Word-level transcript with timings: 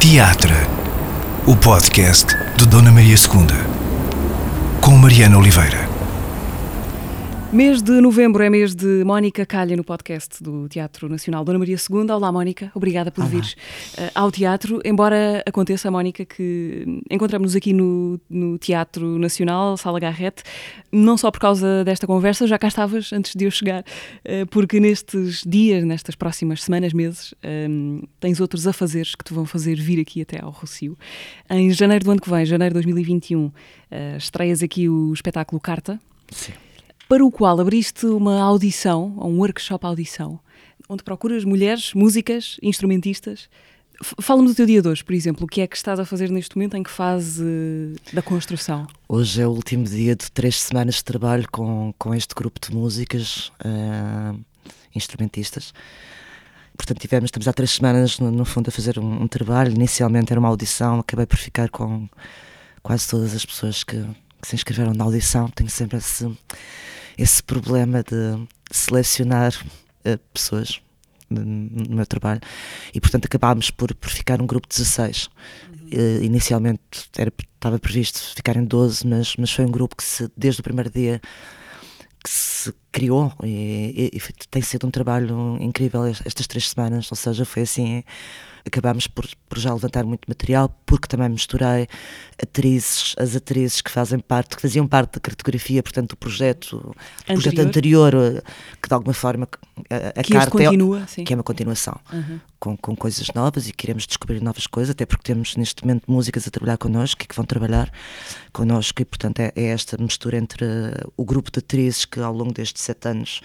Teatra, 0.00 0.66
o 1.46 1.54
podcast 1.54 2.34
de 2.56 2.66
Dona 2.66 2.90
Maria 2.90 3.16
II, 3.16 4.80
com 4.80 4.96
Mariana 4.96 5.36
Oliveira. 5.36 5.89
Mês 7.52 7.82
de 7.82 8.00
novembro 8.00 8.44
é 8.44 8.48
mês 8.48 8.76
de 8.76 9.02
Mónica 9.02 9.44
Calha 9.44 9.76
no 9.76 9.82
podcast 9.82 10.40
do 10.40 10.68
Teatro 10.68 11.08
Nacional 11.08 11.44
Dona 11.44 11.58
Maria 11.58 11.74
II. 11.74 12.08
Olá, 12.08 12.30
Mónica, 12.30 12.70
obrigada 12.76 13.10
por 13.10 13.22
Olá. 13.22 13.30
vires 13.30 13.54
uh, 13.98 14.10
ao 14.14 14.30
teatro. 14.30 14.80
Embora 14.84 15.42
aconteça, 15.44 15.90
Mónica, 15.90 16.24
que 16.24 17.02
encontramos-nos 17.10 17.56
aqui 17.56 17.72
no, 17.72 18.20
no 18.30 18.56
Teatro 18.56 19.18
Nacional, 19.18 19.76
Sala 19.76 19.98
Garrete, 19.98 20.44
não 20.92 21.16
só 21.16 21.28
por 21.28 21.40
causa 21.40 21.82
desta 21.82 22.06
conversa, 22.06 22.46
já 22.46 22.56
cá 22.56 22.68
estavas 22.68 23.12
antes 23.12 23.34
de 23.34 23.44
eu 23.46 23.50
chegar, 23.50 23.80
uh, 23.80 24.46
porque 24.48 24.78
nestes 24.78 25.42
dias, 25.44 25.84
nestas 25.84 26.14
próximas 26.14 26.62
semanas, 26.62 26.92
meses, 26.92 27.34
um, 27.68 28.00
tens 28.20 28.40
outros 28.40 28.64
afazeres 28.68 29.16
que 29.16 29.24
te 29.24 29.34
vão 29.34 29.44
fazer 29.44 29.74
vir 29.74 30.00
aqui 30.00 30.22
até 30.22 30.40
ao 30.40 30.52
Rocio. 30.52 30.96
Em 31.50 31.68
janeiro 31.72 32.04
do 32.04 32.12
ano 32.12 32.20
que 32.20 32.30
vem, 32.30 32.46
janeiro 32.46 32.74
de 32.74 32.82
2021, 32.82 33.46
uh, 33.46 33.52
estreias 34.16 34.62
aqui 34.62 34.88
o 34.88 35.12
espetáculo 35.12 35.60
Carta 35.60 35.98
Sim. 36.30 36.52
Para 37.10 37.24
o 37.24 37.30
qual 37.32 37.58
abriste 37.58 38.06
uma 38.06 38.40
audição, 38.40 39.16
um 39.18 39.40
workshop 39.40 39.84
audição, 39.84 40.38
onde 40.88 41.02
procuras 41.02 41.44
mulheres, 41.44 41.92
músicas, 41.92 42.56
instrumentistas. 42.62 43.48
Fala-me 44.20 44.46
do 44.46 44.54
teu 44.54 44.64
dia 44.64 44.80
de 44.80 44.86
hoje, 44.86 45.02
por 45.02 45.12
exemplo. 45.12 45.44
O 45.44 45.48
que 45.48 45.60
é 45.60 45.66
que 45.66 45.76
estás 45.76 45.98
a 45.98 46.04
fazer 46.04 46.30
neste 46.30 46.56
momento? 46.56 46.76
Em 46.76 46.84
que 46.84 46.90
fase 46.90 47.44
eh, 47.44 48.12
da 48.12 48.22
construção? 48.22 48.86
Hoje 49.08 49.42
é 49.42 49.46
o 49.46 49.50
último 49.50 49.86
dia 49.86 50.14
de 50.14 50.30
três 50.30 50.60
semanas 50.60 50.94
de 50.94 51.04
trabalho 51.04 51.48
com, 51.50 51.92
com 51.98 52.14
este 52.14 52.32
grupo 52.32 52.60
de 52.60 52.72
músicas 52.72 53.50
ah, 53.58 54.32
instrumentistas. 54.94 55.74
Portanto, 56.76 57.00
tivemos, 57.00 57.26
estamos 57.26 57.48
há 57.48 57.52
três 57.52 57.72
semanas, 57.72 58.20
no, 58.20 58.30
no 58.30 58.44
fundo, 58.44 58.68
a 58.68 58.70
fazer 58.70 59.00
um, 59.00 59.22
um 59.22 59.26
trabalho. 59.26 59.72
Inicialmente 59.72 60.32
era 60.32 60.38
uma 60.38 60.48
audição, 60.48 61.00
acabei 61.00 61.26
por 61.26 61.38
ficar 61.38 61.70
com 61.70 62.08
quase 62.84 63.08
todas 63.08 63.34
as 63.34 63.44
pessoas 63.44 63.82
que, 63.82 64.00
que 64.40 64.48
se 64.48 64.54
inscreveram 64.54 64.92
na 64.92 65.04
audição. 65.04 65.48
Tenho 65.48 65.70
sempre 65.70 65.98
esse, 65.98 66.30
esse 67.16 67.42
problema 67.42 68.02
de 68.02 68.46
selecionar 68.70 69.52
eh, 70.04 70.18
pessoas 70.32 70.80
no, 71.28 71.94
meu 71.94 72.06
trabalho 72.06 72.40
e, 72.94 73.00
portanto, 73.00 73.26
acabámos 73.26 73.70
por, 73.70 73.94
por 73.94 74.10
ficar 74.10 74.40
um 74.40 74.46
grupo 74.46 74.68
de 74.68 74.76
16. 74.76 75.28
Eh, 75.92 76.20
inicialmente 76.22 76.80
era, 77.16 77.32
estava 77.54 77.78
previsto 77.78 78.18
ficarem 78.34 78.64
12, 78.64 79.06
mas, 79.06 79.36
mas 79.36 79.52
foi 79.52 79.64
um 79.64 79.70
grupo 79.70 79.96
que 79.96 80.04
se, 80.04 80.30
desde 80.36 80.60
o 80.60 80.64
primeiro 80.64 80.90
dia 80.90 81.20
que 82.22 82.30
se 82.30 82.72
criou 82.92 83.32
e, 83.42 84.10
e, 84.12 84.16
e, 84.16 84.20
tem 84.50 84.62
sido 84.62 84.86
um 84.86 84.90
trabalho 84.90 85.56
incrível 85.60 86.04
estas 86.06 86.46
três 86.46 86.68
semanas, 86.68 87.10
ou 87.10 87.16
seja, 87.16 87.44
foi 87.44 87.62
assim, 87.62 88.02
acabámos 88.66 89.06
por, 89.06 89.26
por 89.48 89.58
já 89.58 89.72
levantar 89.72 90.04
muito 90.04 90.26
material, 90.28 90.68
porque 90.86 91.08
também 91.08 91.28
misturei 91.28 91.88
atrizes, 92.42 93.14
as 93.18 93.36
atrizes 93.36 93.80
que 93.80 93.90
fazem 93.90 94.18
parte, 94.18 94.56
que 94.56 94.62
faziam 94.62 94.86
parte 94.86 95.14
da 95.14 95.20
cartografia, 95.20 95.82
portanto, 95.82 96.10
do 96.10 96.16
projeto 96.16 96.76
anterior, 96.76 97.42
projeto 97.42 97.58
anterior 97.60 98.12
que 98.82 98.88
de 98.88 98.94
alguma 98.94 99.14
forma 99.14 99.48
a, 99.90 100.20
a 100.20 100.22
que 100.22 100.32
carta 100.32 100.48
é 100.48 100.66
continua, 100.66 101.06
é, 101.16 101.24
que 101.24 101.32
é 101.32 101.36
uma 101.36 101.42
continuação, 101.42 101.98
uhum. 102.12 102.40
com, 102.58 102.76
com 102.76 102.96
coisas 102.96 103.28
novas 103.34 103.68
e 103.68 103.72
queremos 103.72 104.06
descobrir 104.06 104.42
novas 104.42 104.66
coisas, 104.66 104.90
até 104.90 105.06
porque 105.06 105.24
temos 105.24 105.56
neste 105.56 105.84
momento 105.84 106.10
músicas 106.10 106.46
a 106.46 106.50
trabalhar 106.50 106.78
connosco 106.78 107.22
e 107.22 107.26
que 107.26 107.34
vão 107.34 107.44
trabalhar 107.44 107.90
connosco 108.52 109.02
e 109.02 109.04
portanto 109.04 109.40
é, 109.40 109.52
é 109.54 109.66
esta 109.66 109.96
mistura 109.98 110.36
entre 110.36 110.64
o 111.16 111.24
grupo 111.24 111.50
de 111.50 111.58
atrizes 111.58 112.04
que 112.04 112.20
ao 112.20 112.32
longo 112.32 112.52
deste 112.52 112.79
27 112.80 113.08
anos 113.08 113.40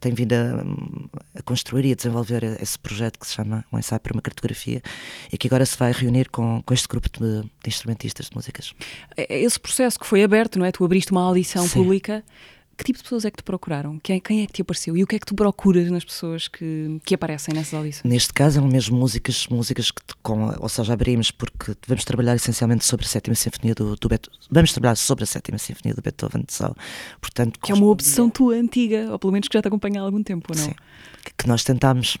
tem 0.00 0.12
vindo 0.12 0.32
a, 0.34 1.38
a, 1.38 1.42
construir 1.42 1.86
e 1.86 1.92
a 1.92 1.94
desenvolver 1.94 2.44
esse 2.60 2.78
projeto 2.78 3.18
que 3.18 3.26
se 3.26 3.34
chama 3.34 3.64
Um 3.72 3.78
Ensaio 3.78 4.00
para 4.00 4.12
uma 4.12 4.20
Cartografia 4.20 4.82
e 5.32 5.38
que 5.38 5.46
agora 5.46 5.64
se 5.64 5.76
vai 5.76 5.92
reunir 5.92 6.28
com, 6.30 6.62
com 6.62 6.74
este 6.74 6.88
grupo 6.88 7.08
de, 7.08 7.42
de 7.42 7.68
instrumentistas 7.68 8.28
de 8.28 8.36
músicas. 8.36 8.74
É, 9.16 9.34
é 9.34 9.40
esse 9.40 9.58
processo 9.58 9.98
que 9.98 10.06
foi 10.06 10.22
aberto, 10.22 10.58
não 10.58 10.66
é? 10.66 10.72
Tu 10.72 10.84
abriste 10.84 11.12
uma 11.12 11.22
audição 11.22 11.66
Sim. 11.66 11.82
pública. 11.82 12.24
Que 12.76 12.84
tipo 12.84 12.98
de 12.98 13.02
pessoas 13.02 13.24
é 13.24 13.30
que 13.30 13.36
te 13.36 13.42
procuraram? 13.42 13.98
Quem, 14.02 14.20
quem 14.20 14.42
é 14.42 14.46
que 14.46 14.52
te 14.52 14.62
apareceu? 14.62 14.96
E 14.96 15.02
o 15.02 15.06
que 15.06 15.16
é 15.16 15.18
que 15.18 15.26
tu 15.26 15.34
procuras 15.34 15.90
nas 15.90 16.04
pessoas 16.04 16.48
que, 16.48 17.00
que 17.04 17.14
aparecem 17.14 17.54
nessas 17.54 17.74
audições? 17.74 18.10
Neste 18.10 18.32
caso 18.32 18.58
eram 18.58 18.68
mesmo 18.68 18.96
músicas, 18.96 19.46
músicas 19.48 19.90
que, 19.90 20.02
com, 20.22 20.52
ou 20.58 20.68
seja, 20.68 20.92
abrimos 20.92 21.30
porque 21.30 21.74
vamos 21.86 22.04
trabalhar 22.04 22.34
essencialmente 22.34 22.84
sobre 22.84 23.06
a 23.06 23.08
sétima 23.08 23.34
sinfonia 23.34 23.74
do, 23.74 23.94
do 23.96 24.08
Beethoven. 24.08 24.38
Vamos 24.50 24.72
trabalhar 24.72 24.96
sobre 24.96 25.24
a 25.24 25.26
sétima 25.26 25.58
sinfonia 25.58 25.94
do 25.94 26.02
Beethoven 26.02 26.44
só. 26.48 26.74
Portanto, 27.20 27.60
Que 27.60 27.72
é 27.72 27.74
uma 27.74 27.86
obsessão 27.86 28.30
tua 28.30 28.54
antiga, 28.54 29.10
ou 29.10 29.18
pelo 29.18 29.32
menos 29.32 29.48
que 29.48 29.56
já 29.56 29.62
te 29.62 29.68
acompanha 29.68 30.00
há 30.00 30.04
algum 30.04 30.22
tempo, 30.22 30.52
ou 30.52 30.56
não? 30.56 30.64
Sim. 30.64 30.74
Que, 31.36 31.46
nós 31.46 31.62
tentámos, 31.62 32.16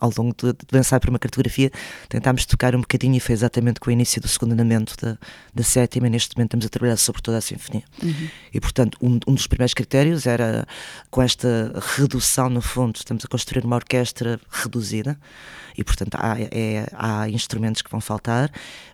ao 0.00 0.10
longo 0.16 0.34
do 0.68 0.78
ensaio 0.78 1.00
para 1.00 1.10
uma 1.10 1.18
cartografia, 1.18 1.70
tentámos 2.08 2.44
tocar 2.46 2.74
um 2.74 2.80
bocadinho 2.80 3.16
e 3.16 3.20
foi 3.20 3.32
exatamente 3.34 3.80
com 3.80 3.90
o 3.90 3.92
início 3.92 4.20
do 4.20 4.28
segundo 4.28 4.52
andamento 4.52 4.94
da, 5.00 5.18
da 5.54 5.62
sétima. 5.62 6.06
E 6.06 6.10
neste 6.10 6.36
momento 6.36 6.48
estamos 6.50 6.66
a 6.66 6.68
trabalhar 6.68 6.96
sobre 6.96 7.22
toda 7.22 7.38
a 7.38 7.40
sinfonia. 7.40 7.84
Uhum. 8.02 8.28
E, 8.52 8.60
portanto, 8.60 8.98
um, 9.02 9.18
um 9.26 9.34
dos 9.34 9.46
primeiros 9.46 9.74
critérios 9.74 10.26
era, 10.26 10.66
com 11.10 11.20
esta 11.22 11.72
redução, 11.96 12.48
no 12.48 12.60
fundo, 12.62 12.96
estamos 12.96 13.24
a 13.24 13.28
construir 13.28 13.64
uma 13.64 13.76
orquestra 13.76 14.40
reduzida 14.50 15.18
e, 15.76 15.82
portanto, 15.84 16.14
há, 16.14 16.36
é- 16.40 16.86
há 16.92 17.28
instrumentos 17.28 17.82
que 17.82 17.90
vão 17.90 18.00
faltar, 18.00 18.50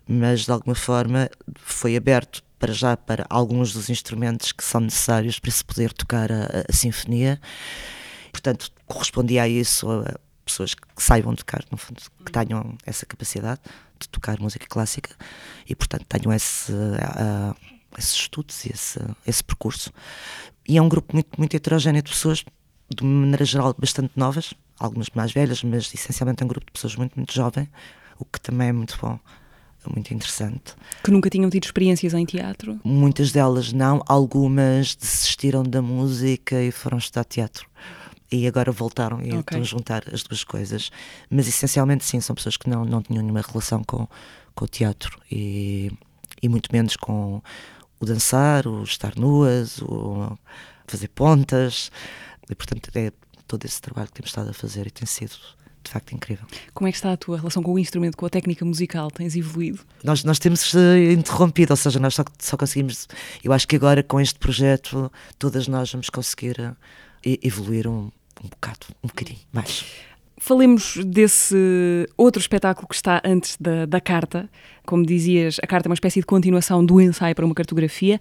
mas 0.08 0.41
de 0.47 0.50
alguma 0.50 0.74
forma 0.74 1.28
foi 1.62 1.97
aberto 1.97 2.42
para 2.58 2.72
já 2.72 2.97
para 2.97 3.24
alguns 3.30 3.72
dos 3.72 3.88
instrumentos 3.88 4.52
que 4.52 4.62
são 4.62 4.82
necessários 4.82 5.38
para 5.38 5.50
se 5.50 5.64
poder 5.64 5.92
tocar 5.92 6.30
a, 6.30 6.42
a- 6.44 6.64
a 6.68 6.72
sinfonia. 6.72 7.41
Portanto, 8.32 8.70
correspondia 8.86 9.42
a 9.44 9.48
isso 9.48 9.91
a 9.91 10.14
pessoas 10.50 10.75
que 10.75 11.03
saibam 11.03 11.34
tocar, 11.34 11.65
no 11.71 11.78
fundo, 11.78 12.00
que 12.25 12.33
tenham 12.33 12.77
essa 12.84 13.06
capacidade 13.06 13.61
de 13.99 14.09
tocar 14.09 14.41
música 14.41 14.66
clássica 14.69 15.15
e, 15.69 15.75
portanto, 15.75 16.05
tenham 16.09 16.33
esse, 16.33 16.72
ah, 17.00 17.55
esses 17.99 18.12
estudos 18.12 18.65
e 18.65 18.72
esse, 18.72 18.99
esse 19.27 19.44
percurso. 19.44 19.93
E 20.66 20.77
é 20.77 20.83
um 20.83 20.89
grupo 20.89 21.15
muito, 21.15 21.31
muito 21.39 21.55
heterogéneo 21.55 22.03
de 22.03 22.10
pessoas, 22.10 22.44
de 22.94 23.05
maneira 23.05 23.44
geral, 23.44 23.75
bastante 23.78 24.12
novas, 24.16 24.55
algumas 24.78 25.09
mais 25.15 25.33
velhas, 25.33 25.62
mas 25.62 25.93
essencialmente 25.94 26.43
é 26.43 26.44
um 26.44 26.49
grupo 26.49 26.66
de 26.66 26.72
pessoas 26.72 26.97
muito, 26.97 27.15
muito 27.16 27.33
jovem, 27.33 27.69
o 28.19 28.25
que 28.25 28.41
também 28.41 28.69
é 28.69 28.72
muito 28.72 28.97
bom, 29.00 29.19
é 29.87 29.93
muito 29.93 30.12
interessante. 30.12 30.75
Que 31.05 31.10
nunca 31.10 31.31
tinham 31.31 31.50
tido 31.50 31.65
experiências 31.65 32.15
em 32.15 32.25
teatro? 32.25 32.81
Muitas 32.84 33.33
delas 33.33 33.72
não, 33.72 34.03
algumas 34.06 34.94
desistiram 34.94 35.62
da 35.62 35.83
música 35.83 36.62
e 36.62 36.71
foram 36.71 36.99
estudar 36.99 37.25
teatro. 37.25 37.69
E 38.32 38.46
agora 38.46 38.70
voltaram 38.70 39.20
e 39.20 39.28
Ok. 39.32 39.38
estão 39.41 39.60
a 39.60 39.64
juntar 39.64 40.02
as 40.12 40.22
duas 40.22 40.44
coisas. 40.44 40.91
Mas 41.28 41.48
essencialmente, 41.48 42.04
sim, 42.04 42.20
são 42.20 42.34
pessoas 42.36 42.56
que 42.56 42.68
não, 42.70 42.84
não 42.84 43.02
tinham 43.02 43.22
nenhuma 43.22 43.41
relação 43.42 43.82
com, 43.82 44.06
com 44.54 44.64
o 44.64 44.68
teatro 44.68 45.18
e, 45.30 45.91
e 46.41 46.48
muito 46.48 46.68
menos 46.72 46.96
com 46.96 47.42
o 47.98 48.06
dançar, 48.06 48.66
o 48.66 48.82
estar 48.84 49.16
nuas, 49.16 49.82
o 49.82 50.38
fazer 50.86 51.08
pontas. 51.08 51.91
E 52.48 52.54
portanto, 52.54 52.88
é 52.94 53.12
todo 53.48 53.64
esse 53.64 53.80
trabalho 53.80 54.06
que 54.06 54.14
temos 54.14 54.30
estado 54.30 54.50
a 54.50 54.52
fazer 54.52 54.86
e 54.86 54.91
tem 54.91 55.06
sido 55.06 55.34
de 55.82 55.91
facto 55.91 56.12
incrível. 56.12 56.47
Como 56.74 56.86
é 56.86 56.92
que 56.92 56.98
está 56.98 57.12
a 57.12 57.16
tua 57.16 57.38
relação 57.38 57.62
com 57.62 57.72
o 57.72 57.78
instrumento, 57.78 58.16
com 58.16 58.26
a 58.26 58.30
técnica 58.30 58.64
musical? 58.64 59.10
Tens 59.10 59.34
evoluído? 59.34 59.80
Nós, 60.04 60.22
nós 60.24 60.38
temos 60.38 60.74
eh, 60.74 61.12
interrompido, 61.12 61.72
ou 61.72 61.76
seja, 61.76 61.98
nós 61.98 62.14
só, 62.14 62.22
só 62.38 62.56
conseguimos. 62.56 63.08
Eu 63.42 63.52
acho 63.52 63.66
que 63.66 63.76
agora 63.76 64.02
com 64.02 64.20
este 64.20 64.38
projeto, 64.38 65.10
todas 65.38 65.66
nós 65.66 65.91
vamos 65.91 66.10
conseguir 66.10 66.60
eh, 66.60 67.38
evoluir 67.42 67.88
um, 67.88 68.10
um 68.43 68.49
bocado, 68.49 68.87
um 69.03 69.09
bocadinho 69.09 69.39
mais. 69.53 69.84
Falemos 70.43 70.97
desse 71.05 71.55
outro 72.17 72.41
espetáculo 72.41 72.89
que 72.89 72.95
está 72.95 73.21
antes 73.23 73.59
da, 73.61 73.84
da 73.84 74.01
carta. 74.01 74.49
Como 74.87 75.05
dizias, 75.05 75.59
a 75.62 75.67
carta 75.67 75.87
é 75.87 75.91
uma 75.91 75.95
espécie 75.95 76.19
de 76.19 76.25
continuação 76.25 76.84
do 76.84 76.99
ensaio 76.99 77.34
para 77.34 77.45
uma 77.45 77.55
cartografia. 77.55 78.19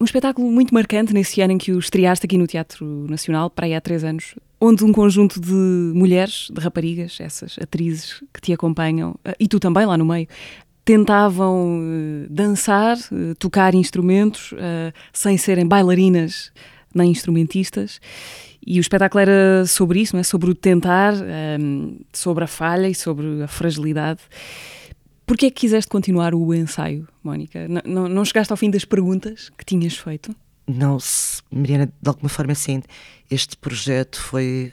Um 0.00 0.04
espetáculo 0.06 0.50
muito 0.50 0.72
marcante 0.72 1.12
nesse 1.12 1.42
ano 1.42 1.52
em 1.52 1.58
que 1.58 1.70
o 1.70 1.78
estreaste 1.78 2.24
aqui 2.24 2.38
no 2.38 2.46
Teatro 2.46 3.06
Nacional, 3.10 3.50
para 3.50 3.66
aí 3.66 3.74
há 3.74 3.82
três 3.82 4.02
anos, 4.02 4.34
onde 4.58 4.82
um 4.82 4.92
conjunto 4.92 5.38
de 5.38 5.52
mulheres, 5.52 6.48
de 6.50 6.58
raparigas, 6.58 7.18
essas 7.20 7.58
atrizes 7.60 8.24
que 8.32 8.40
te 8.40 8.52
acompanham, 8.52 9.14
eh, 9.22 9.36
e 9.38 9.46
tu 9.46 9.60
também 9.60 9.84
lá 9.84 9.98
no 9.98 10.06
meio, 10.06 10.26
tentavam 10.88 11.82
eh, 11.82 12.26
dançar, 12.30 12.96
eh, 12.96 13.34
tocar 13.38 13.74
instrumentos, 13.74 14.54
eh, 14.56 14.90
sem 15.12 15.36
serem 15.36 15.68
bailarinas 15.68 16.50
nem 16.98 17.10
instrumentistas. 17.10 18.00
E 18.66 18.78
o 18.78 18.82
espetáculo 18.82 19.20
era 19.20 19.64
sobre 19.66 20.00
isso, 20.00 20.14
não 20.14 20.20
é? 20.20 20.22
sobre 20.22 20.50
o 20.50 20.54
tentar, 20.54 21.14
ehm, 21.14 22.00
sobre 22.12 22.44
a 22.44 22.46
falha 22.46 22.88
e 22.88 22.94
sobre 22.94 23.42
a 23.42 23.48
fragilidade. 23.48 24.20
Porquê 25.24 25.46
é 25.46 25.50
que 25.50 25.60
quiseste 25.60 25.90
continuar 25.90 26.34
o 26.34 26.54
ensaio, 26.54 27.06
Mónica? 27.22 27.66
Não, 27.68 28.08
não 28.08 28.24
chegaste 28.24 28.52
ao 28.52 28.56
fim 28.56 28.70
das 28.70 28.84
perguntas 28.84 29.50
que 29.56 29.64
tinhas 29.64 29.94
feito? 29.94 30.34
Não 30.66 30.98
se, 30.98 31.42
Mariana, 31.50 31.86
de 31.86 32.08
alguma 32.08 32.28
forma 32.28 32.52
assim, 32.52 32.82
este 33.30 33.56
projeto 33.56 34.20
foi. 34.20 34.72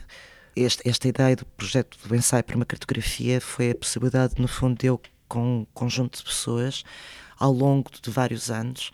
Este, 0.54 0.88
esta 0.88 1.06
ideia 1.08 1.36
do 1.36 1.44
projeto 1.44 1.98
do 2.08 2.14
ensaio 2.14 2.42
para 2.42 2.56
uma 2.56 2.64
cartografia 2.64 3.40
foi 3.40 3.70
a 3.70 3.74
possibilidade, 3.74 4.34
no 4.38 4.48
fundo, 4.48 4.78
de 4.78 4.86
eu, 4.86 4.98
com 5.28 5.60
um 5.60 5.66
conjunto 5.74 6.18
de 6.18 6.24
pessoas, 6.24 6.82
ao 7.38 7.52
longo 7.52 7.90
de 7.90 8.10
vários 8.10 8.50
anos, 8.50 8.90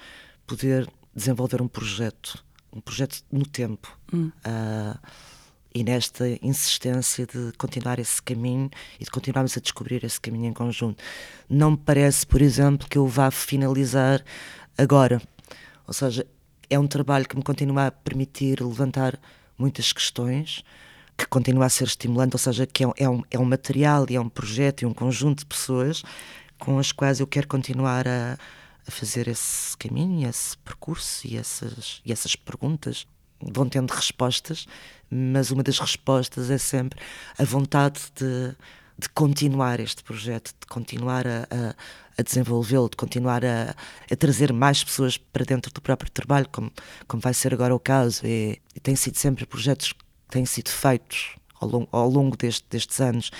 poder 0.46 0.88
desenvolver 1.14 1.62
um 1.62 1.68
projeto, 1.68 2.44
um 2.72 2.80
projeto 2.80 3.22
no 3.30 3.44
tempo. 3.46 3.96
Hum. 4.12 4.30
Ah, 4.44 4.98
e 5.74 5.82
nesta 5.82 6.28
insistência 6.42 7.26
de 7.26 7.52
continuar 7.56 7.98
esse 7.98 8.20
caminho 8.20 8.70
e 9.00 9.04
de 9.04 9.10
continuarmos 9.10 9.56
a 9.56 9.60
descobrir 9.60 10.04
esse 10.04 10.20
caminho 10.20 10.46
em 10.46 10.52
conjunto. 10.52 11.02
Não 11.48 11.72
me 11.72 11.76
parece, 11.78 12.26
por 12.26 12.42
exemplo, 12.42 12.86
que 12.88 12.98
eu 12.98 13.06
vá 13.06 13.30
finalizar 13.30 14.22
agora. 14.76 15.20
Ou 15.86 15.94
seja, 15.94 16.26
é 16.68 16.78
um 16.78 16.86
trabalho 16.86 17.26
que 17.26 17.36
me 17.36 17.42
continua 17.42 17.86
a 17.86 17.90
permitir 17.90 18.60
levantar 18.62 19.18
muitas 19.56 19.92
questões, 19.92 20.62
que 21.16 21.26
continua 21.26 21.66
a 21.66 21.68
ser 21.68 21.84
estimulante, 21.84 22.34
ou 22.34 22.38
seja, 22.38 22.66
que 22.66 22.84
é 22.84 22.88
um, 22.88 22.92
é 22.96 23.08
um, 23.08 23.22
é 23.30 23.38
um 23.38 23.44
material 23.44 24.06
e 24.10 24.16
é 24.16 24.20
um 24.20 24.28
projeto 24.28 24.82
e 24.82 24.86
um 24.86 24.92
conjunto 24.92 25.40
de 25.40 25.46
pessoas 25.46 26.02
com 26.58 26.78
as 26.78 26.92
quais 26.92 27.18
eu 27.18 27.26
quero 27.26 27.48
continuar 27.48 28.06
a, 28.06 28.38
a 28.86 28.90
fazer 28.90 29.28
esse 29.28 29.76
caminho, 29.76 30.28
esse 30.28 30.56
percurso 30.58 31.26
e 31.26 31.36
essas, 31.36 32.00
e 32.04 32.12
essas 32.12 32.36
perguntas 32.36 33.06
vão 33.40 33.68
tendo 33.68 33.90
respostas, 33.90 34.66
mas 35.10 35.50
uma 35.50 35.62
das 35.62 35.78
respostas 35.78 36.50
é 36.50 36.58
sempre 36.58 37.00
a 37.38 37.44
vontade 37.44 38.00
de, 38.14 38.54
de 38.98 39.08
continuar 39.08 39.80
este 39.80 40.02
projeto, 40.02 40.54
de 40.60 40.66
continuar 40.66 41.26
a, 41.26 41.42
a, 41.50 41.74
a 42.18 42.22
desenvolvê-lo, 42.22 42.88
de 42.88 42.96
continuar 42.96 43.44
a, 43.44 43.74
a, 44.10 44.16
trazer 44.16 44.52
mais 44.52 44.84
pessoas 44.84 45.16
para 45.16 45.44
dentro 45.44 45.72
do 45.72 45.80
próprio 45.80 46.10
trabalho, 46.10 46.48
como, 46.50 46.72
como 47.08 47.20
vai 47.20 47.34
ser 47.34 47.52
agora 47.52 47.74
o 47.74 47.80
caso. 47.80 48.24
E, 48.24 48.60
e 48.74 48.80
têm 48.80 48.94
sido 48.94 49.16
sempre 49.16 49.44
projetos 49.46 49.92
que 49.92 50.04
têm 50.28 50.46
sido 50.46 50.68
feitos 50.68 51.36
ao 51.60 51.68
longo, 51.68 51.88
ao 51.92 52.08
longo 52.08 52.36
deste, 52.36 52.64
destes 52.70 53.00
anos. 53.00 53.30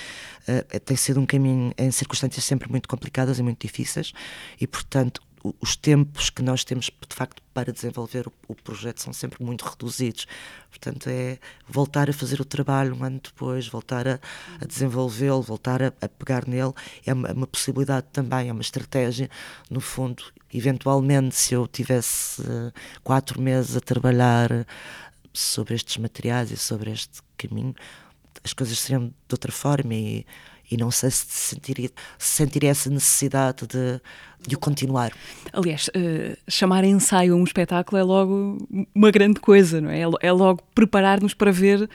Uh, 0.48 0.80
tem 0.80 0.96
sido 0.96 1.20
um 1.20 1.26
caminho 1.26 1.72
em 1.76 1.90
circunstâncias 1.90 2.44
sempre 2.44 2.70
muito 2.70 2.88
complicadas 2.88 3.38
e 3.38 3.42
muito 3.42 3.60
difíceis, 3.60 4.12
e 4.60 4.66
portanto 4.66 5.20
os 5.60 5.76
tempos 5.76 6.30
que 6.30 6.42
nós 6.42 6.64
temos 6.64 6.86
de 6.86 7.14
facto 7.14 7.42
para 7.52 7.72
desenvolver 7.72 8.26
o, 8.28 8.32
o, 8.48 8.54
projeto 8.54 9.00
são 9.00 9.12
sempre 9.12 9.42
muito 9.42 9.62
reduzidos. 9.62 10.26
Portanto, 10.70 11.08
é 11.08 11.38
voltar 11.68 12.08
a 12.08 12.12
fazer 12.12 12.40
o 12.40 12.44
trabalho 12.44 12.94
um 12.94 13.04
ano 13.04 13.20
depois, 13.22 13.66
voltar 13.66 14.06
a, 14.06 14.20
a 14.60 14.64
desenvolvê-lo, 14.64 15.42
voltar 15.42 15.82
a, 15.82 15.92
a, 16.00 16.08
pegar 16.08 16.46
nele, 16.46 16.72
é 17.04 17.12
uma, 17.12 17.32
uma, 17.32 17.46
possibilidade 17.46 18.06
também, 18.12 18.48
é 18.48 18.52
uma 18.52 18.62
estratégia. 18.62 19.28
No 19.68 19.80
fundo, 19.80 20.24
eventualmente, 20.52 21.34
se 21.34 21.54
eu 21.54 21.66
tivesse 21.66 22.40
uh, 22.42 22.72
quatro 23.02 23.40
meses 23.40 23.76
a 23.76 23.80
trabalhar 23.80 24.66
sobre 25.32 25.74
estes 25.74 25.96
materiais 25.96 26.50
e 26.50 26.56
sobre 26.56 26.92
este 26.92 27.20
caminho, 27.36 27.74
as 28.44 28.52
coisas 28.52 28.78
seriam 28.78 29.08
de 29.08 29.14
outra 29.32 29.52
forma 29.52 29.94
e 29.94 30.26
e 30.72 30.76
não 30.78 30.90
sei 30.90 31.10
se 31.10 31.26
sentiria, 31.28 31.90
se 32.18 32.36
sentiria 32.36 32.70
essa 32.70 32.88
necessidade 32.88 33.66
de, 33.66 34.00
de 34.48 34.56
o 34.56 34.58
continuar. 34.58 35.12
Aliás, 35.52 35.88
uh, 35.88 36.36
chamar 36.48 36.82
ensaio 36.84 37.34
a 37.34 37.36
um 37.36 37.44
espetáculo 37.44 38.00
é 38.00 38.02
logo 38.02 38.56
uma 38.94 39.10
grande 39.10 39.38
coisa, 39.38 39.82
não 39.82 39.90
é? 39.90 40.00
É 40.22 40.32
logo 40.32 40.62
preparar-nos 40.74 41.34
para 41.34 41.52
ver 41.52 41.90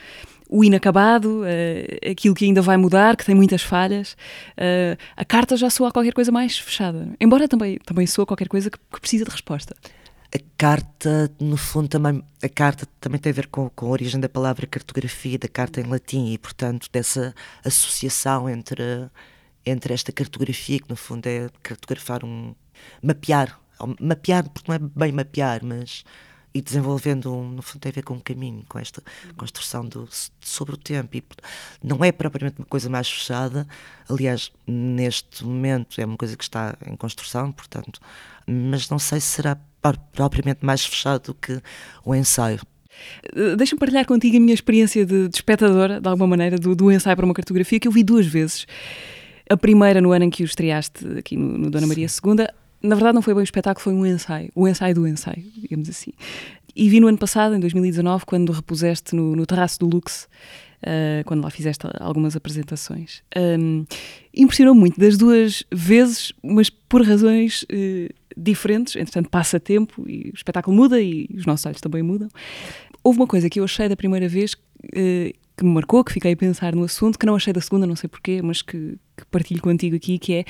o 0.48 0.62
inacabado, 0.64 1.42
uh, 1.42 2.10
aquilo 2.10 2.36
que 2.36 2.44
ainda 2.44 2.62
vai 2.62 2.76
mudar, 2.76 3.16
que 3.16 3.24
tem 3.24 3.34
muitas 3.34 3.62
falhas. 3.62 4.12
Uh, 4.52 4.96
a 5.16 5.24
carta 5.24 5.56
já 5.56 5.68
soa 5.68 5.88
a 5.88 5.92
qualquer 5.92 6.14
coisa 6.14 6.30
mais 6.30 6.56
fechada, 6.56 7.08
embora 7.20 7.48
também, 7.48 7.78
também 7.84 8.06
soa 8.06 8.24
qualquer 8.24 8.46
coisa 8.46 8.70
que, 8.70 8.78
que 8.78 9.00
precisa 9.00 9.24
de 9.24 9.30
resposta 9.32 9.74
a 10.34 10.38
carta, 10.58 11.30
no 11.40 11.56
fundo, 11.56 11.88
também, 11.88 12.22
a 12.42 12.48
carta 12.48 12.86
também 13.00 13.18
tem 13.18 13.30
a 13.30 13.34
ver 13.34 13.46
com, 13.46 13.70
com 13.70 13.86
a 13.86 13.88
origem 13.88 14.20
da 14.20 14.28
palavra 14.28 14.66
cartografia, 14.66 15.38
da 15.38 15.48
carta 15.48 15.80
em 15.80 15.84
latim, 15.84 16.32
e, 16.32 16.38
portanto, 16.38 16.88
dessa 16.92 17.34
associação 17.64 18.48
entre, 18.48 18.82
entre 19.64 19.94
esta 19.94 20.12
cartografia, 20.12 20.80
que 20.80 20.90
no 20.90 20.96
fundo 20.96 21.26
é 21.26 21.48
cartografar 21.62 22.24
um. 22.24 22.54
mapear. 23.02 23.58
Mapear, 24.00 24.48
porque 24.50 24.70
não 24.70 24.74
é 24.74 24.78
bem 24.78 25.12
mapear, 25.12 25.60
mas. 25.64 26.04
e 26.52 26.60
desenvolvendo, 26.60 27.32
um, 27.32 27.48
no 27.50 27.62
fundo, 27.62 27.80
tem 27.80 27.90
a 27.90 27.94
ver 27.94 28.02
com 28.02 28.14
um 28.14 28.20
caminho, 28.20 28.64
com 28.68 28.78
esta 28.78 29.02
construção 29.36 29.86
do, 29.86 30.08
sobre 30.40 30.74
o 30.74 30.78
tempo. 30.78 31.16
E 31.16 31.24
não 31.82 32.04
é 32.04 32.12
propriamente 32.12 32.58
uma 32.60 32.66
coisa 32.66 32.90
mais 32.90 33.08
fechada, 33.08 33.66
aliás, 34.08 34.52
neste 34.66 35.44
momento 35.44 36.00
é 36.00 36.04
uma 36.04 36.16
coisa 36.18 36.36
que 36.36 36.44
está 36.44 36.76
em 36.86 36.96
construção, 36.96 37.50
portanto, 37.52 38.00
mas 38.46 38.90
não 38.90 38.98
sei 38.98 39.20
se 39.20 39.28
será 39.28 39.58
propriamente 40.12 40.64
mais 40.64 40.84
fechado 40.84 41.26
do 41.26 41.34
que 41.34 41.60
o 42.04 42.14
ensaio. 42.14 42.60
Eh, 43.34 43.56
deixa-me 43.56 43.78
partilhar 43.78 44.06
contigo 44.06 44.36
a 44.36 44.40
minha 44.40 44.54
experiência 44.54 45.04
de, 45.04 45.28
de 45.28 45.36
espectadora, 45.36 46.00
de 46.00 46.08
alguma 46.08 46.26
maneira, 46.26 46.58
do, 46.58 46.74
do, 46.74 46.90
ensaio 46.90 47.16
para 47.16 47.24
uma 47.24 47.34
cartografia, 47.34 47.78
que 47.78 47.88
eu 47.88 47.92
vi 47.92 48.02
duas 48.02 48.26
vezes. 48.26 48.66
A 49.48 49.56
primeira 49.56 50.00
no 50.00 50.12
ano 50.12 50.24
em 50.26 50.30
que 50.30 50.42
o 50.42 50.46
estreaste 50.46 51.06
aqui 51.18 51.36
no, 51.36 51.58
no 51.58 51.70
Dona 51.70 51.86
Maria 51.86 52.06
II. 52.06 52.46
Na 52.80 52.94
verdade, 52.94 53.14
não 53.14 53.22
foi 53.22 53.34
bem 53.34 53.40
um 53.40 53.44
espetáculo, 53.44 53.82
foi 53.82 53.92
um 53.92 54.06
ensaio. 54.06 54.50
O 54.54 54.68
ensaio 54.68 54.94
do 54.94 55.06
ensaio, 55.06 55.42
digamos 55.56 55.88
assim. 55.88 56.12
E 56.76 56.88
vi 56.88 57.00
no 57.00 57.08
ano 57.08 57.18
passado, 57.18 57.56
em 57.56 57.60
2019, 57.60 58.24
quando 58.24 58.52
repuseste 58.52 59.16
no, 59.16 59.34
no 59.34 59.44
terraço 59.46 59.80
do 59.80 59.86
Lux, 59.86 60.28
uh, 60.82 61.24
quando 61.24 61.42
lá 61.42 61.50
fizeste 61.50 61.86
algumas 61.98 62.36
apresentações. 62.36 63.22
Um, 63.36 63.84
impressionou 64.32 64.74
muito 64.74 65.00
das 65.00 65.16
duas 65.16 65.64
vezes, 65.72 66.32
mas 66.40 66.70
por 66.70 67.04
razões 67.04 67.64
uh, 67.64 68.14
diferentes. 68.38 68.96
Entretanto, 68.96 69.28
passa 69.28 69.58
tempo 69.58 70.08
e 70.08 70.30
o 70.30 70.34
espetáculo 70.34 70.76
muda 70.76 71.00
e 71.00 71.28
os 71.34 71.44
nossos 71.44 71.66
olhos 71.66 71.80
também 71.80 72.02
mudam. 72.02 72.28
Houve 73.02 73.18
uma 73.18 73.26
coisa 73.26 73.50
que 73.50 73.60
eu 73.60 73.64
achei 73.64 73.88
da 73.88 73.96
primeira 73.96 74.28
vez 74.28 74.54
uh, 74.54 75.32
que 75.58 75.64
me 75.64 75.70
marcou, 75.70 76.04
que 76.04 76.12
fiquei 76.12 76.32
a 76.32 76.36
pensar 76.36 76.74
no 76.74 76.84
assunto, 76.84 77.18
que 77.18 77.26
não 77.26 77.34
achei 77.34 77.52
da 77.52 77.60
segunda, 77.60 77.86
não 77.86 77.96
sei 77.96 78.08
porquê, 78.08 78.40
mas 78.40 78.62
que, 78.62 78.96
que 79.16 79.26
partilho 79.30 79.60
contigo 79.60 79.96
aqui, 79.96 80.18
que 80.18 80.34
é, 80.34 80.44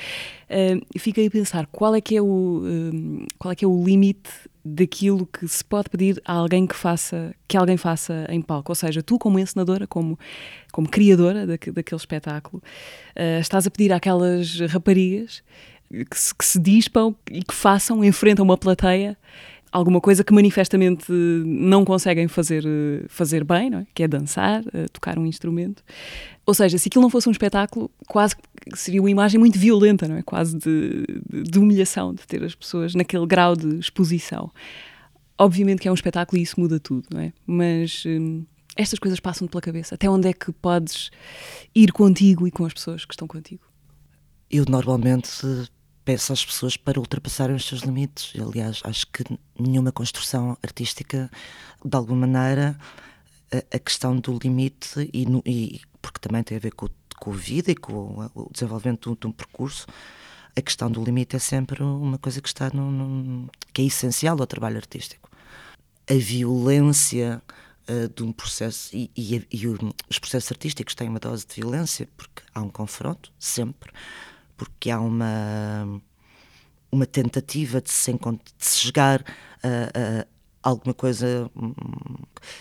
uh, 0.75 0.99
fiquei 0.99 1.27
a 1.27 1.31
pensar 1.31 1.65
qual 1.67 1.95
é 1.95 2.01
que 2.01 2.15
é 2.15 2.21
o, 2.21 2.25
uh, 2.63 3.25
qual 3.39 3.51
é 3.51 3.55
que 3.55 3.65
é 3.65 3.67
o 3.67 3.83
limite 3.83 4.29
daquilo 4.63 5.25
que 5.25 5.47
se 5.47 5.65
pode 5.65 5.89
pedir 5.89 6.21
a 6.25 6.33
alguém 6.33 6.67
que 6.67 6.75
faça, 6.75 7.33
que 7.47 7.57
alguém 7.57 7.75
faça 7.75 8.27
em 8.29 8.39
palco, 8.39 8.71
ou 8.71 8.75
seja, 8.75 9.01
tu 9.01 9.17
como 9.17 9.39
encenadora, 9.39 9.87
como, 9.87 10.19
como 10.71 10.87
criadora 10.87 11.47
daquele 11.47 11.83
espetáculo, 11.93 12.61
uh, 13.15 13.39
estás 13.39 13.65
a 13.65 13.71
pedir 13.71 13.91
àquelas 13.91 14.59
raparigas 14.59 15.41
que 15.89 16.19
se, 16.19 16.35
que 16.35 16.45
se 16.45 16.59
dispam 16.59 17.15
e 17.31 17.43
que 17.43 17.53
façam, 17.53 18.03
enfrentam 18.03 18.45
uma 18.45 18.57
plateia 18.57 19.17
alguma 19.71 20.01
coisa 20.01 20.23
que 20.23 20.33
manifestamente 20.33 21.11
não 21.11 21.85
conseguem 21.85 22.27
fazer, 22.27 22.63
fazer 23.07 23.43
bem, 23.43 23.69
não 23.69 23.79
é? 23.79 23.87
que 23.93 24.03
é 24.03 24.07
dançar, 24.07 24.63
eh, 24.73 24.87
tocar 24.91 25.17
um 25.17 25.25
instrumento. 25.25 25.83
Ou 26.45 26.53
seja, 26.53 26.77
se 26.77 26.87
aquilo 26.87 27.03
não 27.03 27.09
fosse 27.09 27.29
um 27.29 27.31
espetáculo, 27.31 27.89
quase 28.07 28.35
seria 28.73 29.01
uma 29.01 29.11
imagem 29.11 29.39
muito 29.39 29.59
violenta, 29.59 30.07
não 30.07 30.15
é? 30.15 30.21
quase 30.23 30.57
de, 30.57 31.05
de, 31.29 31.43
de 31.43 31.59
humilhação, 31.59 32.13
de 32.13 32.25
ter 32.25 32.43
as 32.43 32.55
pessoas 32.55 32.95
naquele 32.95 33.25
grau 33.25 33.55
de 33.55 33.79
exposição. 33.79 34.51
Obviamente 35.37 35.81
que 35.81 35.87
é 35.87 35.91
um 35.91 35.95
espetáculo 35.95 36.39
e 36.39 36.43
isso 36.43 36.59
muda 36.59 36.79
tudo, 36.79 37.07
não 37.13 37.21
é? 37.21 37.31
Mas 37.47 38.03
hum, 38.05 38.43
estas 38.75 38.99
coisas 38.99 39.19
passam 39.19 39.47
pela 39.47 39.61
cabeça. 39.61 39.95
Até 39.95 40.09
onde 40.09 40.27
é 40.27 40.33
que 40.33 40.51
podes 40.51 41.11
ir 41.73 41.93
contigo 41.93 42.45
e 42.45 42.51
com 42.51 42.65
as 42.65 42.73
pessoas 42.73 43.05
que 43.05 43.13
estão 43.13 43.27
contigo? 43.27 43.61
Eu 44.51 44.65
normalmente 44.67 45.29
peço 46.09 46.33
às 46.33 46.43
pessoas 46.43 46.75
para 46.75 46.99
ultrapassarem 46.99 47.55
os 47.55 47.67
seus 47.67 47.81
limites. 47.81 48.33
Aliás, 48.41 48.81
acho 48.83 49.05
que 49.13 49.23
nenhuma 49.59 49.91
construção 49.91 50.57
artística, 50.63 51.29
de 51.85 51.95
alguma 51.95 52.25
maneira, 52.25 52.75
a, 53.53 53.75
a 53.75 53.79
questão 53.79 54.17
do 54.17 54.39
limite, 54.41 55.07
e, 55.13 55.27
no, 55.27 55.43
e, 55.45 55.79
porque 56.01 56.17
também 56.19 56.41
tem 56.41 56.57
a 56.57 56.59
ver 56.59 56.71
com, 56.71 56.87
com 57.19 57.31
a 57.31 57.35
vida 57.35 57.69
e 57.69 57.75
com 57.75 58.27
o 58.33 58.49
desenvolvimento 58.51 59.11
de, 59.11 59.19
de 59.19 59.27
um 59.27 59.31
percurso, 59.31 59.85
a 60.57 60.61
questão 60.63 60.89
do 60.89 61.03
limite 61.03 61.35
é 61.35 61.39
sempre 61.39 61.83
uma 61.83 62.17
coisa 62.17 62.41
que 62.41 62.47
está 62.47 62.71
no, 62.73 62.89
no 62.89 63.51
que 63.71 63.83
é 63.83 63.85
essencial 63.85 64.35
ao 64.39 64.47
trabalho 64.47 64.77
artístico. 64.77 65.29
A 66.09 66.15
violência 66.15 67.39
uh, 67.87 68.09
de 68.11 68.23
um 68.23 68.31
processo 68.31 68.97
e, 68.97 69.11
e, 69.15 69.47
e, 69.51 69.67
os 69.67 70.17
processos 70.17 70.51
artísticos 70.51 70.95
têm 70.95 71.07
uma 71.07 71.19
dose 71.19 71.45
de 71.45 71.61
violência 71.61 72.09
porque 72.17 72.41
há 72.55 72.63
um 72.63 72.69
confronto 72.69 73.31
sempre 73.37 73.91
porque 74.59 74.91
há 74.91 74.99
uma, 74.99 76.01
uma 76.91 77.05
tentativa 77.05 77.81
de 77.81 77.89
se, 77.89 78.11
de 78.11 78.19
se 78.57 78.77
chegar 78.77 79.23
a, 79.63 80.21
a 80.21 80.27
alguma 80.61 80.93
coisa, 80.93 81.49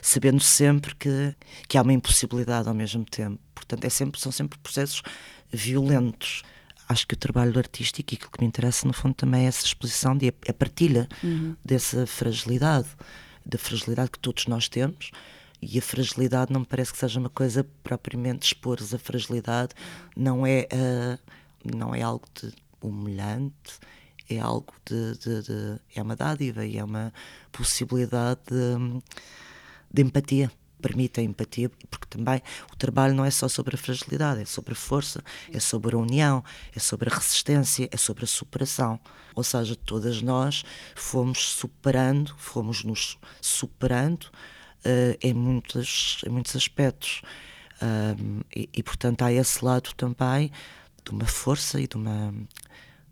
sabendo 0.00 0.40
sempre 0.40 0.95
que, 0.95 1.35
que 1.67 1.76
há 1.76 1.83
uma 1.83 1.93
impossibilidade 1.93 2.69
ao 2.69 2.75
mesmo 2.75 3.05
tempo. 3.05 3.40
Portanto, 3.52 3.85
é 3.85 3.90
sempre, 3.90 4.21
são 4.21 4.31
sempre 4.31 4.57
processos 4.61 5.02
violentos. 5.52 6.45
Acho 6.88 7.05
que 7.05 7.14
o 7.14 7.19
trabalho 7.19 7.59
artístico 7.59 8.12
e 8.12 8.14
aquilo 8.14 8.31
que 8.31 8.40
me 8.40 8.47
interessa, 8.47 8.87
no 8.87 8.93
fundo, 8.93 9.14
também 9.14 9.45
é 9.45 9.49
essa 9.49 9.67
exposição, 9.67 10.17
de, 10.17 10.28
a 10.28 10.52
partilha 10.52 11.09
uhum. 11.23 11.57
dessa 11.64 12.07
fragilidade, 12.07 12.87
da 13.45 13.59
fragilidade 13.59 14.12
que 14.12 14.21
todos 14.21 14.47
nós 14.47 14.69
temos. 14.69 15.11
E 15.61 15.76
a 15.76 15.83
fragilidade 15.83 16.52
não 16.52 16.61
me 16.61 16.67
parece 16.67 16.93
que 16.93 16.99
seja 16.99 17.19
uma 17.19 17.28
coisa 17.28 17.67
propriamente 17.83 18.47
expor 18.47 18.78
a 18.81 18.99
fragilidade, 18.99 19.75
não 20.17 20.47
é. 20.47 20.69
Uh, 20.73 21.38
não 21.64 21.94
é 21.94 22.02
algo 22.02 22.26
de 22.34 22.52
humilhante, 22.80 23.78
é 24.28 24.38
algo 24.38 24.72
de, 24.84 25.18
de, 25.18 25.42
de, 25.42 25.80
é 25.94 26.02
uma 26.02 26.14
dádiva 26.14 26.64
e 26.64 26.76
é 26.76 26.84
uma 26.84 27.12
possibilidade 27.50 28.40
de, 28.50 29.02
de 29.92 30.02
empatia 30.02 30.50
permite 30.80 31.20
a 31.20 31.22
empatia, 31.22 31.70
porque 31.90 32.06
também 32.08 32.40
o 32.72 32.76
trabalho 32.76 33.14
não 33.14 33.24
é 33.24 33.30
só 33.30 33.48
sobre 33.48 33.74
a 33.74 33.78
fragilidade, 33.78 34.42
é 34.42 34.44
sobre 34.44 34.72
a 34.72 34.76
força, 34.76 35.22
é 35.52 35.60
sobre 35.60 35.94
a 35.94 35.98
união, 35.98 36.42
é 36.74 36.78
sobre 36.78 37.10
a 37.10 37.14
resistência, 37.14 37.88
é 37.90 37.96
sobre 37.96 38.24
a 38.24 38.26
superação. 38.26 38.98
Ou 39.34 39.44
seja, 39.44 39.76
todas 39.76 40.22
nós 40.22 40.64
fomos 40.94 41.38
superando, 41.50 42.34
fomos 42.36 42.84
nos 42.84 43.18
superando 43.40 44.24
uh, 44.24 45.18
em, 45.20 45.34
muitos, 45.34 46.22
em 46.26 46.30
muitos 46.30 46.54
aspectos. 46.56 47.22
Um, 47.80 48.40
e, 48.54 48.68
e, 48.72 48.82
portanto, 48.82 49.22
há 49.22 49.32
esse 49.32 49.64
lado 49.64 49.94
também 49.94 50.50
de 51.08 51.14
uma 51.14 51.26
força 51.26 51.80
e 51.80 51.86
de 51.86 51.96
uma, 51.96 52.32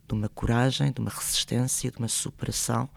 de 0.07 0.15
uma 0.15 0.29
coragem, 0.29 0.93
de 0.93 1.01
uma 1.01 1.11
resistência, 1.11 1.91
de 1.91 1.99
uma 1.99 2.09
superação, 2.09 2.89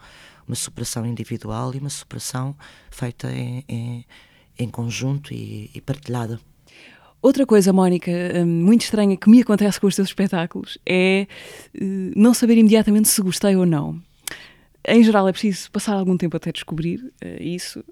uma 0.46 0.54
superação 0.54 1.06
individual 1.06 1.74
e 1.74 1.78
uma 1.78 1.90
superação 1.90 2.54
feita 2.90 3.32
em, 3.32 3.64
em, 3.68 4.06
em 4.58 4.68
conjunto 4.68 5.32
e, 5.32 5.70
e 5.74 5.80
partilhada. 5.80 6.38
Outra 7.22 7.44
coisa, 7.44 7.72
Mónica, 7.72 8.10
hum, 8.10 8.46
muito 8.46 8.82
estranha 8.82 9.16
que 9.16 9.28
me 9.28 9.42
acontece 9.42 9.80
com 9.80 9.86
os 9.86 9.94
teus 9.94 10.08
espetáculos 10.08 10.78
é 10.86 11.26
eh, 11.74 11.78
não 12.16 12.32
saber 12.32 12.56
imediatamente 12.56 13.08
se 13.08 13.20
gostei 13.20 13.56
ou 13.56 13.66
não. 13.66 14.00
Em 14.86 15.02
geral, 15.02 15.28
é 15.28 15.32
preciso 15.32 15.70
passar 15.70 15.92
algum 15.92 16.16
tempo 16.16 16.34
até 16.38 16.50
descobrir 16.50 17.12
uh, 17.22 17.42
isso. 17.42 17.84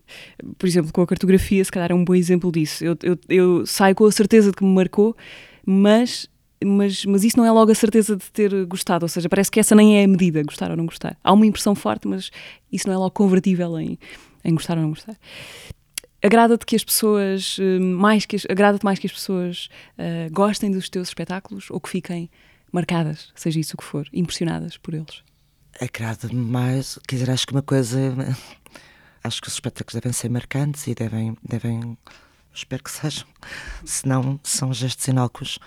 Por 0.56 0.66
exemplo, 0.66 0.90
com 0.90 1.02
a 1.02 1.06
cartografia, 1.06 1.62
se 1.62 1.70
calhar 1.70 1.92
é 1.92 1.94
um 1.94 2.02
bom 2.02 2.14
exemplo 2.14 2.50
disso. 2.50 2.82
Eu, 2.82 2.96
eu, 3.02 3.18
eu 3.28 3.66
saio 3.66 3.94
com 3.94 4.06
a 4.06 4.10
certeza 4.12 4.50
de 4.50 4.56
que 4.56 4.64
me 4.64 4.72
marcou, 4.72 5.14
mas 5.66 6.26
mas, 6.64 7.04
mas 7.04 7.24
isso 7.24 7.36
não 7.36 7.44
é 7.44 7.52
logo 7.52 7.70
a 7.70 7.74
certeza 7.74 8.16
de 8.16 8.30
ter 8.32 8.66
gostado, 8.66 9.04
ou 9.04 9.08
seja, 9.08 9.28
parece 9.28 9.50
que 9.50 9.60
essa 9.60 9.74
nem 9.74 10.00
é 10.00 10.04
a 10.04 10.08
medida, 10.08 10.42
gostar 10.42 10.70
ou 10.70 10.76
não 10.76 10.86
gostar. 10.86 11.16
Há 11.22 11.32
uma 11.32 11.46
impressão 11.46 11.74
forte, 11.74 12.08
mas 12.08 12.30
isso 12.72 12.88
não 12.88 12.94
é 12.94 12.98
logo 12.98 13.12
convertível 13.12 13.78
em, 13.78 13.98
em 14.44 14.54
gostar 14.54 14.76
ou 14.76 14.82
não 14.82 14.90
gostar. 14.90 15.16
Agrada-te 16.22 16.66
que 16.66 16.74
as 16.74 16.82
pessoas, 16.82 17.58
eh, 17.60 17.78
mais 17.78 18.26
que 18.26 18.36
agrada-te 18.50 18.84
mais 18.84 18.98
que 18.98 19.06
as 19.06 19.12
pessoas 19.12 19.68
uh, 19.96 20.32
gostem 20.32 20.68
dos 20.68 20.88
teus 20.88 21.08
espetáculos 21.08 21.70
ou 21.70 21.80
que 21.80 21.88
fiquem 21.88 22.28
marcadas, 22.72 23.30
seja 23.36 23.60
isso 23.60 23.74
o 23.74 23.76
que 23.78 23.84
for, 23.84 24.08
impressionadas 24.12 24.76
por 24.76 24.94
eles? 24.94 25.22
Agrada-me 25.80 26.34
mais, 26.34 26.98
quer 27.06 27.16
dizer, 27.16 27.30
acho 27.30 27.46
que 27.46 27.52
uma 27.52 27.62
coisa, 27.62 27.98
acho 29.22 29.40
que 29.40 29.46
os 29.46 29.54
espetáculos 29.54 29.94
devem 29.94 30.12
ser 30.12 30.28
marcantes 30.28 30.88
e 30.88 30.94
devem, 30.94 31.36
devem 31.40 31.96
espero 32.52 32.82
que 32.82 32.90
sejam, 32.90 33.26
senão 33.84 34.40
são 34.42 34.72
gestos 34.72 35.06
inócuos 35.06 35.60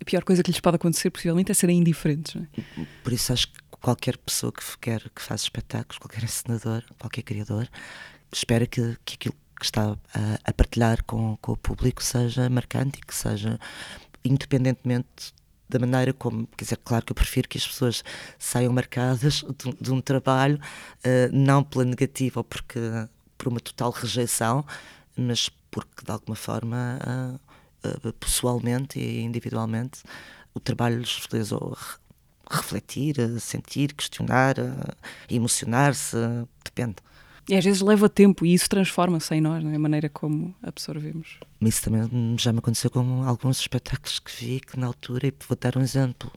a 0.00 0.04
pior 0.04 0.24
coisa 0.24 0.42
que 0.42 0.50
lhes 0.50 0.60
pode 0.60 0.76
acontecer, 0.76 1.10
possivelmente, 1.10 1.50
é 1.50 1.54
serem 1.54 1.78
indiferentes. 1.78 2.36
É? 2.36 2.84
Por 3.02 3.12
isso 3.12 3.32
acho 3.32 3.48
que 3.48 3.60
qualquer 3.80 4.16
pessoa 4.16 4.52
que 4.52 4.62
quer 4.80 5.10
que 5.10 5.20
faz 5.20 5.42
espetáculos, 5.42 5.98
qualquer 5.98 6.22
encenador, 6.22 6.84
qualquer 6.98 7.22
criador, 7.22 7.68
espera 8.32 8.66
que, 8.66 8.96
que 9.04 9.14
aquilo 9.14 9.34
que 9.58 9.64
está 9.64 9.96
a, 10.14 10.38
a 10.44 10.52
partilhar 10.52 11.02
com, 11.04 11.36
com 11.40 11.52
o 11.52 11.56
público 11.56 12.02
seja 12.02 12.48
marcante 12.48 12.98
e 12.98 13.06
que 13.06 13.14
seja 13.14 13.58
independentemente 14.24 15.34
da 15.68 15.78
maneira 15.78 16.12
como, 16.12 16.46
quer 16.48 16.64
dizer, 16.64 16.78
claro 16.84 17.04
que 17.04 17.12
eu 17.12 17.14
prefiro 17.14 17.48
que 17.48 17.56
as 17.56 17.66
pessoas 17.66 18.04
saiam 18.38 18.72
marcadas 18.72 19.44
de, 19.58 19.72
de 19.80 19.92
um 19.92 20.00
trabalho, 20.00 20.56
uh, 20.58 21.32
não 21.32 21.64
pela 21.64 21.84
negativa 21.84 22.40
ou 22.40 22.44
porque, 22.44 22.78
por 23.38 23.48
uma 23.48 23.60
total 23.60 23.90
rejeição, 23.90 24.64
mas 25.16 25.48
porque 25.70 26.04
de 26.04 26.12
alguma 26.12 26.36
forma 26.36 26.98
uh, 27.00 27.51
pessoalmente 28.18 28.98
e 28.98 29.20
individualmente, 29.20 30.02
o 30.54 30.60
trabalho 30.60 30.98
lhes 30.98 31.12
fez 31.30 31.50
refletir, 32.50 33.16
sentir, 33.40 33.94
questionar, 33.94 34.56
emocionar-se, 35.28 36.16
depende. 36.64 36.96
E 37.48 37.56
às 37.56 37.64
vezes 37.64 37.80
leva 37.80 38.08
tempo 38.08 38.46
e 38.46 38.54
isso 38.54 38.68
transforma-se 38.68 39.34
em 39.34 39.40
nós, 39.40 39.64
é? 39.64 39.74
a 39.74 39.78
maneira 39.78 40.08
como 40.08 40.54
absorvemos. 40.62 41.38
Isso 41.60 41.82
também 41.82 42.36
já 42.38 42.52
me 42.52 42.60
aconteceu 42.60 42.90
com 42.90 43.24
alguns 43.24 43.58
espetáculos 43.58 44.20
que 44.20 44.30
vi 44.32 44.60
que 44.60 44.78
na 44.78 44.86
altura, 44.86 45.26
e 45.26 45.34
vou 45.48 45.58
dar 45.60 45.76
um 45.76 45.80
exemplo, 45.80 46.30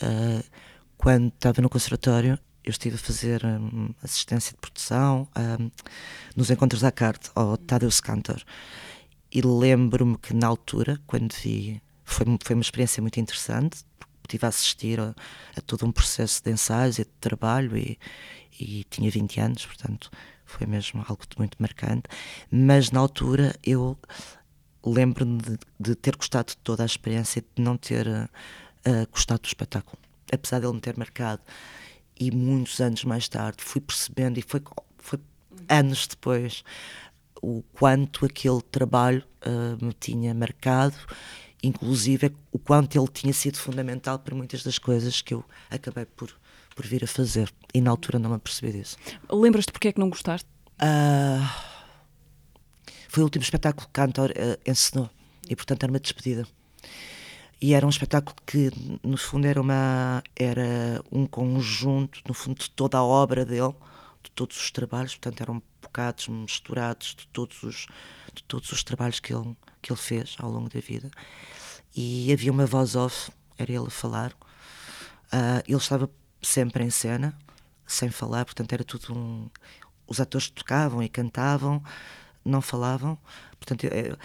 uh, 0.00 0.44
quando 0.96 1.28
estava 1.28 1.60
no 1.60 1.68
conservatório, 1.68 2.38
eu 2.62 2.70
estive 2.70 2.94
a 2.94 2.98
fazer 2.98 3.44
um, 3.44 3.90
assistência 4.02 4.52
de 4.52 4.58
produção 4.58 5.28
um, 5.36 5.70
nos 6.36 6.50
encontros 6.50 6.84
à 6.84 6.92
carte, 6.92 7.30
ao 7.34 7.56
Tadeusz 7.56 8.00
Cantor 8.00 8.42
e 9.34 9.42
lembro-me 9.42 10.16
que 10.16 10.32
na 10.32 10.46
altura, 10.46 11.00
quando 11.08 11.34
vi, 11.34 11.82
foi, 12.04 12.24
foi 12.44 12.54
uma 12.54 12.62
experiência 12.62 13.02
muito 13.02 13.18
interessante, 13.18 13.84
estive 14.22 14.46
a 14.46 14.48
assistir 14.48 15.00
a, 15.00 15.12
a, 15.56 15.60
todo 15.60 15.84
um 15.84 15.90
processo 15.90 16.40
de 16.42 16.52
ensaios 16.52 17.00
e 17.00 17.04
de 17.04 17.10
trabalho 17.20 17.76
e, 17.76 17.98
e 18.60 18.84
tinha 18.84 19.10
20 19.10 19.40
anos, 19.40 19.66
portanto 19.66 20.08
foi 20.46 20.68
mesmo 20.68 21.04
algo 21.08 21.24
muito 21.36 21.56
marcante, 21.58 22.04
mas 22.48 22.92
na 22.92 23.00
altura 23.00 23.56
eu 23.64 23.98
lembro-me 24.86 25.38
de, 25.38 25.58
de, 25.80 25.94
ter 25.96 26.16
gostado 26.16 26.50
de 26.50 26.56
toda 26.58 26.84
a 26.84 26.86
experiência 26.86 27.42
de 27.42 27.62
não 27.62 27.76
ter 27.76 28.06
uh, 28.06 28.28
gostado 29.10 29.42
do 29.42 29.46
espetáculo, 29.46 29.98
apesar 30.32 30.60
de 30.60 30.66
ele 30.66 30.74
me 30.74 30.80
ter 30.80 30.96
marcado. 30.96 31.42
E 32.20 32.30
muitos 32.30 32.80
anos 32.80 33.02
mais 33.02 33.28
tarde 33.28 33.64
fui 33.64 33.80
percebendo, 33.80 34.38
e 34.38 34.42
foi, 34.42 34.62
foi 34.98 35.18
anos 35.68 36.06
depois, 36.06 36.62
o 37.44 37.62
quanto 37.74 38.24
aquele 38.24 38.62
trabalho 38.62 39.22
uh, 39.46 39.84
me 39.84 39.92
tinha 39.92 40.32
marcado, 40.32 40.96
inclusive 41.62 42.34
o 42.50 42.58
quanto 42.58 42.98
ele 42.98 43.08
tinha 43.08 43.32
sido 43.32 43.58
fundamental 43.58 44.18
para 44.18 44.34
muitas 44.34 44.62
das 44.62 44.78
coisas 44.78 45.20
que 45.20 45.34
eu 45.34 45.44
acabei 45.70 46.06
por, 46.06 46.34
por 46.74 46.86
vir 46.86 47.04
a 47.04 47.06
fazer. 47.06 47.52
E 47.74 47.80
na 47.80 47.90
altura 47.90 48.18
não 48.18 48.30
me 48.30 48.36
apercebi 48.36 48.72
disso. 48.72 48.96
Lembras-te 49.30 49.72
porque 49.72 49.88
é 49.88 49.92
que 49.92 50.00
não 50.00 50.08
gostaste? 50.08 50.48
Uh, 50.80 51.46
foi 53.08 53.22
o 53.22 53.26
último 53.26 53.42
espetáculo 53.42 53.86
que 53.86 53.92
Cantor 53.92 54.30
uh, 54.30 54.70
ensinou 54.70 55.10
e, 55.48 55.54
portanto, 55.54 55.82
era 55.82 55.92
uma 55.92 56.00
despedida. 56.00 56.46
E 57.60 57.74
era 57.74 57.86
um 57.86 57.90
espetáculo 57.90 58.36
que, 58.46 58.70
no 59.02 59.16
fundo, 59.16 59.46
era, 59.46 59.60
uma, 59.60 60.22
era 60.34 61.02
um 61.12 61.26
conjunto, 61.26 62.20
no 62.26 62.34
fundo, 62.34 62.58
de 62.58 62.70
toda 62.70 62.98
a 62.98 63.04
obra 63.04 63.44
dele, 63.44 63.70
de 63.70 63.76
todos 64.34 64.56
os 64.56 64.70
trabalhos, 64.70 65.16
portanto, 65.16 65.40
eram 65.40 65.62
bocados 65.80 66.28
misturados 66.28 67.14
de 67.16 67.26
todos 67.28 67.62
os, 67.62 67.86
de 68.32 68.42
todos 68.44 68.70
os 68.72 68.82
trabalhos 68.82 69.20
que 69.20 69.34
ele, 69.34 69.56
que 69.80 69.92
ele 69.92 70.00
fez 70.00 70.36
ao 70.38 70.50
longo 70.50 70.68
da 70.68 70.80
vida. 70.80 71.10
E 71.94 72.32
havia 72.32 72.50
uma 72.50 72.66
voz 72.66 72.96
off, 72.96 73.30
era 73.56 73.70
ele 73.70 73.86
a 73.86 73.90
falar. 73.90 74.32
Uh, 75.32 75.62
ele 75.66 75.76
estava 75.76 76.10
sempre 76.42 76.84
em 76.84 76.90
cena, 76.90 77.36
sem 77.86 78.10
falar, 78.10 78.44
portanto, 78.44 78.72
era 78.72 78.84
tudo 78.84 79.14
um. 79.14 79.48
Os 80.06 80.20
atores 80.20 80.50
tocavam 80.50 81.02
e 81.02 81.08
cantavam, 81.08 81.82
não 82.44 82.60
falavam. 82.60 83.18
Portanto, 83.58 83.84
eu, 83.84 84.18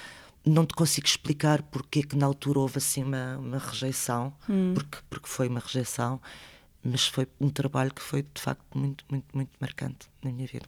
não 0.45 0.65
te 0.65 0.73
consigo 0.73 1.07
explicar 1.07 1.61
porque 1.63 2.03
que 2.03 2.15
na 2.15 2.25
altura 2.25 2.59
houve 2.59 2.77
assim 2.77 3.03
uma, 3.03 3.37
uma 3.37 3.57
rejeição, 3.57 4.33
hum. 4.49 4.73
porque, 4.73 4.97
porque 5.09 5.27
foi 5.27 5.47
uma 5.47 5.59
rejeição, 5.59 6.19
mas 6.83 7.07
foi 7.07 7.27
um 7.39 7.49
trabalho 7.49 7.93
que 7.93 8.01
foi 8.01 8.23
de 8.23 8.41
facto 8.41 8.77
muito, 8.77 9.03
muito, 9.09 9.25
muito 9.33 9.51
marcante 9.59 10.07
na 10.23 10.31
minha 10.31 10.47
vida. 10.47 10.65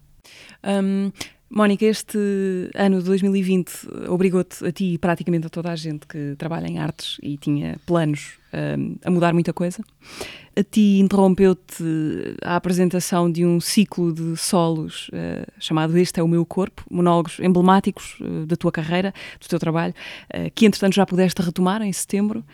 Um, 0.63 1.11
Mónica, 1.53 1.85
este 1.85 2.17
ano 2.73 2.99
de 2.99 3.03
2020 3.03 4.07
obrigou-te 4.07 4.65
a 4.65 4.71
ti 4.71 4.93
e 4.93 4.97
praticamente 4.97 5.47
a 5.47 5.49
toda 5.49 5.69
a 5.69 5.75
gente 5.75 6.07
que 6.07 6.33
trabalha 6.37 6.65
em 6.65 6.79
artes 6.79 7.17
e 7.21 7.35
tinha 7.35 7.77
planos 7.85 8.35
um, 8.53 8.95
a 9.03 9.11
mudar 9.11 9.33
muita 9.33 9.51
coisa. 9.51 9.83
A 10.55 10.63
ti 10.63 10.99
interrompeu-te 10.99 11.83
a 12.41 12.55
apresentação 12.55 13.29
de 13.29 13.45
um 13.45 13.59
ciclo 13.59 14.13
de 14.13 14.37
solos 14.37 15.09
uh, 15.09 15.51
chamado 15.59 15.97
Este 15.97 16.21
é 16.21 16.23
o 16.23 16.27
Meu 16.27 16.45
Corpo, 16.45 16.85
monólogos 16.89 17.37
emblemáticos 17.41 18.17
uh, 18.21 18.45
da 18.45 18.55
tua 18.55 18.71
carreira, 18.71 19.13
do 19.37 19.47
teu 19.49 19.59
trabalho, 19.59 19.93
uh, 20.33 20.49
que 20.55 20.65
entretanto 20.65 20.95
já 20.95 21.05
pudeste 21.05 21.41
retomar 21.41 21.81
em 21.81 21.91
setembro 21.91 22.45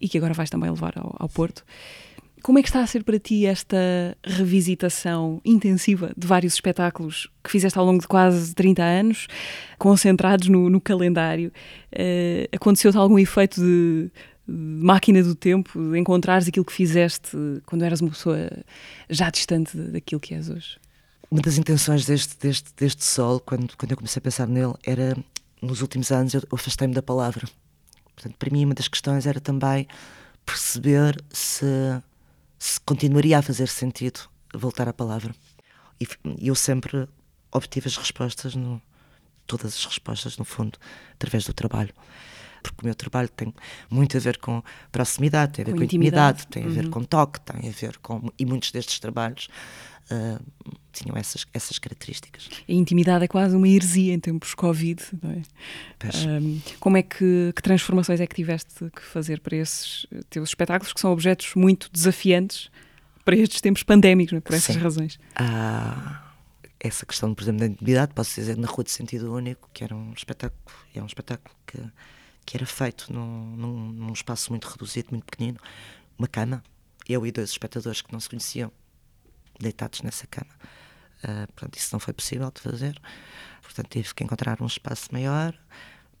e 0.00 0.08
que 0.08 0.18
agora 0.18 0.34
vais 0.34 0.50
também 0.50 0.68
levar 0.68 0.94
ao, 0.96 1.14
ao 1.16 1.28
Porto. 1.28 1.64
Como 2.42 2.58
é 2.58 2.62
que 2.62 2.68
está 2.68 2.82
a 2.82 2.86
ser 2.86 3.04
para 3.04 3.20
ti 3.20 3.46
esta 3.46 3.76
revisitação 4.24 5.40
intensiva 5.44 6.12
de 6.16 6.26
vários 6.26 6.54
espetáculos 6.54 7.30
que 7.42 7.50
fizeste 7.50 7.78
ao 7.78 7.84
longo 7.84 8.00
de 8.00 8.08
quase 8.08 8.52
30 8.52 8.82
anos, 8.82 9.28
concentrados 9.78 10.48
no, 10.48 10.68
no 10.68 10.80
calendário? 10.80 11.52
Uh, 11.92 12.48
Aconteceu-te 12.52 12.98
algum 12.98 13.16
efeito 13.16 13.60
de, 13.60 14.10
de, 14.48 14.84
máquina 14.84 15.22
do 15.22 15.36
tempo, 15.36 15.78
de 15.92 15.96
encontrares 15.96 16.48
aquilo 16.48 16.64
que 16.64 16.72
fizeste 16.72 17.36
quando 17.64 17.84
eras 17.84 18.00
uma 18.00 18.10
pessoa 18.10 18.50
já 19.08 19.30
distante 19.30 19.76
daquilo 19.76 20.20
que 20.20 20.34
és 20.34 20.50
hoje? 20.50 20.78
Uma 21.30 21.40
das 21.40 21.56
intenções 21.56 22.04
deste, 22.04 22.36
deste, 22.38 22.70
deste 22.76 23.04
sol, 23.04 23.38
quando, 23.38 23.76
quando 23.76 23.92
eu 23.92 23.96
comecei 23.96 24.18
a 24.18 24.22
pensar 24.22 24.48
nele, 24.48 24.74
era, 24.84 25.16
nos 25.62 25.80
últimos 25.80 26.10
anos, 26.10 26.34
eu 26.34 26.42
afastei-me 26.52 26.92
da 26.92 27.02
palavra. 27.02 27.48
Portanto, 28.16 28.34
para 28.36 28.50
mim, 28.50 28.64
uma 28.64 28.74
das 28.74 28.88
questões 28.88 29.26
era 29.26 29.40
também 29.40 29.86
perceber 30.44 31.22
se 31.30 31.64
se 32.62 32.80
continuaria 32.82 33.36
a 33.36 33.42
fazer 33.42 33.66
sentido 33.66 34.20
voltar 34.54 34.86
à 34.88 34.92
palavra. 34.92 35.34
E 36.00 36.06
eu 36.46 36.54
sempre 36.54 37.08
obtive 37.50 37.88
as 37.88 37.96
respostas, 37.96 38.54
no, 38.54 38.80
todas 39.48 39.74
as 39.74 39.84
respostas, 39.84 40.38
no 40.38 40.44
fundo, 40.44 40.78
através 41.14 41.44
do 41.44 41.52
trabalho. 41.52 41.92
Porque 42.62 42.82
o 42.82 42.84
meu 42.84 42.94
trabalho 42.94 43.28
tem 43.30 43.52
muito 43.90 44.16
a 44.16 44.20
ver 44.20 44.38
com 44.38 44.62
proximidade, 44.92 45.54
tem 45.54 45.64
a 45.64 45.66
ver 45.66 45.72
com, 45.72 45.78
com 45.78 45.84
intimidade, 45.84 46.42
intimidade, 46.42 46.46
tem 46.46 46.64
a 46.64 46.68
ver 46.68 46.84
uhum. 46.84 46.90
com 46.92 47.02
toque, 47.02 47.40
tem 47.40 47.68
a 47.68 47.72
ver 47.72 47.98
com. 47.98 48.30
E 48.38 48.46
muitos 48.46 48.70
destes 48.70 49.00
trabalhos 49.00 49.48
uh, 50.10 50.42
tinham 50.92 51.16
essas, 51.16 51.46
essas 51.52 51.78
características. 51.78 52.48
A 52.68 52.72
intimidade 52.72 53.24
é 53.24 53.28
quase 53.28 53.56
uma 53.56 53.68
heresia 53.68 54.12
em 54.12 54.20
tempos 54.20 54.54
Covid, 54.54 55.02
não 55.22 55.30
é? 55.30 55.42
Um, 56.26 56.60
como 56.78 56.96
é 56.96 57.02
que, 57.02 57.52
que 57.54 57.62
transformações 57.62 58.20
é 58.20 58.26
que 58.26 58.34
tiveste 58.34 58.90
que 58.90 59.02
fazer 59.02 59.40
para 59.40 59.56
esses 59.56 60.06
teus 60.28 60.50
espetáculos, 60.50 60.92
que 60.92 61.00
são 61.00 61.12
objetos 61.12 61.54
muito 61.54 61.90
desafiantes 61.92 62.70
para 63.24 63.36
estes 63.36 63.60
tempos 63.60 63.82
pandémicos, 63.82 64.36
é? 64.36 64.40
por 64.40 64.54
essas 64.54 64.74
Sim. 64.74 64.80
razões? 64.80 65.18
Ah, 65.36 66.32
essa 66.78 67.06
questão, 67.06 67.32
por 67.34 67.42
exemplo, 67.42 67.60
da 67.60 67.66
intimidade, 67.66 68.12
posso 68.12 68.34
dizer 68.34 68.56
na 68.56 68.66
Rua 68.66 68.84
de 68.84 68.90
Sentido 68.90 69.32
Único, 69.32 69.70
que 69.72 69.84
era 69.84 69.94
um 69.94 70.12
espetáculo, 70.12 70.60
é 70.94 71.02
um 71.02 71.06
espetáculo 71.06 71.54
que, 71.66 71.78
que 72.44 72.56
era 72.56 72.66
feito 72.66 73.12
num, 73.12 73.56
num, 73.56 73.92
num 73.92 74.12
espaço 74.12 74.50
muito 74.50 74.66
reduzido, 74.66 75.08
muito 75.12 75.24
pequenino, 75.24 75.58
uma 76.18 76.26
cama, 76.26 76.62
eu 77.08 77.24
e 77.24 77.32
dois 77.32 77.50
espectadores 77.50 78.02
que 78.02 78.12
não 78.12 78.20
se 78.20 78.28
conheciam, 78.28 78.72
deitados 79.58 80.02
nessa 80.02 80.26
cama. 80.26 80.52
Uh, 81.22 81.46
portanto, 81.52 81.76
isso 81.76 81.90
não 81.92 82.00
foi 82.00 82.12
possível 82.12 82.50
de 82.50 82.60
fazer. 82.60 83.00
Portanto, 83.62 83.88
tive 83.88 84.14
que 84.14 84.24
encontrar 84.24 84.60
um 84.60 84.66
espaço 84.66 85.08
maior, 85.12 85.54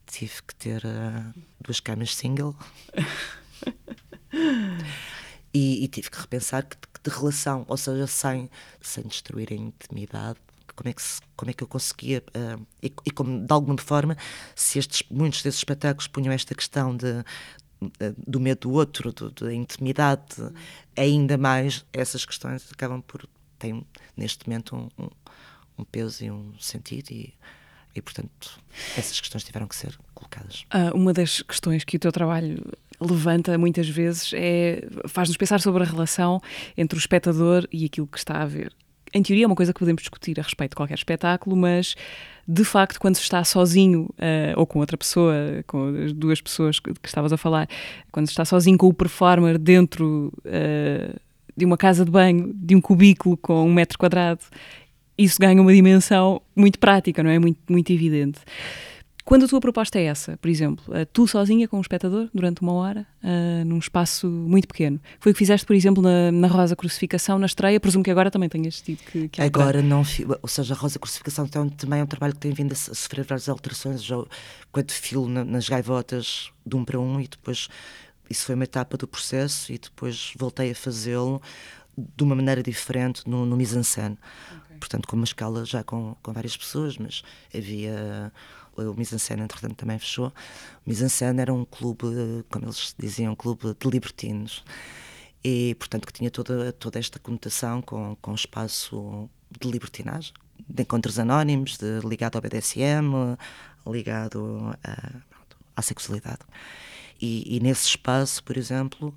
tive 0.06 0.42
que 0.42 0.54
ter 0.54 0.84
uh, 0.84 1.42
duas 1.60 1.80
camas 1.80 2.14
single. 2.14 2.56
e, 5.52 5.84
e, 5.84 5.88
tive 5.88 6.10
que 6.10 6.20
repensar 6.20 6.64
que, 6.64 6.76
que, 6.76 7.00
de 7.02 7.10
relação, 7.10 7.64
ou 7.68 7.76
seja, 7.76 8.06
sem, 8.06 8.50
sem 8.80 9.04
destruir 9.04 9.52
a 9.52 9.54
intimidade, 9.54 10.38
como 10.74 10.88
é 10.88 10.92
que, 10.92 11.02
se, 11.02 11.20
como 11.36 11.50
é 11.50 11.54
que 11.54 11.62
eu 11.62 11.68
conseguia, 11.68 12.22
uh, 12.28 12.66
e, 12.82 12.92
e, 13.04 13.10
como 13.10 13.44
de 13.44 13.52
alguma 13.52 13.78
forma, 13.78 14.16
se 14.54 14.78
estes, 14.78 15.02
muitos 15.10 15.42
desses 15.42 15.60
espetáculos 15.60 16.06
punham 16.06 16.32
esta 16.32 16.54
questão 16.54 16.96
de, 16.96 17.24
do 18.26 18.40
medo 18.40 18.68
do 18.68 18.72
outro, 18.72 19.12
do, 19.12 19.30
da 19.30 19.52
intimidade, 19.52 20.36
ainda 20.96 21.36
mais 21.38 21.84
essas 21.92 22.24
questões 22.24 22.70
acabam 22.72 23.00
por 23.02 23.28
têm 23.62 23.86
neste 24.16 24.48
momento 24.48 24.74
um, 24.76 25.04
um, 25.04 25.08
um 25.78 25.84
peso 25.84 26.24
e 26.24 26.30
um 26.30 26.52
sentido 26.58 27.12
e, 27.12 27.32
e 27.94 28.02
portanto 28.02 28.60
essas 28.96 29.18
questões 29.20 29.44
tiveram 29.44 29.68
que 29.68 29.76
ser 29.76 29.96
colocadas. 30.14 30.64
Uh, 30.74 30.96
uma 30.96 31.12
das 31.12 31.42
questões 31.42 31.84
que 31.84 31.96
o 31.96 32.00
teu 32.00 32.10
trabalho 32.10 32.60
levanta 33.00 33.56
muitas 33.56 33.88
vezes 33.88 34.32
é 34.34 34.82
faz-nos 35.08 35.36
pensar 35.36 35.60
sobre 35.60 35.82
a 35.82 35.86
relação 35.86 36.40
entre 36.76 36.98
o 36.98 37.00
espectador 37.00 37.68
e 37.72 37.84
aquilo 37.84 38.06
que 38.06 38.18
está 38.18 38.42
a 38.42 38.46
ver. 38.46 38.74
Em 39.12 39.22
teoria 39.22 39.44
é 39.44 39.46
uma 39.46 39.56
coisa 39.56 39.72
que 39.72 39.78
podemos 39.78 40.02
discutir 40.02 40.38
a 40.40 40.42
respeito 40.42 40.70
de 40.70 40.76
qualquer 40.76 40.94
espetáculo, 40.94 41.54
mas 41.54 41.94
de 42.46 42.64
facto, 42.64 42.98
quando 42.98 43.16
se 43.16 43.22
está 43.22 43.44
sozinho 43.44 44.08
uh, 44.12 44.54
ou 44.56 44.66
com 44.66 44.78
outra 44.78 44.96
pessoa, 44.96 45.34
com 45.66 45.94
as 46.04 46.12
duas 46.12 46.40
pessoas 46.40 46.80
que, 46.80 46.92
que 46.94 47.08
estavas 47.08 47.32
a 47.32 47.36
falar, 47.36 47.68
quando 48.10 48.26
se 48.26 48.32
está 48.32 48.44
sozinho 48.44 48.76
com 48.76 48.88
o 48.88 48.94
performer 48.94 49.58
dentro 49.58 50.32
uh, 50.38 51.20
de 51.56 51.64
uma 51.64 51.76
casa 51.76 52.04
de 52.04 52.10
banho, 52.10 52.52
de 52.54 52.74
um 52.74 52.80
cubículo 52.80 53.36
com 53.36 53.64
um 53.66 53.72
metro 53.72 53.98
quadrado, 53.98 54.40
isso 55.16 55.38
ganha 55.38 55.60
uma 55.60 55.72
dimensão 55.72 56.40
muito 56.56 56.78
prática, 56.78 57.22
não 57.22 57.30
é? 57.30 57.38
Muito, 57.38 57.60
muito 57.68 57.92
evidente. 57.92 58.40
Quando 59.24 59.44
a 59.44 59.48
tua 59.48 59.60
proposta 59.60 59.98
é 59.98 60.04
essa, 60.04 60.36
por 60.38 60.48
exemplo, 60.48 60.84
uh, 60.88 61.06
tu 61.12 61.28
sozinha 61.28 61.68
com 61.68 61.78
um 61.78 61.80
espectador 61.80 62.28
durante 62.34 62.60
uma 62.60 62.72
hora, 62.72 63.06
uh, 63.22 63.64
num 63.64 63.78
espaço 63.78 64.26
muito 64.26 64.66
pequeno, 64.66 65.00
foi 65.20 65.30
o 65.30 65.34
que 65.34 65.38
fizeste, 65.38 65.64
por 65.64 65.76
exemplo, 65.76 66.02
na, 66.02 66.32
na 66.32 66.48
Rosa 66.48 66.74
Crucificação, 66.74 67.38
na 67.38 67.46
estreia, 67.46 67.78
presumo 67.78 68.02
que 68.02 68.10
agora 68.10 68.30
também 68.30 68.48
tenhas 68.48 68.80
tido 68.80 68.98
que, 69.04 69.28
que 69.28 69.40
Agora 69.40 69.80
não, 69.80 70.02
ou 70.42 70.48
seja, 70.48 70.74
a 70.74 70.76
Rosa 70.76 70.98
Crucificação 70.98 71.44
então, 71.44 71.68
também 71.68 72.00
é 72.00 72.02
um 72.02 72.06
trabalho 72.06 72.34
que 72.34 72.40
tem 72.40 72.52
vindo 72.52 72.72
a 72.72 72.74
sofrer 72.74 73.24
várias 73.24 73.48
alterações, 73.48 74.02
já, 74.02 74.16
quando 74.72 74.90
filo 74.90 75.28
na, 75.28 75.44
nas 75.44 75.68
gaivotas 75.68 76.50
de 76.66 76.74
um 76.74 76.84
para 76.84 76.98
um 76.98 77.20
e 77.20 77.28
depois 77.28 77.68
isso 78.28 78.46
foi 78.46 78.54
uma 78.54 78.64
etapa 78.64 78.96
do 78.96 79.06
processo 79.06 79.72
e 79.72 79.78
depois 79.78 80.32
voltei 80.36 80.70
a 80.70 80.74
fazê-lo 80.74 81.40
de 81.96 82.24
uma 82.24 82.34
maneira 82.34 82.62
diferente 82.62 83.22
no, 83.28 83.44
no 83.44 83.56
mise-en-scène. 83.56 84.18
Okay. 84.64 84.76
Portanto, 84.78 85.06
com 85.06 85.16
uma 85.16 85.24
escala 85.24 85.64
já 85.64 85.84
com, 85.84 86.16
com 86.22 86.32
várias 86.32 86.56
pessoas, 86.56 86.96
mas 86.96 87.22
havia 87.54 88.32
o 88.76 88.94
Mise-en-Scène, 88.94 89.42
entretanto, 89.42 89.74
também 89.74 89.98
fechou. 89.98 90.28
O 90.28 90.32
Mise-en-Scène 90.88 91.40
era 91.40 91.52
um 91.52 91.64
clube, 91.64 92.06
como 92.50 92.64
eles 92.64 92.94
diziam, 92.98 93.32
um 93.32 93.36
clube 93.36 93.74
de 93.78 93.88
libertinos. 93.90 94.64
E, 95.44 95.74
portanto, 95.74 96.06
que 96.06 96.12
tinha 96.12 96.30
toda, 96.30 96.72
toda 96.72 96.98
esta 96.98 97.18
conotação 97.18 97.82
com, 97.82 98.16
com 98.20 98.34
espaço 98.34 99.28
de 99.60 99.68
libertinagem, 99.70 100.32
de 100.68 100.82
encontros 100.82 101.18
anónimos, 101.18 101.76
de, 101.76 102.00
ligado 102.06 102.36
ao 102.36 102.42
BDSM, 102.42 103.36
ligado 103.86 104.76
a, 104.84 105.20
à 105.76 105.82
sexualidade. 105.82 106.40
E, 107.20 107.56
e, 107.56 107.60
nesse 107.60 107.88
espaço, 107.88 108.42
por 108.42 108.56
exemplo, 108.56 109.14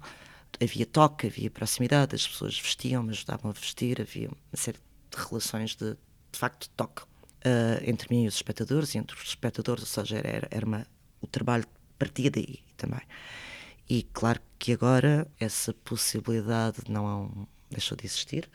havia 0.62 0.86
toque, 0.86 1.28
havia 1.28 1.50
proximidade, 1.50 2.16
as 2.16 2.28
pessoas 2.28 2.60
vestiam, 2.60 3.04
me 3.04 3.12
ajudavam 3.12 3.52
a 3.52 3.54
vestir, 3.54 4.02
havia 4.02 4.28
uma 4.28 4.38
série 4.56 4.80
de 5.10 5.18
relações 5.18 5.76
de, 5.76 5.92
de 6.32 6.40
facto, 6.40 6.70
toque 6.76 7.04
uh, 7.46 7.90
entre 7.90 8.14
mim 8.14 8.24
e 8.24 8.28
os 8.28 8.36
espectadores, 8.36 8.94
e 8.96 8.98
entre 8.98 9.16
os 9.16 9.30
espectadores, 9.30 9.84
ou 9.84 9.88
seja, 10.04 10.18
era, 10.18 10.48
era 10.50 10.66
uma, 10.66 10.86
o 11.22 11.28
trabalho 11.28 11.66
partia 11.98 12.30
daí 12.30 12.60
também. 12.76 13.02
E 13.88 14.04
claro 14.14 14.40
que 14.58 14.74
agora 14.74 15.28
essa 15.40 15.74
possibilidade 15.74 16.80
não 16.90 17.48
deixou 17.70 17.96
de 17.96 18.06
existir, 18.06 18.50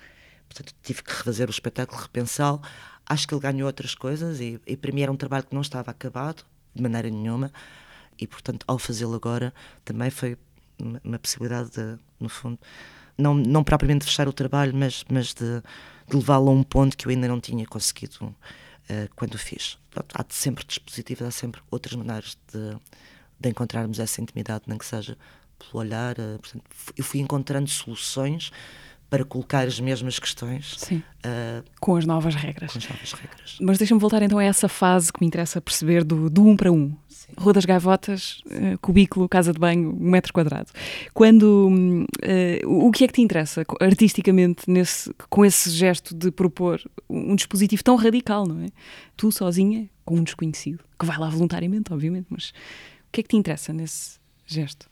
portanto 0.48 0.74
tive 0.82 1.02
que 1.02 1.12
refazer 1.12 1.48
o 1.48 1.50
espetáculo, 1.50 2.00
repensá-lo. 2.00 2.60
Acho 3.06 3.26
que 3.26 3.34
ele 3.34 3.40
ganhou 3.40 3.66
outras 3.66 3.94
coisas 3.94 4.40
e, 4.40 4.60
e 4.66 4.76
para 4.76 4.92
mim 4.92 5.02
era 5.02 5.12
um 5.12 5.16
trabalho 5.16 5.44
que 5.44 5.54
não 5.54 5.62
estava 5.62 5.90
acabado 5.90 6.44
de 6.74 6.82
maneira 6.82 7.08
nenhuma 7.10 7.52
e 8.18 8.26
portanto 8.26 8.64
ao 8.68 8.78
fazê-lo 8.78 9.14
agora 9.14 9.52
também 9.84 10.10
foi 10.10 10.36
uma, 11.04 11.18
possibilidade 11.18 11.70
de, 11.70 11.98
no 12.18 12.28
fundo, 12.28 12.58
não, 13.16 13.34
não 13.34 13.62
propriamente 13.62 14.04
fechar 14.04 14.28
o 14.28 14.32
trabalho, 14.32 14.74
mas, 14.74 15.04
mas 15.10 15.34
de, 15.34 15.62
de 16.08 16.16
levá-lo 16.16 16.48
a 16.48 16.52
um 16.52 16.62
ponto 16.62 16.96
que 16.96 17.06
eu 17.06 17.10
ainda 17.10 17.28
não 17.28 17.40
tinha 17.40 17.66
conseguido 17.66 18.34
quando 19.16 19.34
o 19.34 19.38
fiz. 19.38 19.78
Há 20.14 20.24
sempre 20.28 20.64
dispositivos, 20.64 21.26
há 21.26 21.30
sempre 21.30 21.60
outras 21.70 21.94
maneiras 21.94 22.36
de, 22.52 22.76
de 23.38 23.48
encontrarmos 23.48 23.98
essa 23.98 24.20
intimidade, 24.20 24.64
nem 24.66 24.78
que 24.78 24.86
seja 24.86 25.16
pelo 25.58 25.80
olhar. 25.80 26.18
Uh, 26.18 26.38
portanto, 26.38 26.64
eu 26.96 27.04
fui 27.04 27.20
encontrando 27.20 27.68
soluções 27.68 28.50
para 29.10 29.24
colocar 29.24 29.66
as 29.66 29.80
mesmas 29.80 30.18
questões. 30.20 30.76
Sim. 30.78 31.02
Uh, 31.18 31.68
com 31.80 31.96
as 31.96 32.06
novas 32.06 32.36
regras. 32.36 32.72
Com 32.72 32.78
as 32.78 32.88
novas 32.88 33.12
regras. 33.12 33.58
Mas 33.60 33.76
deixa-me 33.76 34.00
voltar 34.00 34.22
então 34.22 34.38
a 34.38 34.44
essa 34.44 34.68
fase 34.68 35.12
que 35.12 35.20
me 35.20 35.26
interessa 35.26 35.60
perceber 35.60 36.04
do, 36.04 36.30
do 36.30 36.46
um 36.46 36.56
para 36.56 36.70
um. 36.70 36.94
Sim. 37.08 37.32
Rua 37.36 37.52
das 37.52 37.64
Gaivotas, 37.64 38.40
uh, 38.46 38.78
cubículo, 38.80 39.28
casa 39.28 39.52
de 39.52 39.58
banho, 39.58 39.90
um 39.90 40.10
metro 40.10 40.32
quadrado. 40.32 40.70
Quando. 41.12 41.68
Uh, 42.22 42.86
o 42.86 42.92
que 42.92 43.04
é 43.04 43.06
que 43.08 43.14
te 43.14 43.20
interessa 43.20 43.64
artisticamente 43.80 44.70
nesse, 44.70 45.12
com 45.28 45.44
esse 45.44 45.70
gesto 45.70 46.14
de 46.14 46.30
propor 46.30 46.80
um 47.08 47.34
dispositivo 47.34 47.82
tão 47.82 47.96
radical, 47.96 48.46
não 48.46 48.62
é? 48.62 48.68
Tu 49.16 49.32
sozinha, 49.32 49.90
com 50.04 50.14
um 50.14 50.22
desconhecido, 50.22 50.84
que 50.98 51.04
vai 51.04 51.18
lá 51.18 51.28
voluntariamente, 51.28 51.92
obviamente, 51.92 52.26
mas 52.30 52.50
o 52.50 53.12
que 53.12 53.20
é 53.20 53.22
que 53.24 53.30
te 53.30 53.36
interessa 53.36 53.72
nesse 53.72 54.20
gesto? 54.46 54.89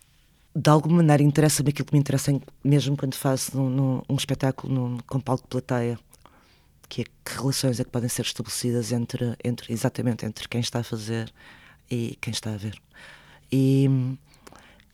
De 0.54 0.70
alguma 0.70 0.96
maneira 0.96 1.22
interessa-me 1.22 1.70
aquilo 1.70 1.86
que 1.86 1.94
me 1.94 2.00
interessa 2.00 2.32
mesmo 2.64 2.96
quando 2.96 3.14
faço 3.14 3.56
num, 3.56 3.70
num, 3.70 4.02
um 4.08 4.16
espetáculo 4.16 4.72
num, 4.72 4.98
com 4.98 5.20
palco 5.20 5.44
de 5.44 5.48
plateia 5.48 5.98
que 6.88 7.02
é 7.02 7.04
que 7.04 7.36
relações 7.36 7.78
é 7.78 7.84
que 7.84 7.90
podem 7.90 8.08
ser 8.08 8.22
estabelecidas 8.22 8.92
entre, 8.92 9.36
entre 9.44 9.72
exatamente 9.72 10.24
entre 10.24 10.48
quem 10.48 10.60
está 10.60 10.80
a 10.80 10.82
fazer 10.84 11.32
e 11.90 12.16
quem 12.20 12.32
está 12.32 12.54
a 12.54 12.56
ver. 12.56 12.80
E 13.52 14.16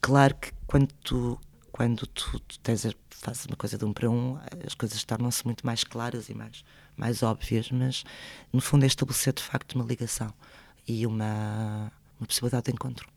claro 0.01 0.35
que 0.35 0.53
quando 0.67 0.89
tu 1.03 1.39
quando 1.73 2.07
tu, 2.07 2.39
tu 2.41 2.59
tens 2.61 2.87
fazes 3.11 3.47
uma 3.47 3.57
coisa 3.57 3.79
de 3.79 3.85
um 3.85 3.93
para 3.93 4.11
um 4.11 4.39
as 4.67 4.75
coisas 4.75 5.03
tornam-se 5.05 5.45
muito 5.45 5.65
mais 5.65 5.83
claras 5.83 6.29
e 6.29 6.35
mais 6.35 6.65
mais 6.97 7.23
óbvias 7.23 7.71
mas 7.71 8.05
no 8.53 8.61
fundo 8.61 8.85
é 8.85 8.87
estabelecer 8.87 9.33
de 9.33 9.43
facto 9.43 9.75
uma 9.75 9.85
ligação 9.85 10.33
e 10.87 11.07
uma 11.07 11.91
uma 12.19 12.27
possibilidade 12.27 12.67
de 12.67 12.73
encontro 12.73 13.09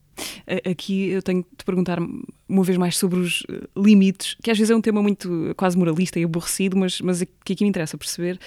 Aqui 0.69 1.09
eu 1.09 1.21
tenho 1.21 1.45
de 1.57 1.65
perguntar 1.65 1.99
uma 2.47 2.63
vez 2.63 2.77
mais 2.77 2.97
sobre 2.97 3.19
os 3.19 3.43
eh, 3.49 3.67
limites, 3.75 4.35
que 4.41 4.49
às 4.49 4.57
vezes 4.57 4.71
é 4.71 4.75
um 4.75 4.81
tema 4.81 5.01
muito 5.01 5.53
quase 5.57 5.77
moralista 5.77 6.19
e 6.19 6.23
aborrecido, 6.23 6.77
mas, 6.77 7.01
mas 7.01 7.23
que 7.43 7.53
aqui 7.53 7.63
me 7.63 7.69
interessa 7.69 7.97
perceber. 7.97 8.39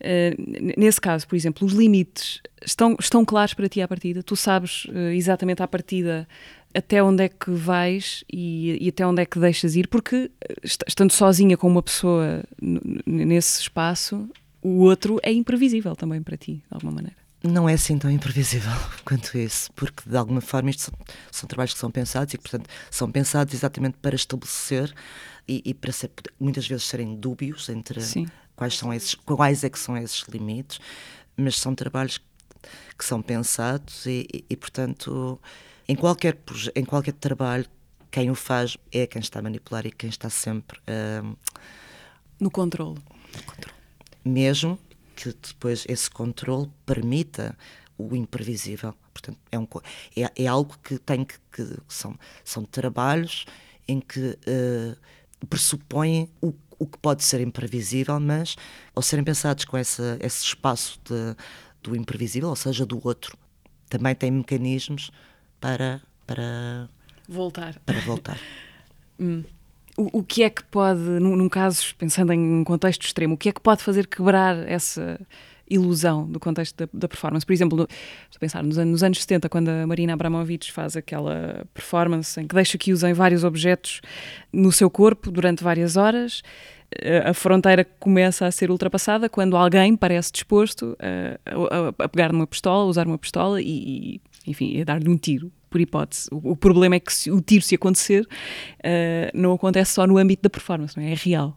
Uh, 0.00 0.80
nesse 0.80 0.98
caso, 0.98 1.28
por 1.28 1.36
exemplo, 1.36 1.66
os 1.66 1.74
limites 1.74 2.40
estão, 2.64 2.96
estão 2.98 3.22
claros 3.22 3.52
para 3.52 3.68
ti 3.68 3.82
à 3.82 3.88
partida? 3.88 4.22
Tu 4.22 4.34
sabes 4.34 4.86
uh, 4.86 5.12
exatamente 5.12 5.62
à 5.62 5.68
partida 5.68 6.26
até 6.72 7.02
onde 7.02 7.24
é 7.24 7.28
que 7.28 7.50
vais 7.50 8.24
e, 8.32 8.78
e, 8.80 8.88
até 8.88 9.06
onde 9.06 9.20
é 9.20 9.26
que 9.26 9.38
deixas 9.38 9.76
ir? 9.76 9.88
Porque 9.88 10.30
estando 10.62 11.10
sozinha 11.10 11.56
com 11.56 11.68
uma 11.68 11.82
pessoa 11.82 12.42
nesse 13.06 13.60
espaço, 13.60 14.28
o 14.62 14.84
outro 14.84 15.18
é 15.22 15.32
imprevisível 15.32 15.94
também 15.96 16.22
para 16.22 16.36
ti, 16.36 16.54
de 16.54 16.62
alguma 16.70 16.92
maneira 16.92 17.20
não 17.42 17.68
é 17.68 17.74
assim 17.74 17.98
tão 17.98 18.10
imprevisível 18.10 18.72
quanto 19.04 19.36
isso, 19.38 19.72
porque 19.72 20.08
de 20.08 20.16
alguma 20.16 20.40
forma 20.40 20.70
isto 20.70 20.82
são, 20.82 20.94
são, 21.30 21.48
trabalhos 21.48 21.72
que 21.72 21.80
são 21.80 21.90
pensados 21.90 22.34
e 22.34 22.36
que, 22.36 22.42
portanto, 22.42 22.68
são 22.90 23.10
pensados 23.10 23.54
exatamente 23.54 23.96
para 23.98 24.14
estabelecer 24.14 24.94
e, 25.48 25.62
e 25.64 25.74
para 25.74 25.92
ser, 25.92 26.10
muitas 26.38 26.66
vezes 26.66 26.84
serem 26.84 27.16
dúbios 27.16 27.68
entre 27.68 28.00
Sim. 28.00 28.28
quais 28.54 28.76
são 28.76 28.92
esses, 28.92 29.14
quais 29.14 29.64
é 29.64 29.70
que 29.70 29.78
são 29.78 29.96
esses 29.96 30.22
limites, 30.28 30.78
mas 31.36 31.58
são 31.58 31.74
trabalhos 31.74 32.20
que 32.98 33.04
são 33.04 33.22
pensados 33.22 34.04
e, 34.04 34.26
e, 34.32 34.44
e 34.50 34.56
portanto, 34.56 35.40
em 35.88 35.96
qualquer, 35.96 36.38
em 36.74 36.84
qualquer 36.84 37.14
trabalho, 37.14 37.66
quem 38.10 38.30
o 38.30 38.34
faz 38.34 38.76
é 38.92 39.06
quem 39.06 39.20
está 39.20 39.38
a 39.38 39.42
manipular 39.42 39.86
e 39.86 39.90
quem 39.90 40.10
está 40.10 40.28
sempre 40.28 40.78
uh, 40.80 41.36
no 42.38 42.50
controle. 42.50 42.98
No 43.34 43.42
controle. 43.44 43.74
Mesmo 44.24 44.78
que 45.28 45.48
depois 45.48 45.84
esse 45.88 46.10
controle 46.10 46.70
permita 46.86 47.56
o 47.98 48.16
imprevisível. 48.16 48.94
Portanto, 49.12 49.38
é, 49.52 49.58
um, 49.58 49.66
é, 50.16 50.44
é 50.44 50.46
algo 50.46 50.76
que 50.82 50.98
tem 50.98 51.24
que, 51.24 51.38
que, 51.52 51.76
são, 51.88 52.18
são 52.44 52.64
trabalhos 52.64 53.44
em 53.86 54.00
que 54.00 54.30
uh, 54.30 55.46
pressupõem 55.46 56.30
o, 56.40 56.54
o 56.78 56.86
que 56.86 56.98
pode 56.98 57.22
ser 57.22 57.40
imprevisível, 57.40 58.18
mas 58.18 58.56
ao 58.94 59.02
serem 59.02 59.24
pensados 59.24 59.64
com 59.64 59.76
essa, 59.76 60.16
esse 60.20 60.44
espaço 60.44 60.98
de, 61.04 61.36
do 61.82 61.94
imprevisível, 61.94 62.48
ou 62.48 62.56
seja, 62.56 62.86
do 62.86 63.00
outro, 63.06 63.36
também 63.88 64.14
tem 64.14 64.30
mecanismos 64.30 65.10
para, 65.60 66.00
para 66.26 66.88
voltar. 67.28 67.78
Para 67.80 68.00
voltar. 68.00 68.38
hum. 69.20 69.44
O, 70.12 70.22
que 70.22 70.42
é 70.42 70.50
que 70.50 70.62
pode, 70.64 71.00
num, 71.00 71.36
num, 71.36 71.48
caso, 71.48 71.94
pensando 71.96 72.32
em 72.32 72.40
um 72.40 72.64
contexto 72.64 73.02
extremo, 73.02 73.34
o 73.34 73.36
que 73.36 73.48
é 73.48 73.52
que 73.52 73.60
pode 73.60 73.82
fazer 73.82 74.06
quebrar 74.06 74.56
essa 74.68 75.20
ilusão 75.68 76.26
do 76.26 76.40
contexto 76.40 76.76
da, 76.76 76.88
da 76.92 77.08
performance? 77.08 77.44
Por 77.44 77.52
exemplo, 77.52 77.76
no, 77.78 77.84
estou 77.84 78.40
pensar 78.40 78.62
nos 78.62 78.76
nos 78.76 79.02
anos 79.02 79.20
70, 79.20 79.48
quando 79.48 79.68
a 79.68 79.86
Marina 79.86 80.14
Abramovic 80.14 80.72
faz 80.72 80.96
aquela 80.96 81.64
performance 81.74 82.40
em 82.40 82.46
que 82.46 82.54
deixa 82.54 82.78
que 82.78 82.92
usem 82.92 83.12
vários 83.12 83.44
objetos 83.44 84.00
no 84.52 84.72
seu 84.72 84.90
corpo 84.90 85.30
durante 85.30 85.62
várias 85.62 85.96
horas 85.96 86.42
a 87.24 87.32
fronteira 87.32 87.84
começa 87.84 88.46
a 88.46 88.50
ser 88.50 88.70
ultrapassada 88.70 89.28
quando 89.28 89.56
alguém 89.56 89.96
parece 89.96 90.32
disposto 90.32 90.96
a, 90.98 91.38
a, 91.46 92.04
a 92.04 92.08
pegar 92.08 92.32
numa 92.32 92.46
pistola, 92.46 92.84
usar 92.84 93.06
uma 93.06 93.18
pistola 93.18 93.62
e, 93.62 94.16
e 94.16 94.20
enfim, 94.46 94.80
a 94.80 94.84
dar-lhe 94.84 95.08
um 95.08 95.16
tiro, 95.16 95.52
por 95.68 95.80
hipótese. 95.80 96.28
O, 96.30 96.52
o, 96.52 96.56
problema 96.56 96.96
é 96.96 97.00
que 97.00 97.12
se, 97.12 97.30
o 97.30 97.40
tiro, 97.40 97.64
se 97.64 97.74
acontecer, 97.74 98.22
uh, 98.24 99.30
não 99.34 99.52
acontece 99.52 99.92
só 99.92 100.06
no 100.06 100.18
âmbito 100.18 100.42
da 100.42 100.50
performance, 100.50 100.96
não 100.96 101.04
é? 101.04 101.12
é 101.12 101.14
real. 101.14 101.56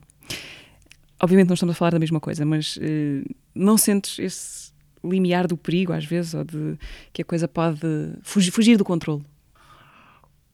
Obviamente 1.22 1.48
não 1.48 1.54
estamos 1.54 1.76
a 1.76 1.78
falar 1.78 1.92
da 1.92 2.00
mesma 2.00 2.20
coisa, 2.20 2.46
mas 2.46 2.78
uh, 2.78 3.36
não 3.56 3.78
sentes 3.78 4.20
esse 4.20 4.74
limiar 5.04 5.48
do 5.48 5.58
perigo, 5.58 5.92
às 5.94 6.06
vezes, 6.06 6.34
ou 6.34 6.44
de 6.44 6.78
que 7.12 7.22
a 7.22 7.26
coisa 7.26 7.48
pode 7.48 7.80
fugir, 8.22 8.52
fugir 8.52 8.78
do 8.78 8.86
controle? 8.86 9.24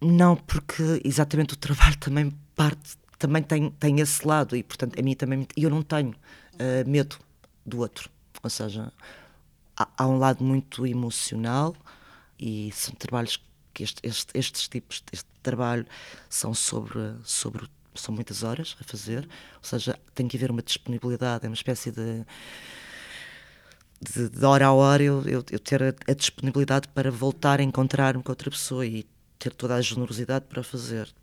Não, 0.02 0.36
porque 0.36 1.02
exatamente 1.04 1.54
o 1.54 1.58
trabalho 1.58 1.98
também 2.00 2.32
parte 2.56 2.98
também 3.20 3.44
tem, 3.44 3.70
tem 3.72 4.00
esse 4.00 4.26
lado 4.26 4.56
e, 4.56 4.63
portanto, 4.63 4.98
a 4.98 5.04
mim 5.04 5.13
também. 5.13 5.46
eu 5.56 5.70
não 5.70 5.84
tenho 5.84 6.12
uh, 6.12 6.89
medo 6.89 7.18
do 7.65 7.80
outro. 7.80 8.10
Ou 8.42 8.50
seja, 8.50 8.92
há, 9.78 9.88
há, 9.98 10.08
um 10.08 10.18
lado 10.18 10.42
muito 10.42 10.88
emocional 10.88 11.76
e 12.39 12.71
são 12.71 12.93
trabalhos 12.95 13.43
que 13.73 13.84
este, 13.84 13.99
este, 14.04 14.38
estes 14.38 14.67
tipos, 14.67 15.04
este 15.12 15.30
trabalho 15.43 15.86
são 16.30 16.54
sobre, 16.54 17.13
sobre. 17.23 17.67
são 17.95 18.13
muitas 18.15 18.43
horas 18.43 18.75
a 18.80 18.84
fazer. 18.84 19.28
Ou 19.58 19.63
seja, 19.63 19.99
tem 20.15 20.28
que 20.28 20.38
haver 20.38 20.52
uma 20.52 20.62
disponibilidade, 20.62 21.45
é 21.45 21.49
uma 21.49 21.56
espécie 21.56 21.91
de. 21.91 22.25
De, 24.02 24.30
de, 24.30 24.45
hora 24.45 24.67
a 24.67 24.71
hora 24.71 25.04
eu, 25.04 25.21
eu, 25.23 25.43
eu 25.52 25.60
ter 25.60 25.84
a, 25.84 25.93
a, 26.08 26.13
disponibilidade 26.13 26.88
para 26.88 27.12
voltar 27.12 27.60
a 27.60 27.63
encontrar-me 27.63 28.23
com 28.23 28.32
outra 28.32 28.49
pessoa 28.49 28.86
e 28.86 29.06
ter 29.38 29.54
toda 29.54 29.75
a 29.75 29.82
generosidade 29.82 30.45
para 30.45 30.63
fazer 30.63 31.13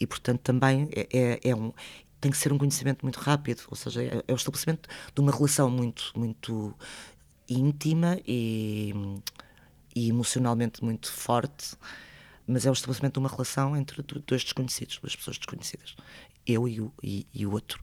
e, 0.00 0.06
portanto, 0.06 0.40
também 0.40 0.88
é, 0.92 1.06
é, 1.12 1.50
é 1.50 1.54
um, 1.54 1.72
tem 2.20 2.30
que 2.30 2.38
ser 2.38 2.52
um 2.52 2.58
conhecimento 2.58 3.04
muito 3.04 3.18
rápido, 3.18 3.62
ou 3.68 3.76
seja, 3.76 4.02
é, 4.02 4.24
é 4.26 4.32
o 4.32 4.36
estabelecimento 4.36 4.88
de 5.14 5.20
uma 5.20 5.30
relação 5.30 5.70
muito, 5.70 6.10
muito 6.16 6.74
íntima 7.46 8.18
e, 8.26 8.94
e 9.94 10.08
emocionalmente 10.08 10.84
muito 10.84 11.12
forte, 11.12 11.76
mas 12.46 12.66
é 12.66 12.70
o 12.70 12.72
estabelecimento 12.72 13.14
de 13.14 13.18
uma 13.20 13.28
relação 13.28 13.76
entre 13.76 14.02
dois 14.02 14.42
desconhecidos, 14.42 14.98
duas 14.98 15.14
pessoas 15.14 15.38
desconhecidas, 15.38 15.94
eu 16.46 16.66
e 16.68 16.80
o, 16.80 16.92
e, 17.02 17.26
e 17.32 17.46
o 17.46 17.52
outro. 17.52 17.82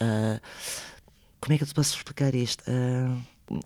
Uh, 0.00 0.40
como 1.40 1.54
é 1.54 1.56
que 1.56 1.64
eu 1.64 1.68
te 1.68 1.74
posso 1.74 1.96
explicar 1.96 2.34
isto? 2.34 2.64
Uh, 2.68 3.60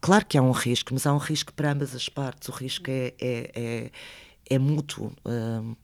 claro 0.00 0.24
que 0.26 0.38
há 0.38 0.42
um 0.42 0.52
risco, 0.52 0.92
mas 0.92 1.06
há 1.06 1.12
um 1.12 1.18
risco 1.18 1.52
para 1.52 1.72
ambas 1.72 1.94
as 1.94 2.08
partes, 2.08 2.48
o 2.48 2.52
risco 2.52 2.90
é, 2.90 3.14
é, 3.20 3.50
é, 3.54 3.90
é 4.48 4.58
mútuo. 4.58 5.12
Uh, 5.24 5.76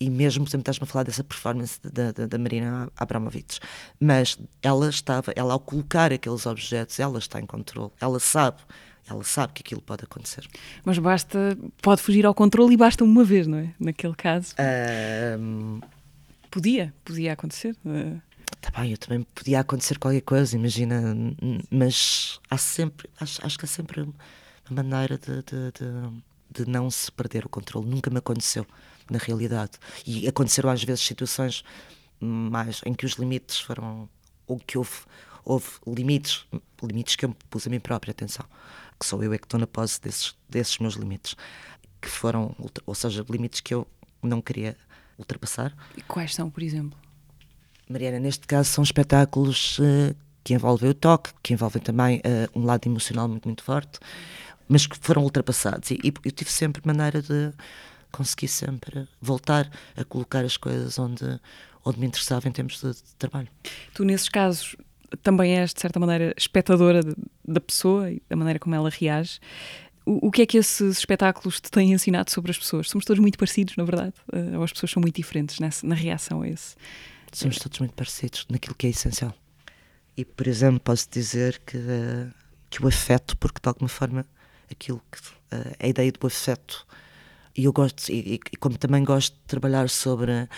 e 0.00 0.08
mesmo, 0.08 0.46
por 0.46 0.56
estás-me 0.56 0.84
a 0.84 0.86
falar 0.86 1.02
dessa 1.02 1.22
performance 1.22 1.78
da, 1.82 2.10
da, 2.10 2.26
da, 2.26 2.38
Marina 2.38 2.90
Abramovic, 2.96 3.58
mas 4.00 4.38
ela 4.62 4.88
estava, 4.88 5.30
ela 5.36 5.52
ao 5.52 5.60
colocar 5.60 6.10
aqueles 6.10 6.46
objetos, 6.46 6.98
ela 6.98 7.18
está 7.18 7.38
em 7.38 7.44
controle, 7.44 7.92
ela 8.00 8.18
sabe, 8.18 8.62
ela 9.10 9.24
sabe 9.24 9.52
que 9.52 9.62
aquilo 9.62 9.80
pode 9.80 10.04
acontecer. 10.04 10.48
Mas 10.84 10.98
basta, 10.98 11.58
pode 11.82 12.00
fugir 12.00 12.24
ao 12.24 12.34
controle 12.34 12.74
e 12.74 12.76
basta 12.76 13.02
uma 13.02 13.24
vez, 13.24 13.46
não 13.46 13.58
é? 13.58 13.74
Naquele 13.78 14.14
caso. 14.14 14.54
Um... 15.38 15.80
Podia, 16.50 16.94
podia 17.04 17.32
acontecer. 17.32 17.76
Tá 18.60 18.70
bem, 18.80 18.92
eu 18.92 18.98
também 18.98 19.22
podia 19.34 19.60
acontecer 19.60 19.98
qualquer 19.98 20.20
coisa, 20.20 20.56
imagina, 20.56 21.14
mas 21.70 22.40
há 22.50 22.58
sempre, 22.58 23.08
acho, 23.20 23.44
acho 23.44 23.58
que 23.58 23.64
há 23.64 23.68
sempre 23.68 24.02
uma 24.02 24.82
maneira 24.82 25.16
de, 25.16 25.36
de, 25.42 25.72
de, 25.72 26.64
de 26.64 26.70
não 26.70 26.90
se 26.90 27.10
perder 27.10 27.46
o 27.46 27.48
controle. 27.48 27.88
Nunca 27.88 28.10
me 28.10 28.18
aconteceu 28.18 28.66
na 29.10 29.18
realidade. 29.18 29.72
E 30.06 30.28
aconteceram 30.28 30.70
às 30.70 30.82
vezes 30.82 31.04
situações 31.04 31.64
mais 32.20 32.80
em 32.84 32.94
que 32.94 33.06
os 33.06 33.12
limites 33.12 33.58
foram 33.58 34.08
ou 34.46 34.58
que 34.58 34.76
houve 34.76 35.02
houve 35.44 35.66
limites, 35.86 36.46
limites 36.82 37.16
que 37.16 37.24
eu 37.24 37.34
pus 37.48 37.66
a 37.66 37.70
mim 37.70 37.80
própria, 37.80 38.12
atenção, 38.12 38.44
que 39.00 39.06
sou 39.06 39.24
eu 39.24 39.32
é 39.32 39.38
que 39.38 39.46
estou 39.46 39.58
na 39.58 39.66
pose 39.66 39.98
desses, 40.00 40.36
desses 40.48 40.78
meus 40.78 40.94
limites, 40.94 41.34
que 42.00 42.08
foram, 42.08 42.54
ou 42.86 42.94
seja, 42.94 43.24
limites 43.28 43.60
que 43.60 43.72
eu 43.72 43.86
não 44.22 44.42
queria 44.42 44.76
ultrapassar. 45.18 45.74
E 45.96 46.02
quais 46.02 46.34
são, 46.34 46.50
por 46.50 46.62
exemplo? 46.62 46.98
Mariana, 47.88 48.20
neste 48.20 48.46
caso 48.46 48.68
são 48.68 48.84
espetáculos 48.84 49.78
uh, 49.78 50.14
que 50.44 50.54
envolvem 50.54 50.90
o 50.90 50.94
toque, 50.94 51.30
que 51.42 51.54
envolvem 51.54 51.82
também 51.82 52.18
uh, 52.18 52.58
um 52.58 52.64
lado 52.64 52.86
emocional 52.86 53.26
muito, 53.26 53.48
muito 53.48 53.64
forte, 53.64 53.98
mas 54.68 54.86
que 54.86 54.96
foram 54.98 55.22
ultrapassados. 55.22 55.90
E, 55.90 55.98
e 56.04 56.12
eu 56.24 56.30
tive 56.30 56.50
sempre 56.50 56.82
maneira 56.84 57.20
de, 57.20 57.52
consegui 58.12 58.48
sempre 58.48 59.08
voltar 59.20 59.70
a 59.96 60.04
colocar 60.04 60.44
as 60.44 60.56
coisas 60.56 60.98
onde, 60.98 61.40
onde 61.84 61.98
me 61.98 62.06
interessava 62.06 62.48
em 62.48 62.52
termos 62.52 62.80
de, 62.80 62.92
de 62.92 63.14
trabalho. 63.18 63.48
Tu, 63.94 64.04
nesses 64.04 64.28
casos, 64.28 64.76
também 65.22 65.56
és, 65.58 65.72
de 65.74 65.80
certa 65.80 65.98
maneira, 65.98 66.34
espectadora 66.36 67.02
de, 67.02 67.14
da 67.46 67.60
pessoa 67.60 68.10
e 68.10 68.22
da 68.28 68.36
maneira 68.36 68.58
como 68.58 68.74
ela 68.74 68.90
reage. 68.90 69.40
O, 70.06 70.28
o, 70.28 70.30
que 70.30 70.42
é 70.42 70.46
que 70.46 70.58
esses 70.58 70.98
espetáculos 70.98 71.60
te 71.60 71.70
têm 71.70 71.92
ensinado 71.92 72.30
sobre 72.30 72.50
as 72.50 72.58
pessoas? 72.58 72.88
Somos 72.88 73.04
todos 73.04 73.20
muito 73.20 73.38
parecidos, 73.38 73.76
na 73.76 73.84
verdade? 73.84 74.14
Uh, 74.32 74.56
ou 74.58 74.64
as 74.64 74.72
pessoas 74.72 74.90
são 74.90 75.00
muito 75.00 75.16
diferentes 75.16 75.58
nessa, 75.58 75.86
na 75.86 75.94
reação 75.94 76.42
a 76.42 76.48
esse? 76.48 76.74
Somos 77.32 77.58
todos 77.58 77.78
muito 77.78 77.94
parecidos 77.94 78.46
naquilo 78.48 78.74
que 78.74 78.86
é 78.86 78.90
essencial. 78.90 79.34
E, 80.16 80.24
por 80.24 80.48
exemplo, 80.48 80.80
posso 80.80 81.08
dizer 81.10 81.60
que, 81.64 81.76
uh, 81.76 82.32
que 82.68 82.84
o 82.84 82.88
afeto, 82.88 83.36
porque 83.36 83.60
de 83.62 83.68
alguma 83.68 83.88
forma 83.88 84.26
aquilo 84.70 85.02
que 85.10 85.18
uh, 85.18 85.76
a 85.78 85.86
ideia 85.86 86.10
do 86.10 86.26
afeto 86.26 86.86
e 87.60 87.64
eu 87.64 87.72
gosto, 87.72 88.10
e, 88.10 88.34
e, 88.34 88.56
como 88.58 88.78
também 88.78 89.04
gosto 89.04 89.34
de 89.34 89.42
trabalhar 89.46 89.90
sobre, 89.90 90.48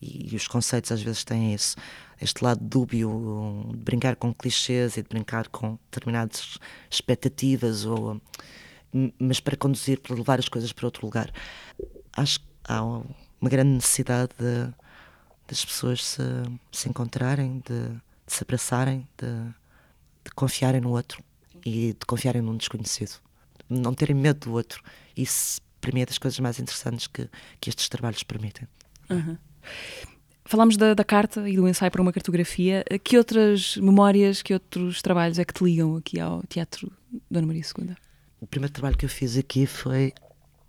e, 0.00 0.32
e 0.32 0.36
os 0.36 0.46
conceitos 0.46 0.92
às 0.92 1.02
vezes 1.02 1.24
têm 1.24 1.52
isso, 1.52 1.76
este 2.20 2.44
lado 2.44 2.62
dúbio 2.62 3.66
de 3.72 3.78
brincar 3.78 4.14
com 4.14 4.32
clichês 4.32 4.96
e 4.96 5.02
de 5.02 5.08
brincar 5.08 5.48
com 5.48 5.76
determinadas 5.90 6.58
expectativas, 6.88 7.84
ou, 7.84 8.20
mas 9.18 9.40
para 9.40 9.56
conduzir, 9.56 9.98
para 10.00 10.14
levar 10.14 10.38
as 10.38 10.48
coisas 10.48 10.72
para 10.72 10.86
outro 10.86 11.04
lugar. 11.04 11.32
Acho 12.12 12.38
que 12.38 12.46
há 12.68 12.84
uma 12.84 13.50
grande 13.50 13.70
necessidade 13.70 14.30
de, 14.38 14.72
das 15.48 15.64
pessoas 15.64 16.04
se, 16.04 16.22
se 16.70 16.88
encontrarem, 16.88 17.60
de, 17.66 17.88
de 17.88 18.32
se 18.32 18.44
abraçarem, 18.44 19.08
de, 19.18 19.26
de 20.24 20.30
confiarem 20.36 20.80
no 20.80 20.90
outro 20.90 21.20
e 21.66 21.94
de 21.94 22.06
confiarem 22.06 22.42
num 22.42 22.56
desconhecido. 22.56 23.20
Não 23.68 23.92
terem 23.92 24.14
medo 24.14 24.46
do 24.46 24.52
outro. 24.52 24.80
Isso 25.16 25.60
para 25.84 25.92
mim 25.92 26.00
é 26.00 26.06
das 26.06 26.16
coisas 26.16 26.40
mais 26.40 26.58
interessantes 26.58 27.06
que, 27.06 27.28
que 27.60 27.68
estes 27.68 27.90
trabalhos 27.90 28.22
permitem. 28.22 28.66
Uhum. 29.10 29.36
Falámos 30.46 30.78
da, 30.78 30.94
da, 30.94 31.04
carta 31.04 31.46
e 31.48 31.56
do 31.56 31.68
ensaio 31.68 31.92
para 31.92 32.00
uma 32.00 32.12
cartografia. 32.12 32.82
Que 33.02 33.18
outras 33.18 33.76
memórias, 33.76 34.40
que 34.40 34.54
outros 34.54 35.02
trabalhos 35.02 35.38
é 35.38 35.44
que 35.44 35.52
te 35.52 35.62
ligam 35.62 35.96
aqui 35.96 36.18
ao 36.18 36.42
Teatro 36.44 36.90
Dona 37.30 37.46
Maria 37.46 37.62
II? 37.62 37.94
O 38.40 38.46
primeiro 38.46 38.72
trabalho 38.72 38.96
que 38.96 39.04
eu 39.04 39.10
fiz 39.10 39.36
aqui 39.36 39.66
foi 39.66 40.14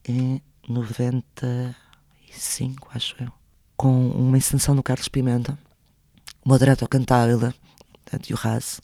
em 0.05 0.41
95, 0.67 2.89
acho 2.93 3.15
eu, 3.21 3.31
com 3.77 4.09
uma 4.09 4.37
encenação 4.37 4.75
do 4.75 4.83
Carlos 4.83 5.07
Pimenta, 5.07 5.57
Moderato 6.43 6.85
Cantável, 6.87 7.53
de 8.21 8.33
Urraz, 8.33 8.81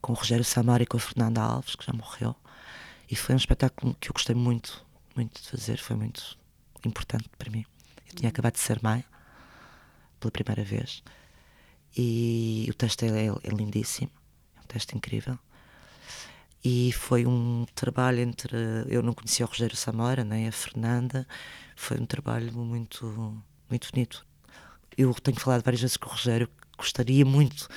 com 0.00 0.12
o 0.12 0.16
Rogério 0.16 0.44
Samara 0.44 0.82
e 0.82 0.86
com 0.86 0.96
a 0.96 1.00
Fernanda 1.00 1.40
Alves, 1.40 1.74
que 1.74 1.84
já 1.84 1.92
morreu. 1.92 2.34
E 3.10 3.16
foi 3.16 3.34
um 3.34 3.38
espetáculo 3.38 3.96
que 4.00 4.08
eu 4.08 4.12
gostei 4.12 4.36
muito 4.36 4.85
muito 5.16 5.40
de 5.40 5.48
fazer, 5.48 5.78
foi 5.78 5.96
muito 5.96 6.38
importante 6.84 7.28
para 7.36 7.50
mim. 7.50 7.64
Eu 8.08 8.14
tinha 8.14 8.28
acabado 8.28 8.54
de 8.54 8.60
ser 8.60 8.82
mãe 8.82 9.04
pela 10.20 10.30
primeira 10.30 10.62
vez 10.62 11.02
e 11.96 12.66
o 12.70 12.74
texto 12.74 13.04
é, 13.04 13.26
é 13.26 13.50
lindíssimo, 13.50 14.10
é 14.56 14.60
um 14.60 14.66
texto 14.66 14.94
incrível. 14.94 15.38
E 16.62 16.92
foi 16.92 17.24
um 17.24 17.64
trabalho 17.74 18.20
entre. 18.20 18.56
Eu 18.88 19.02
não 19.02 19.12
conhecia 19.12 19.46
o 19.46 19.48
Rogério 19.48 19.76
Samora, 19.76 20.24
nem 20.24 20.48
a 20.48 20.52
Fernanda, 20.52 21.26
foi 21.76 21.98
um 21.98 22.06
trabalho 22.06 22.52
muito, 22.52 23.42
muito 23.70 23.90
bonito. 23.92 24.26
Eu 24.96 25.14
tenho 25.14 25.38
falado 25.38 25.62
várias 25.62 25.80
vezes 25.80 25.96
com 25.96 26.08
o 26.08 26.12
Rogério, 26.12 26.48
gostaria 26.76 27.24
muito 27.24 27.68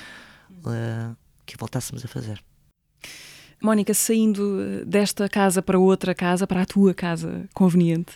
uh, 0.50 1.16
que 1.46 1.56
voltássemos 1.56 2.04
a 2.04 2.08
fazer. 2.08 2.42
Mónica, 3.62 3.92
saindo 3.94 4.60
eh, 4.60 4.84
desta 4.84 5.28
casa 5.28 5.60
para 5.62 5.78
outra 5.78 6.14
casa, 6.14 6.46
para 6.46 6.62
a 6.62 6.66
tua 6.66 6.94
casa 6.94 7.48
conveniente, 7.54 8.12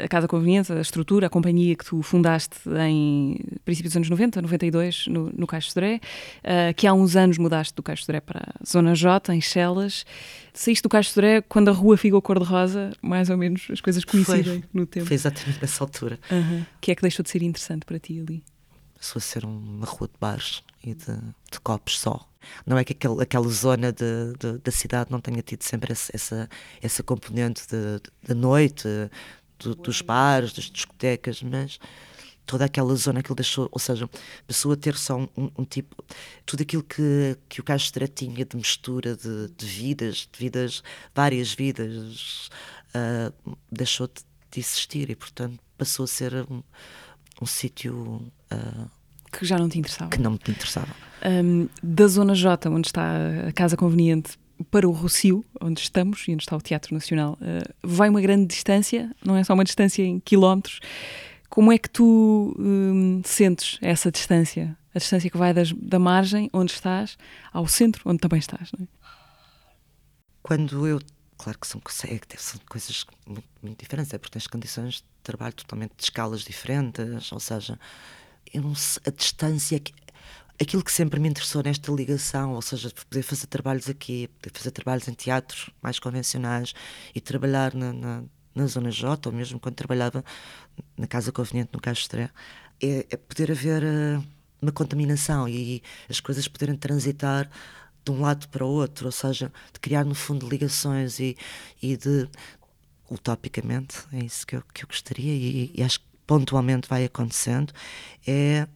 a 0.00 0.08
Casa 0.08 0.26
Conveniente, 0.26 0.72
a 0.72 0.80
estrutura, 0.80 1.26
a 1.26 1.30
companhia 1.30 1.74
que 1.76 1.84
tu 1.84 2.02
fundaste 2.02 2.56
em 2.88 3.38
princípios 3.64 3.92
dos 3.92 3.96
anos 3.96 4.10
90, 4.10 4.40
92, 4.40 5.06
no, 5.08 5.30
no 5.36 5.46
Caixo 5.46 5.68
de 5.68 5.74
Dré, 5.74 6.00
uh, 6.42 6.74
que 6.74 6.86
há 6.86 6.94
uns 6.94 7.16
anos 7.16 7.38
mudaste 7.38 7.74
do 7.74 7.82
Caixo 7.82 8.02
de 8.02 8.06
Dré 8.08 8.20
para 8.20 8.40
a 8.40 8.64
Zona 8.66 8.94
J, 8.94 9.34
em 9.34 9.40
Chelas. 9.40 10.06
Saíste 10.54 10.82
do 10.82 10.88
Caixo 10.88 11.10
de 11.10 11.16
Dré 11.16 11.42
quando 11.42 11.68
a 11.68 11.72
rua 11.72 11.96
ficou 11.96 12.20
cor-de-rosa, 12.22 12.92
mais 13.02 13.28
ou 13.28 13.36
menos 13.36 13.66
as 13.70 13.80
coisas 13.80 14.04
coincidem 14.04 14.60
foi, 14.60 14.64
no 14.72 14.86
tempo. 14.86 15.06
Foi 15.06 15.14
exatamente 15.14 15.60
nessa 15.60 15.84
altura. 15.84 16.18
Uhum. 16.30 16.60
O 16.60 16.80
que 16.80 16.92
é 16.92 16.94
que 16.94 17.02
deixou 17.02 17.22
de 17.22 17.30
ser 17.30 17.42
interessante 17.42 17.84
para 17.84 17.98
ti 17.98 18.20
ali? 18.20 18.42
Passou 19.02 19.18
a 19.18 19.20
ser 19.20 19.44
uma 19.44 19.84
rua 19.84 20.06
de 20.06 20.14
bares 20.20 20.62
e 20.80 20.94
de, 20.94 21.16
de 21.50 21.58
copos 21.60 21.98
só. 21.98 22.24
Não 22.64 22.78
é 22.78 22.84
que 22.84 22.92
aquele, 22.92 23.20
aquela 23.20 23.48
zona 23.48 23.90
de, 23.90 24.32
de, 24.38 24.58
da 24.58 24.70
cidade 24.70 25.10
não 25.10 25.20
tenha 25.20 25.42
tido 25.42 25.64
sempre 25.64 25.90
essa, 25.90 26.12
essa, 26.14 26.48
essa 26.80 27.02
componente 27.02 27.62
de, 27.66 28.32
noite, 28.32 28.86
do, 29.58 29.74
dos 29.74 30.00
bares, 30.02 30.52
das 30.52 30.66
discotecas, 30.66 31.42
mas 31.42 31.80
toda 32.46 32.64
aquela 32.64 32.94
zona 32.94 33.24
que 33.24 33.30
ele 33.32 33.38
deixou, 33.38 33.68
ou 33.72 33.80
seja, 33.80 34.08
passou 34.46 34.70
a 34.70 34.76
ter 34.76 34.96
só 34.96 35.16
um, 35.18 35.50
um 35.58 35.64
tipo, 35.64 35.96
tudo 36.46 36.62
aquilo 36.62 36.84
que, 36.84 37.36
que 37.48 37.60
o 37.60 37.64
Castro 37.64 38.06
tinha 38.06 38.44
de 38.44 38.56
mistura 38.56 39.16
de, 39.16 39.48
de, 39.48 39.66
vidas, 39.66 40.28
de 40.30 40.38
vidas, 40.38 40.80
várias 41.12 41.52
vidas, 41.52 42.50
uh, 42.94 43.56
deixou 43.68 44.06
de, 44.06 44.22
de, 44.48 44.60
existir 44.60 45.10
e, 45.10 45.16
portanto, 45.16 45.58
passou 45.76 46.04
a 46.04 46.06
ser 46.08 46.46
um, 46.48 46.62
um 47.40 47.46
sítio. 47.46 48.30
Uh, 48.52 48.90
que 49.32 49.46
já 49.46 49.58
não 49.58 49.68
te 49.68 49.78
interessava. 49.78 50.10
Que 50.10 50.20
não 50.20 50.32
me 50.32 50.38
interessava. 50.48 50.94
Um, 51.24 51.68
da 51.82 52.06
Zona 52.06 52.34
J, 52.34 52.68
onde 52.68 52.88
está 52.88 53.16
a 53.48 53.52
Casa 53.52 53.76
Conveniente, 53.76 54.38
para 54.70 54.88
o 54.88 54.92
Rocio, 54.92 55.44
onde 55.60 55.80
estamos 55.80 56.24
e 56.28 56.32
onde 56.32 56.42
está 56.42 56.56
o 56.56 56.60
Teatro 56.60 56.94
Nacional, 56.94 57.38
uh, 57.40 57.74
vai 57.82 58.08
uma 58.08 58.20
grande 58.20 58.46
distância, 58.46 59.10
não 59.24 59.36
é 59.36 59.42
só 59.42 59.54
uma 59.54 59.64
distância 59.64 60.02
em 60.02 60.20
quilómetros. 60.20 60.80
Como 61.48 61.72
é 61.72 61.78
que 61.78 61.90
tu 61.90 62.54
um, 62.58 63.22
sentes 63.24 63.78
essa 63.82 64.10
distância? 64.10 64.76
A 64.94 64.98
distância 64.98 65.30
que 65.30 65.36
vai 65.36 65.52
das, 65.52 65.72
da 65.72 65.98
margem, 65.98 66.48
onde 66.52 66.72
estás, 66.72 67.16
ao 67.52 67.66
centro, 67.66 68.02
onde 68.06 68.20
também 68.20 68.38
estás, 68.38 68.70
não 68.76 68.84
é? 68.84 68.88
Quando 70.42 70.86
eu. 70.86 71.00
Claro 71.38 71.58
que 71.58 71.66
são, 71.66 71.80
são 71.88 72.60
coisas 72.68 73.04
muito, 73.26 73.48
muito 73.60 73.80
diferentes, 73.80 74.14
é 74.14 74.18
porque 74.18 74.32
tens 74.32 74.46
condições 74.46 74.94
de 74.94 75.04
trabalho 75.24 75.52
totalmente 75.54 75.92
de 75.96 76.04
escalas 76.04 76.42
diferentes, 76.42 77.32
ou 77.32 77.40
seja, 77.40 77.78
eu 78.52 78.62
não 78.62 78.74
sei, 78.74 79.02
a 79.06 79.10
distância. 79.10 79.80
Aquilo 80.60 80.84
que 80.84 80.92
sempre 80.92 81.18
me 81.18 81.28
interessou 81.28 81.62
nesta 81.62 81.90
ligação, 81.90 82.52
ou 82.54 82.62
seja, 82.62 82.90
poder 83.08 83.22
fazer 83.22 83.46
trabalhos 83.46 83.88
aqui, 83.88 84.28
poder 84.40 84.56
fazer 84.56 84.70
trabalhos 84.70 85.08
em 85.08 85.14
teatros 85.14 85.70
mais 85.82 85.98
convencionais 85.98 86.72
e 87.14 87.20
trabalhar 87.20 87.74
na, 87.74 87.92
na, 87.92 88.22
na 88.54 88.66
Zona 88.66 88.90
J, 88.90 89.28
ou 89.28 89.34
mesmo 89.34 89.58
quando 89.58 89.74
trabalhava 89.74 90.24
na 90.96 91.06
Casa 91.06 91.32
Conveniente, 91.32 91.70
no 91.72 91.80
Castro 91.80 92.20
é, 92.20 92.30
é 92.80 93.16
poder 93.16 93.50
haver 93.50 93.82
uh, 93.82 94.24
uma 94.60 94.72
contaminação 94.72 95.48
e 95.48 95.82
as 96.08 96.20
coisas 96.20 96.46
poderem 96.46 96.76
transitar 96.76 97.50
de 98.04 98.10
um 98.10 98.20
lado 98.20 98.48
para 98.48 98.64
o 98.64 98.68
outro, 98.68 99.06
ou 99.06 99.12
seja, 99.12 99.52
de 99.72 99.80
criar 99.80 100.04
no 100.04 100.14
fundo 100.14 100.48
ligações 100.48 101.20
e, 101.20 101.36
e 101.80 101.96
de 101.96 102.28
utopicamente, 103.10 104.04
é 104.12 104.24
isso 104.24 104.46
que 104.46 104.56
eu, 104.56 104.62
que 104.74 104.84
eu 104.84 104.88
gostaria 104.88 105.32
e, 105.32 105.72
e 105.74 105.82
acho 105.82 106.00
que 106.00 106.11
pontualmente 106.26 106.88
vai 106.88 107.04
acontecendo, 107.04 107.72
é 108.26 108.66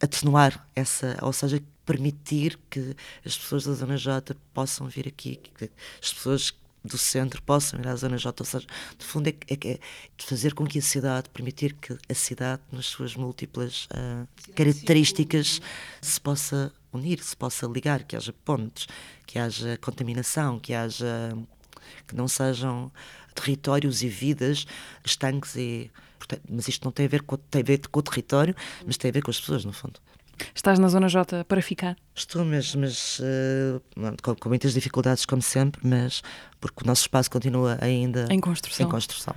atenuar 0.00 0.68
essa, 0.74 1.16
ou 1.22 1.32
seja, 1.32 1.62
permitir 1.84 2.58
que 2.70 2.96
as 3.24 3.36
pessoas 3.36 3.64
da 3.64 3.72
Zona 3.72 3.96
J 3.96 4.36
possam 4.52 4.88
vir 4.88 5.08
aqui, 5.08 5.36
que 5.36 5.70
as 6.02 6.12
pessoas 6.12 6.54
do 6.84 6.98
centro 6.98 7.40
possam 7.42 7.78
ir 7.80 7.86
à 7.86 7.94
Zona 7.94 8.18
J, 8.18 8.42
ou 8.42 8.46
seja, 8.46 8.66
de 8.98 9.04
fundo 9.04 9.28
é, 9.28 9.34
é, 9.48 9.72
é 9.72 9.78
fazer 10.18 10.54
com 10.54 10.66
que 10.66 10.78
a 10.78 10.82
cidade, 10.82 11.28
permitir 11.30 11.74
que 11.74 11.96
a 12.08 12.14
cidade, 12.14 12.62
nas 12.72 12.86
suas 12.86 13.14
múltiplas 13.14 13.86
uh, 13.86 14.26
características, 14.54 15.60
se 16.00 16.20
possa 16.20 16.72
unir, 16.92 17.22
se 17.22 17.36
possa 17.36 17.66
ligar, 17.66 18.02
que 18.04 18.16
haja 18.16 18.32
pontes, 18.44 18.86
que 19.26 19.38
haja 19.38 19.78
contaminação, 19.78 20.58
que 20.58 20.74
haja 20.74 21.32
que 22.06 22.14
não 22.14 22.28
sejam 22.28 22.90
territórios 23.34 24.02
e 24.02 24.08
vidas 24.08 24.66
estanques 25.04 25.56
e 25.56 25.90
mas 26.48 26.68
isto 26.68 26.84
não 26.84 26.92
tem 26.92 27.06
a 27.06 27.08
ver 27.08 27.22
com, 27.22 27.36
tem 27.36 27.62
a 27.62 27.64
ver 27.64 27.80
com 27.88 28.00
o 28.00 28.02
território, 28.02 28.54
mas 28.86 28.96
tem 28.96 29.08
a 29.08 29.12
ver 29.12 29.22
com 29.22 29.30
as 29.30 29.40
pessoas, 29.40 29.64
no 29.64 29.72
fundo. 29.72 30.00
Estás 30.54 30.78
na 30.78 30.88
Zona 30.88 31.08
J 31.08 31.44
para 31.44 31.62
ficar? 31.62 31.96
Estou, 32.14 32.44
mas, 32.44 32.74
mas 32.74 33.20
uh, 33.20 33.80
com, 34.22 34.34
com, 34.34 34.48
muitas 34.48 34.72
dificuldades, 34.74 35.24
como 35.24 35.42
sempre, 35.42 35.80
mas 35.86 36.22
porque 36.60 36.82
o 36.82 36.86
nosso 36.86 37.02
espaço 37.02 37.30
continua 37.30 37.78
ainda 37.80 38.26
em 38.30 38.40
construção. 38.40 38.86
Em 38.86 38.90
construção. 38.90 39.34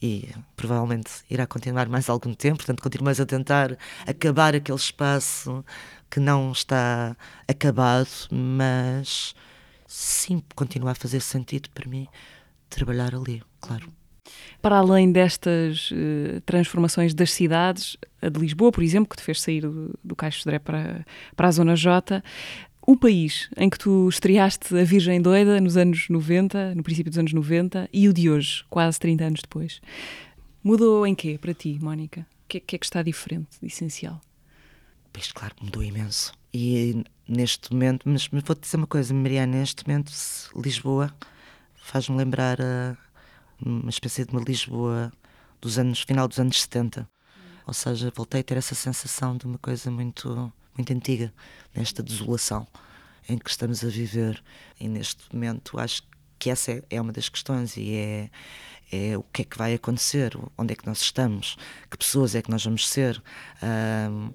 E 0.00 0.28
provavelmente 0.56 1.10
irá 1.30 1.46
continuar 1.46 1.88
mais 1.88 2.08
algum 2.08 2.34
tempo, 2.34 2.58
portanto, 2.58 2.82
continuamos 2.82 3.20
a 3.20 3.26
tentar 3.26 3.76
acabar 4.06 4.54
aquele 4.54 4.78
espaço 4.78 5.64
que 6.10 6.18
não 6.18 6.50
está 6.50 7.16
acabado, 7.46 8.10
mas 8.30 9.34
sim, 9.86 10.42
continua 10.56 10.90
a 10.90 10.94
fazer 10.94 11.20
sentido 11.20 11.70
para 11.70 11.88
mim 11.88 12.08
trabalhar 12.68 13.14
ali, 13.14 13.42
claro. 13.60 13.92
Para 14.60 14.78
além 14.78 15.10
destas 15.10 15.90
uh, 15.90 16.40
transformações 16.46 17.14
das 17.14 17.32
cidades, 17.32 17.96
a 18.20 18.28
de 18.28 18.38
Lisboa, 18.38 18.70
por 18.70 18.82
exemplo, 18.82 19.08
que 19.08 19.16
te 19.16 19.22
fez 19.22 19.40
sair 19.40 19.62
do, 19.62 19.98
do 20.02 20.14
Caixo 20.14 20.40
de 20.40 20.44
Dré 20.44 20.58
para, 20.58 21.04
para 21.34 21.48
a 21.48 21.50
Zona 21.50 21.74
J, 21.74 22.22
o 22.86 22.96
país 22.96 23.48
em 23.56 23.70
que 23.70 23.78
tu 23.78 24.08
estreaste 24.08 24.76
a 24.76 24.84
Virgem 24.84 25.20
Doida 25.20 25.60
nos 25.60 25.76
anos 25.76 26.08
90, 26.08 26.74
no 26.74 26.82
princípio 26.82 27.10
dos 27.10 27.18
anos 27.18 27.32
90, 27.32 27.88
e 27.92 28.08
o 28.08 28.12
de 28.12 28.28
hoje, 28.30 28.64
quase 28.68 28.98
30 28.98 29.24
anos 29.24 29.40
depois, 29.40 29.80
mudou 30.62 31.06
em 31.06 31.14
quê 31.14 31.38
para 31.40 31.54
ti, 31.54 31.78
Mónica? 31.80 32.26
O 32.44 32.48
que, 32.48 32.58
é, 32.58 32.60
que 32.60 32.76
é 32.76 32.78
que 32.78 32.84
está 32.84 33.02
diferente, 33.02 33.48
de 33.60 33.66
essencial? 33.66 34.20
Pois, 35.12 35.30
claro, 35.32 35.54
mudou 35.60 35.82
imenso. 35.82 36.32
E 36.52 37.04
neste 37.28 37.72
momento, 37.72 38.08
mas, 38.08 38.28
vou-te 38.28 38.62
dizer 38.62 38.76
uma 38.76 38.86
coisa, 38.86 39.14
Maria, 39.14 39.46
neste 39.46 39.86
momento, 39.86 40.12
Lisboa 40.56 41.12
faz-me 41.74 42.16
lembrar 42.16 42.60
a 42.60 42.96
uma 43.64 43.90
espécie 43.90 44.24
de 44.24 44.32
uma 44.32 44.42
Lisboa 44.42 45.12
dos 45.60 45.78
anos 45.78 46.00
final 46.00 46.26
dos 46.28 46.38
anos 46.38 46.60
70. 46.60 47.08
Ou 47.66 47.72
seja, 47.72 48.12
voltei 48.14 48.40
a 48.40 48.44
ter 48.44 48.56
essa 48.56 48.74
sensação 48.74 49.36
de 49.36 49.46
uma 49.46 49.58
coisa 49.58 49.90
muito 49.90 50.52
muito 50.76 50.92
antiga, 50.92 51.32
nesta 51.74 52.02
desolação 52.02 52.66
em 53.28 53.38
que 53.38 53.50
estamos 53.50 53.84
a 53.84 53.88
viver. 53.88 54.42
E 54.80 54.88
neste 54.88 55.22
momento 55.32 55.78
acho 55.78 56.02
que 56.38 56.50
essa 56.50 56.72
é, 56.72 56.82
é 56.90 57.00
uma 57.00 57.12
das 57.12 57.28
questões 57.28 57.76
e 57.76 57.94
é, 57.94 58.30
é 58.90 59.16
o 59.16 59.22
que 59.22 59.42
é 59.42 59.44
que 59.44 59.56
vai 59.56 59.74
acontecer, 59.74 60.36
onde 60.58 60.72
é 60.72 60.76
que 60.76 60.86
nós 60.86 61.00
estamos, 61.00 61.56
que 61.90 61.96
pessoas 61.96 62.34
é 62.34 62.42
que 62.42 62.50
nós 62.50 62.64
vamos 62.64 62.88
ser. 62.88 63.22
Um... 63.62 64.32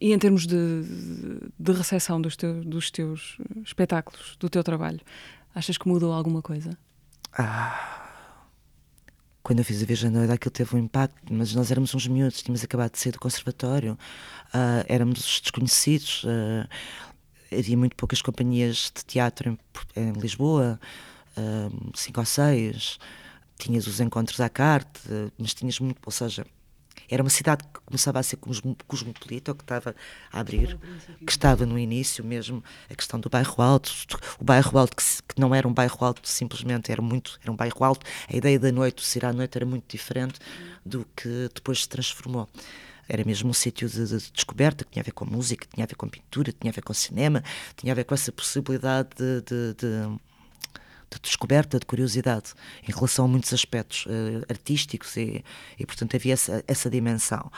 E 0.00 0.12
em 0.12 0.18
termos 0.18 0.46
de, 0.46 0.56
de 1.58 1.72
recepção 1.72 2.20
dos, 2.20 2.36
teu, 2.36 2.64
dos 2.64 2.90
teus 2.90 3.38
espetáculos, 3.64 4.36
do 4.38 4.48
teu 4.48 4.62
trabalho, 4.62 5.00
achas 5.54 5.78
que 5.78 5.88
mudou 5.88 6.12
alguma 6.12 6.42
coisa? 6.42 6.76
Ah 7.32 8.03
quando 9.44 9.58
eu 9.58 9.64
fiz 9.64 9.82
a 9.82 9.86
Virgem 9.86 10.10
Noida 10.10 10.32
aquilo 10.32 10.50
teve 10.50 10.74
um 10.74 10.78
impacto, 10.78 11.32
mas 11.32 11.54
nós 11.54 11.70
éramos 11.70 11.94
uns 11.94 12.08
miúdos, 12.08 12.42
tínhamos 12.42 12.64
acabado 12.64 12.92
de 12.92 12.98
sair 12.98 13.12
do 13.12 13.20
conservatório, 13.20 13.92
uh, 13.92 14.84
éramos 14.88 15.42
desconhecidos, 15.42 16.24
uh, 16.24 16.66
havia 17.52 17.76
muito 17.76 17.94
poucas 17.94 18.22
companhias 18.22 18.90
de 18.96 19.04
teatro 19.04 19.50
em, 19.50 20.00
em 20.00 20.12
Lisboa, 20.12 20.80
uh, 21.36 21.90
cinco 21.94 22.20
ou 22.20 22.26
seis, 22.26 22.98
tinhas 23.58 23.86
os 23.86 24.00
encontros 24.00 24.40
à 24.40 24.48
carte, 24.48 25.02
mas 25.38 25.52
tinhas 25.52 25.78
muito, 25.78 26.00
ou 26.04 26.10
seja, 26.10 26.46
era 27.10 27.22
uma 27.22 27.30
cidade 27.30 27.64
que 27.64 27.80
começava 27.84 28.18
a 28.18 28.22
ser 28.22 28.38
cosmopolita, 28.86 29.50
ou 29.50 29.54
que 29.54 29.62
estava 29.62 29.94
a 30.32 30.40
abrir, 30.40 30.78
que 31.24 31.32
estava 31.32 31.66
no 31.66 31.78
início 31.78 32.24
mesmo, 32.24 32.62
a 32.90 32.94
questão 32.94 33.20
do 33.20 33.28
bairro 33.28 33.62
alto, 33.62 33.90
o 34.38 34.44
bairro 34.44 34.78
alto 34.78 34.96
que, 34.96 35.02
que, 35.02 35.40
não 35.40 35.54
era 35.54 35.66
um 35.66 35.72
bairro 35.72 36.04
alto 36.04 36.28
simplesmente, 36.28 36.90
era 36.90 37.02
muito, 37.02 37.38
era 37.42 37.52
um 37.52 37.56
bairro 37.56 37.84
alto, 37.84 38.06
a 38.28 38.36
ideia 38.36 38.58
da 38.58 38.72
noite, 38.72 39.02
o 39.02 39.06
sair 39.06 39.26
à 39.26 39.32
noite 39.32 39.56
era 39.56 39.66
muito 39.66 39.84
diferente 39.88 40.38
do 40.84 41.06
que 41.16 41.48
depois 41.54 41.80
se 41.82 41.88
transformou. 41.88 42.48
Era 43.08 43.22
mesmo 43.24 43.50
um 43.50 43.52
sítio 43.52 43.88
de, 43.88 44.06
de, 44.06 44.30
descoberta 44.32 44.84
que 44.84 44.92
tinha 44.92 45.02
a 45.02 45.04
ver 45.04 45.12
com 45.12 45.26
música, 45.26 45.66
tinha 45.72 45.84
a 45.84 45.86
ver 45.86 45.94
com 45.94 46.08
pintura, 46.08 46.52
tinha 46.52 46.70
a 46.70 46.74
ver 46.74 46.82
com 46.82 46.94
cinema, 46.94 47.42
tinha 47.76 47.92
a 47.92 47.94
ver 47.94 48.04
com 48.04 48.14
essa 48.14 48.32
possibilidade 48.32 49.10
de, 49.16 49.42
de, 49.42 49.74
de 49.74 50.18
de 51.14 51.22
descoberta, 51.22 51.78
de 51.78 51.86
curiosidade 51.86 52.52
em 52.86 52.92
relação 52.92 53.24
a 53.24 53.28
muitos 53.28 53.52
aspectos 53.52 54.06
uh, 54.06 54.44
artísticos 54.48 55.16
e, 55.16 55.44
e, 55.78 55.86
portanto, 55.86 56.14
havia 56.16 56.34
essa, 56.34 56.64
essa 56.66 56.90
dimensão. 56.90 57.50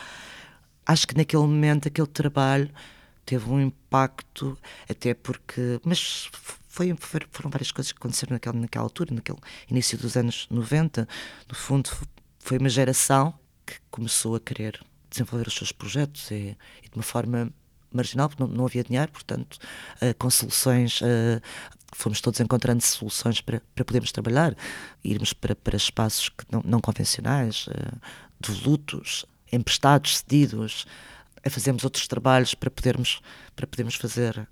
Acho 0.85 1.07
que 1.07 1.16
naquele 1.16 1.42
momento 1.42 1.88
aquele 1.88 2.07
trabalho 2.07 2.71
teve 3.25 3.51
um 3.51 3.61
impacto, 3.61 4.57
até 4.88 5.12
porque. 5.12 5.81
Mas 5.85 6.31
foi, 6.69 6.95
foram 7.31 7.51
várias 7.51 7.73
coisas 7.73 7.90
que 7.90 7.99
aconteceram 7.99 8.35
naquela, 8.35 8.57
naquela 8.57 8.85
altura, 8.85 9.14
naquele 9.14 9.38
início 9.69 9.99
dos 9.99 10.16
anos 10.16 10.47
90. 10.49 11.09
No 11.49 11.55
fundo, 11.55 11.90
foi 12.38 12.59
uma 12.59 12.69
geração 12.69 13.35
que 13.66 13.75
começou 13.90 14.37
a 14.37 14.40
querer 14.40 14.81
desenvolver 15.11 15.49
os 15.49 15.55
seus 15.55 15.73
projetos 15.73 16.31
e, 16.31 16.57
e 16.85 16.88
de 16.88 16.95
uma 16.95 17.03
forma 17.03 17.53
marginal, 17.92 18.29
porque 18.29 18.42
não, 18.42 18.51
não 18.51 18.66
havia 18.66 18.85
dinheiro, 18.85 19.11
portanto, 19.11 19.59
uh, 20.03 20.14
com 20.19 20.31
soluções 20.31 21.01
uh, 21.01 21.40
fomos 21.97 22.21
todos 22.21 22.41
encontrando 22.41 22.83
soluções 22.83 23.41
para, 23.41 23.63
para 23.75 23.85
podermos 23.85 24.13
trabalhar, 24.13 24.55
irmos 25.03 25.33
para, 25.33 25.55
para 25.55 25.77
espaços 25.77 26.29
que 26.29 26.45
não, 26.51 26.63
não 26.65 26.81
convencionais, 26.81 27.67
uh, 27.69 28.01
de 28.39 28.53
lutos, 28.65 29.25
emprestados, 29.51 30.19
cedidos, 30.19 30.87
a 31.45 31.51
fazermos 31.51 31.85
outros 31.85 32.07
trabalhos 32.07 32.55
para 32.55 32.71
podermos, 32.71 33.21
para 33.55 33.67
podermos 33.67 33.95
fazer 33.95 34.47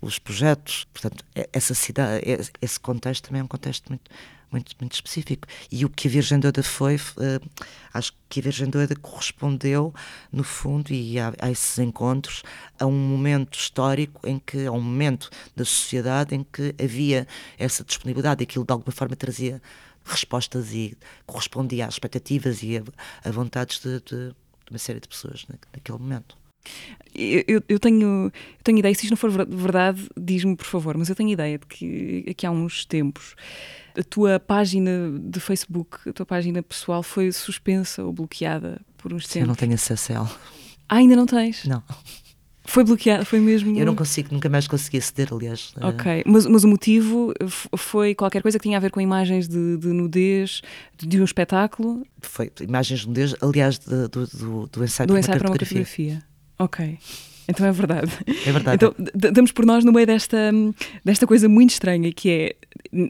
os 0.00 0.18
projetos. 0.18 0.86
Portanto, 0.92 1.24
essa 1.52 1.74
cidade, 1.74 2.22
esse 2.60 2.80
contexto 2.80 3.26
também 3.28 3.40
é 3.40 3.44
um 3.44 3.48
contexto 3.48 3.88
muito, 3.88 4.10
muito, 4.50 4.74
muito 4.80 4.94
específico. 4.94 5.46
E 5.70 5.84
o 5.84 5.90
que 5.90 6.08
a 6.08 6.10
Virgem 6.10 6.38
Doida 6.38 6.62
foi, 6.62 6.96
uh, 6.96 7.50
acho 7.92 8.12
que 8.28 8.40
a 8.40 8.42
Virgem 8.42 8.68
Doida 8.68 8.94
correspondeu, 8.96 9.94
no 10.32 10.44
fundo, 10.44 10.92
e 10.92 11.18
a, 11.18 11.32
a, 11.40 11.50
esses 11.50 11.78
encontros, 11.78 12.42
a 12.78 12.86
um 12.86 12.98
momento 12.98 13.58
histórico 13.58 14.26
em 14.26 14.38
que, 14.38 14.66
a 14.66 14.72
um 14.72 14.80
momento 14.80 15.30
da 15.54 15.64
sociedade 15.64 16.34
em 16.34 16.44
que 16.44 16.74
havia 16.82 17.26
essa 17.58 17.84
disponibilidade, 17.84 18.42
aquilo 18.42 18.64
de 18.64 18.72
alguma 18.72 18.92
forma 18.92 19.16
trazia 19.16 19.60
respostas 20.04 20.72
e 20.72 20.96
correspondia 21.26 21.86
às 21.86 21.94
expectativas 21.94 22.62
e 22.62 22.78
a, 22.78 22.82
a 23.24 23.30
vontades 23.30 23.80
de, 23.80 24.00
de, 24.00 24.28
de, 24.28 24.70
uma 24.70 24.78
série 24.78 25.00
de 25.00 25.08
pessoas 25.08 25.46
naquele 25.48 25.98
momento. 25.98 26.36
Eu, 27.14 27.62
eu, 27.66 27.80
tenho, 27.80 28.26
eu 28.26 28.62
tenho 28.62 28.78
ideia, 28.78 28.94
se 28.94 29.04
isto 29.04 29.10
não 29.10 29.16
for 29.16 29.30
verdade, 29.30 30.06
diz-me 30.18 30.54
por 30.54 30.66
favor, 30.66 30.98
mas 30.98 31.08
eu 31.08 31.14
tenho 31.14 31.30
ideia 31.30 31.58
de 31.58 31.66
que 31.66 32.26
aqui 32.28 32.46
há 32.46 32.50
uns 32.50 32.84
tempos 32.84 33.34
a 33.98 34.02
tua 34.02 34.38
página 34.38 34.90
de 35.18 35.40
Facebook, 35.40 36.08
a 36.08 36.12
tua 36.12 36.26
página 36.26 36.62
pessoal 36.62 37.02
foi 37.02 37.32
suspensa 37.32 38.04
ou 38.04 38.12
bloqueada 38.12 38.80
por 38.98 39.12
uns 39.12 39.24
tempos. 39.24 39.40
Eu 39.40 39.46
não 39.46 39.54
tenho 39.54 39.74
acesso 39.74 40.12
a 40.12 40.14
ela. 40.16 40.30
Ah, 40.88 40.96
ainda 40.96 41.16
não 41.16 41.26
tens? 41.26 41.64
Não. 41.64 41.82
Foi 42.68 42.82
bloqueado, 42.82 43.24
foi 43.24 43.38
mesmo. 43.38 43.76
Eu 43.78 43.86
não 43.86 43.94
consigo, 43.94 44.28
nunca 44.32 44.48
mais 44.48 44.66
consegui 44.66 44.98
aceder, 44.98 45.32
aliás. 45.32 45.72
Ok, 45.80 46.24
mas, 46.26 46.46
mas 46.46 46.64
o 46.64 46.68
motivo 46.68 47.32
foi 47.76 48.14
qualquer 48.14 48.42
coisa 48.42 48.58
que 48.58 48.64
tinha 48.64 48.76
a 48.76 48.80
ver 48.80 48.90
com 48.90 49.00
imagens 49.00 49.48
de, 49.48 49.76
de 49.76 49.88
nudez 49.88 50.62
de 50.98 51.20
um 51.20 51.24
espetáculo? 51.24 52.04
Foi 52.20 52.50
imagens 52.60 53.00
de 53.00 53.08
nudez, 53.08 53.34
aliás, 53.40 53.78
do, 53.78 54.08
do, 54.08 54.66
do 54.66 54.84
ensaio, 54.84 55.06
do 55.06 55.12
para, 55.12 55.20
ensaio 55.20 55.36
uma 55.36 55.38
para 55.38 55.48
uma 55.48 55.58
cartografia. 55.58 56.22
Ok. 56.58 56.98
Então 57.48 57.66
é 57.66 57.72
verdade. 57.72 58.12
É 58.44 58.52
verdade. 58.52 58.76
Então 58.76 58.94
damos 59.32 59.52
por 59.52 59.64
nós 59.64 59.84
no 59.84 59.92
meio 59.92 60.06
desta, 60.06 60.52
desta 61.04 61.26
coisa 61.26 61.48
muito 61.48 61.70
estranha 61.70 62.12
que 62.12 62.30
é 62.30 62.56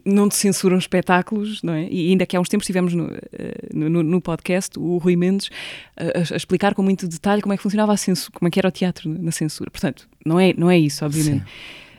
não 0.04 0.28
te 0.28 0.36
censuram 0.36 0.78
espetáculos, 0.78 1.62
não 1.62 1.72
é? 1.72 1.88
E 1.90 2.10
ainda 2.10 2.26
que 2.26 2.36
há 2.36 2.40
uns 2.40 2.48
tempos 2.48 2.66
tivemos 2.66 2.92
no, 2.92 3.10
eh, 3.32 3.68
no, 3.72 4.02
no 4.02 4.20
podcast 4.20 4.78
o 4.78 4.98
Rui 4.98 5.16
Mendes 5.16 5.50
a, 5.96 6.34
a, 6.34 6.36
explicar 6.36 6.74
com 6.74 6.82
muito 6.82 7.06
detalhe 7.06 7.42
como 7.42 7.52
é 7.52 7.56
que 7.56 7.62
funcionava 7.62 7.92
a 7.92 7.96
censura, 7.96 8.32
como 8.32 8.48
é 8.48 8.50
que 8.50 8.58
era 8.58 8.68
o 8.68 8.70
teatro 8.70 9.08
na 9.08 9.30
censura. 9.30 9.70
Portanto, 9.70 10.08
não 10.24 10.38
é, 10.38 10.52
não 10.56 10.70
é 10.70 10.78
isso, 10.78 11.04
obviamente. 11.04 11.44
Sim. 11.44 11.50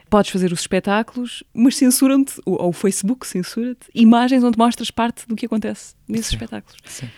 Podes 0.09 0.31
fazer 0.31 0.53
os 0.53 0.61
espetáculos, 0.61 1.43
mas 1.53 1.75
censuram-te, 1.75 2.39
ou 2.45 2.69
o 2.69 2.73
Facebook 2.73 3.27
censura-te, 3.27 3.87
imagens 3.93 4.43
onde 4.43 4.57
mostras 4.57 4.89
parte 4.89 5.27
do 5.27 5.35
que 5.35 5.45
acontece 5.45 5.95
nesses 6.07 6.27
Sim. 6.27 6.35
espetáculos. 6.35 6.77
Sim. 6.85 7.09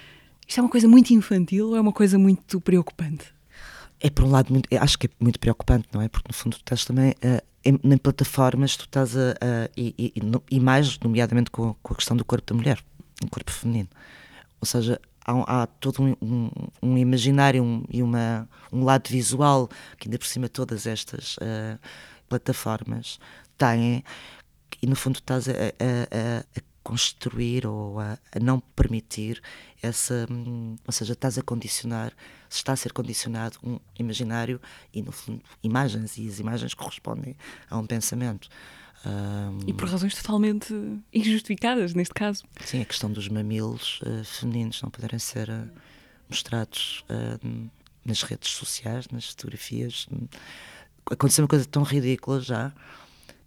Isto 0.48 0.60
é 0.60 0.64
uma 0.64 0.70
coisa 0.70 0.88
muito 0.88 1.14
infantil 1.14 1.70
ou 1.70 1.76
é 1.76 1.82
uma 1.82 1.94
coisa 1.94 2.18
muito 2.18 2.60
preocupante? 2.60 3.39
É 4.02 4.10
por 4.10 4.24
um 4.24 4.32
lado, 4.32 4.52
muito, 4.52 4.68
acho 4.80 4.98
que 4.98 5.08
é 5.08 5.10
muito 5.20 5.40
preocupante, 5.40 5.88
não 5.92 6.02
é? 6.02 6.08
Porque 6.08 6.28
no 6.30 6.34
fundo 6.34 6.56
tu 6.56 6.60
estás 6.60 6.86
também 6.86 7.12
uh, 7.12 7.42
em, 7.66 7.98
plataformas, 7.98 8.78
tu 8.78 8.86
estás 8.86 9.16
a. 9.18 9.32
a 9.32 9.70
e, 9.76 9.94
e, 9.98 10.14
e, 10.50 10.60
mais, 10.60 10.98
nomeadamente 11.00 11.52
com, 11.52 11.74
com, 11.84 11.94
a 11.94 11.96
questão 11.98 12.16
do 12.16 12.24
corpo 12.24 12.54
da 12.54 12.58
mulher, 12.58 12.80
o 13.24 13.30
corpo 13.30 13.52
feminino. 13.52 13.90
Ou 14.62 14.66
seja, 14.66 15.00
há, 15.26 15.64
há 15.64 15.68
todo 15.68 16.02
um, 16.02 16.16
um, 16.22 16.50
um 16.82 16.98
imaginário 16.98 17.64
um, 17.64 17.84
e 17.90 18.02
uma, 18.02 18.48
um 18.72 18.84
lado 18.84 19.10
visual 19.10 19.70
que, 19.98 20.08
ainda 20.08 20.18
por 20.18 20.28
cima, 20.28 20.48
todas 20.48 20.88
estas 20.88 21.36
uh, 21.38 21.80
plataformas 22.28 23.20
têm, 23.58 24.04
e 24.82 24.88
no 24.88 24.96
fundo 24.96 25.16
estás 25.16 25.50
a, 25.50 25.52
a, 25.52 26.40
a 26.58 26.62
construir 26.84 27.68
ou 27.68 28.00
a, 28.00 28.18
a, 28.34 28.40
não 28.42 28.60
permitir 28.60 29.42
essa, 29.82 30.26
hum, 30.30 30.76
ou 30.88 30.92
seja, 30.94 31.14
estás 31.14 31.38
a 31.38 31.42
condicionar, 31.42 32.14
está 32.56 32.74
a 32.74 32.76
ser 32.76 32.92
condicionado 32.94 33.58
um 33.64 33.80
imaginário 33.98 34.60
e 34.94 35.02
no 35.02 35.12
fundo 35.12 35.42
imagens 35.64 36.18
e 36.18 36.28
as 36.28 36.40
imagens 36.40 36.74
correspondem 36.74 37.36
a 37.70 37.78
um 37.78 37.86
pensamento. 37.86 38.50
Um, 39.06 39.60
e 39.66 39.74
por 39.74 39.88
razões 39.88 40.14
totalmente 40.16 40.74
injustificadas 41.14 41.94
neste 41.94 42.14
caso. 42.14 42.44
Sim, 42.66 42.82
a 42.82 42.86
questão 42.86 43.12
dos 43.12 43.30
mamilos 43.30 44.02
uh, 44.02 44.26
femininos 44.26 44.82
não 44.82 44.90
poderem 44.90 45.20
ser 45.20 45.50
uh, 45.50 45.70
mostrados 46.28 47.06
uh, 47.10 47.70
nas 48.04 48.24
redes 48.24 48.52
sociais, 48.52 49.08
nas 49.10 49.30
fotografias. 49.30 50.08
Aconteceu 51.10 51.44
uma 51.44 51.50
coisa 51.50 51.66
tão 51.66 51.84
ridícula 51.84 52.42
já 52.42 52.74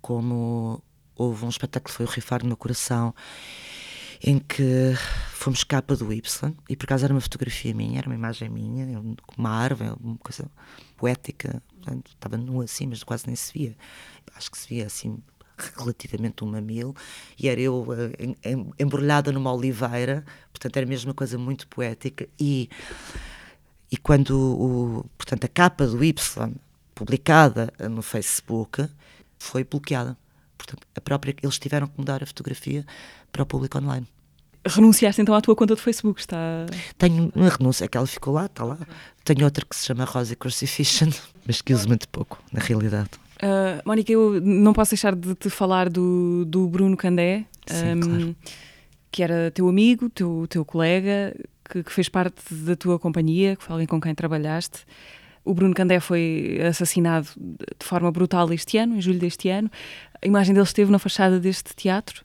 como 0.00 0.82
houve 1.14 1.44
um 1.44 1.48
espetáculo 1.48 1.90
que 1.90 1.96
foi 1.96 2.06
o 2.06 2.08
Rifar 2.08 2.42
no 2.42 2.48
meu 2.48 2.56
coração 2.56 3.14
em 4.22 4.38
que 4.38 4.94
fomos 5.42 5.64
capa 5.64 5.96
do 5.96 6.12
Y 6.12 6.54
e 6.68 6.76
por 6.76 6.84
acaso 6.84 7.04
era 7.04 7.12
uma 7.12 7.20
fotografia 7.20 7.74
minha, 7.74 7.98
era 7.98 8.08
uma 8.08 8.14
imagem 8.14 8.48
minha, 8.48 9.00
uma 9.36 9.50
árvore, 9.50 9.92
uma 10.00 10.16
coisa 10.18 10.48
poética, 10.96 11.60
portanto, 11.74 12.12
estava 12.12 12.36
nua 12.36 12.64
assim, 12.64 12.86
mas 12.86 13.02
quase 13.02 13.26
nem 13.26 13.34
se 13.34 13.52
via. 13.52 13.76
Acho 14.36 14.50
que 14.50 14.58
se 14.58 14.68
via 14.68 14.86
assim 14.86 15.18
relativamente 15.76 16.44
um 16.44 16.46
mamilo 16.48 16.94
e 17.38 17.48
era 17.48 17.60
eu 17.60 17.82
uh, 17.82 18.74
embrulhada 18.78 19.32
numa 19.32 19.52
oliveira, 19.52 20.24
portanto 20.52 20.76
era 20.76 20.86
mesmo 20.86 21.08
uma 21.08 21.14
coisa 21.14 21.36
muito 21.36 21.66
poética 21.66 22.28
e 22.38 22.68
e 23.90 23.96
quando 23.96 24.30
o, 24.38 25.04
portanto 25.18 25.44
a 25.44 25.48
capa 25.48 25.86
do 25.86 26.02
Y 26.02 26.14
publicada 26.94 27.72
no 27.90 28.00
Facebook 28.00 28.88
foi 29.38 29.64
bloqueada 29.64 30.16
Portanto, 30.56 30.86
a 30.94 31.00
própria, 31.00 31.34
eles 31.42 31.58
tiveram 31.58 31.88
que 31.88 31.98
mudar 31.98 32.22
a 32.22 32.26
fotografia 32.26 32.86
para 33.32 33.42
o 33.42 33.46
público 33.46 33.78
online. 33.78 34.06
Renunciaste 34.64 35.20
então 35.20 35.34
à 35.34 35.40
tua 35.40 35.56
conta 35.56 35.74
de 35.74 35.80
Facebook? 35.80 36.20
Está... 36.20 36.66
Tenho 36.96 37.32
uma 37.34 37.48
renúncia, 37.48 37.84
é 37.84 37.88
que 37.88 37.96
ela 37.96 38.06
ficou 38.06 38.32
lá, 38.32 38.46
está 38.46 38.64
lá. 38.64 38.78
Tenho 39.24 39.44
outra 39.44 39.64
que 39.64 39.74
se 39.74 39.86
chama 39.86 40.04
Rosa 40.04 40.36
Crucifixion, 40.36 41.10
mas 41.46 41.60
que 41.60 41.74
uso 41.74 41.88
muito 41.88 42.08
pouco, 42.08 42.42
na 42.52 42.60
realidade. 42.60 43.10
Uh, 43.42 43.82
Mónica, 43.84 44.12
eu 44.12 44.40
não 44.40 44.72
posso 44.72 44.92
deixar 44.92 45.16
de 45.16 45.34
te 45.34 45.50
falar 45.50 45.88
do, 45.88 46.44
do 46.44 46.68
Bruno 46.68 46.96
Candé, 46.96 47.44
Sim, 47.66 47.94
um, 47.96 48.00
claro. 48.00 48.36
que 49.10 49.22
era 49.22 49.50
teu 49.50 49.68
amigo, 49.68 50.08
teu, 50.08 50.46
teu 50.48 50.64
colega, 50.64 51.34
que, 51.68 51.82
que, 51.82 51.92
fez 51.92 52.08
parte 52.08 52.36
da 52.54 52.76
tua 52.76 53.00
companhia, 53.00 53.56
que 53.56 53.64
foi 53.64 53.72
alguém 53.72 53.86
com 53.86 54.00
quem 54.00 54.14
trabalhaste. 54.14 54.84
O 55.44 55.52
Bruno 55.54 55.74
Candé 55.74 55.98
foi 55.98 56.60
assassinado 56.68 57.26
de 57.36 57.84
forma 57.84 58.12
brutal 58.12 58.52
este 58.52 58.78
ano, 58.78 58.96
em 58.96 59.00
julho 59.00 59.18
deste 59.18 59.48
ano. 59.48 59.68
A 60.22 60.26
imagem 60.26 60.54
dele 60.54 60.64
esteve 60.64 60.92
na 60.92 61.00
fachada 61.00 61.40
deste 61.40 61.74
teatro. 61.74 62.24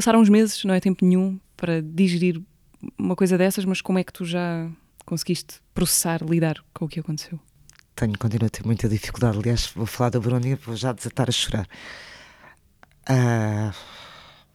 Passaram 0.00 0.18
uns 0.18 0.30
meses, 0.30 0.64
não 0.64 0.72
é 0.72 0.80
tempo 0.80 1.04
nenhum 1.04 1.38
para 1.54 1.82
digerir 1.82 2.40
uma 2.96 3.14
coisa 3.14 3.36
dessas, 3.36 3.66
mas 3.66 3.82
como 3.82 3.98
é 3.98 4.02
que 4.02 4.10
tu 4.10 4.24
já 4.24 4.66
conseguiste 5.04 5.60
processar, 5.74 6.24
lidar 6.24 6.56
com 6.72 6.86
o 6.86 6.88
que 6.88 7.00
aconteceu? 7.00 7.38
Tenho, 7.94 8.18
continuo 8.18 8.46
a 8.46 8.48
ter 8.48 8.64
muita 8.64 8.88
dificuldade. 8.88 9.36
Aliás, 9.36 9.70
vou 9.76 9.84
falar 9.84 10.08
da 10.08 10.18
Bruno 10.18 10.46
e 10.46 10.54
vou 10.54 10.74
já 10.74 10.94
desatar 10.94 11.28
a 11.28 11.32
chorar. 11.32 11.68
Ah, 13.06 13.74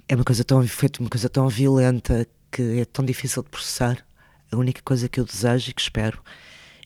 é 0.10 0.15
uma 0.15 0.23
coisa 0.23 0.43
tão 0.43 0.67
feita, 0.67 0.99
uma 0.99 1.12
coisa 1.12 1.29
tão 1.29 1.47
violenta 1.47 2.27
que 2.51 2.79
é 2.79 2.86
tão 2.86 3.05
difícil 3.05 3.43
de 3.43 3.49
processar. 3.49 4.03
A 4.51 4.58
única 4.58 4.81
coisa 4.81 5.08
que 5.08 5.19
eu 5.19 5.25
desejo 5.25 5.69
e 5.69 5.73
que 5.75 5.81
espero 5.81 6.23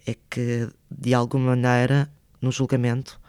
é 0.05 0.17
que, 0.29 0.67
de 0.91 1.13
alguma 1.13 1.55
maneira, 1.55 2.11
no 2.41 2.51
julgamento, 2.51 3.21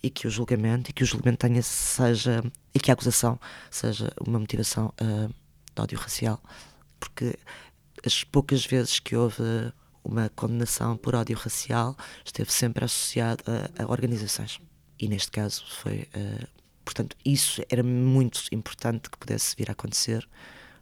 e 0.00 0.08
que 0.08 0.28
o 0.28 0.30
julgamento 0.30 0.90
e 0.90 0.92
que 0.92 1.02
o 1.02 1.06
julgamento 1.06 1.38
tenha 1.38 1.62
seja 1.62 2.44
e 2.74 2.80
que 2.80 2.90
a 2.90 2.94
acusação 2.94 3.38
seja 3.70 4.12
uma 4.26 4.38
motivação 4.38 4.92
uh, 5.00 5.28
de 5.74 5.82
ódio 5.82 5.98
racial. 5.98 6.42
Porque 6.98 7.38
as 8.04 8.24
poucas 8.24 8.64
vezes 8.64 8.98
que 8.98 9.16
houve 9.16 9.42
uma 10.04 10.28
condenação 10.30 10.96
por 10.96 11.14
ódio 11.14 11.36
racial 11.36 11.96
esteve 12.24 12.52
sempre 12.52 12.84
associado 12.84 13.44
a, 13.46 13.82
a 13.82 13.86
organizações. 13.86 14.60
E 14.98 15.08
neste 15.08 15.30
caso 15.30 15.64
foi 15.68 16.08
uh, 16.14 16.46
portanto 16.84 17.16
isso 17.24 17.62
era 17.68 17.82
muito 17.82 18.42
importante 18.50 19.10
que 19.10 19.18
pudesse 19.18 19.54
vir 19.56 19.68
a 19.68 19.72
acontecer 19.72 20.28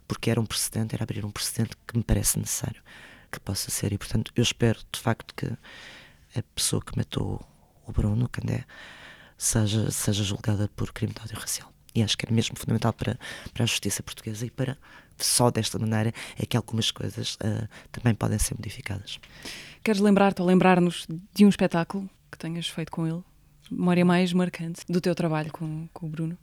porque 0.09 0.31
era 0.31 0.41
um 0.41 0.47
precedente 0.47 0.95
era 0.95 1.05
abrir 1.05 1.25
um 1.25 1.31
precedente 1.31 1.77
que 1.87 1.97
me 1.97 2.03
parece 2.03 2.39
necessário 2.39 2.83
que 3.31 3.39
possa 3.41 3.71
ser. 3.71 3.93
E 3.93 3.99
portanto 3.99 4.33
eu 4.35 4.43
espero 4.43 4.81
de 4.93 5.01
facto 5.01 5.35
que 5.35 5.47
a 5.47 6.43
pessoa 6.55 6.83
que 6.83 6.97
matou 6.97 7.41
o 7.87 7.93
Bruno 7.93 8.29
Candé 8.29 8.65
seja, 9.37 9.91
seja 9.91 10.23
julgada 10.23 10.69
por 10.69 10.93
crime 10.93 11.13
de 11.13 11.21
ódio 11.23 11.39
racial. 11.39 11.73
E 11.95 12.03
acho 12.03 12.17
que 12.17 12.27
é 12.27 12.31
mesmo 12.31 12.57
fundamental 12.57 12.93
para, 12.93 13.19
para 13.53 13.65
a 13.65 13.67
justiça 13.67 14.03
portuguesa 14.03 14.47
e 14.47 14.51
para, 14.51 14.79
só 15.19 15.51
desta 15.51 15.79
maneira, 15.79 16.13
é 16.39 16.47
que 16.47 16.57
algumas 16.57 16.91
coisas 16.91 17.35
uh, 17.37 17.69
também 17.91 18.15
podem 18.15 18.39
ser 18.39 18.55
modificadas. 18.55 19.19
Queres 19.83 20.01
lembrar-te 20.01 20.41
ou 20.41 20.47
lembrar-nos 20.47 21.07
de 21.35 21.45
um 21.45 21.49
espetáculo 21.49 22.09
que 22.31 22.39
tenhas 22.39 22.69
feito 22.69 22.93
com 22.93 23.07
ele? 23.07 23.23
Memória 23.71 24.05
mais 24.05 24.33
marcante 24.33 24.83
do 24.89 25.01
teu 25.01 25.15
trabalho 25.15 25.53
com, 25.53 25.89
com 25.93 26.07
o 26.07 26.09
Bruno? 26.09 26.39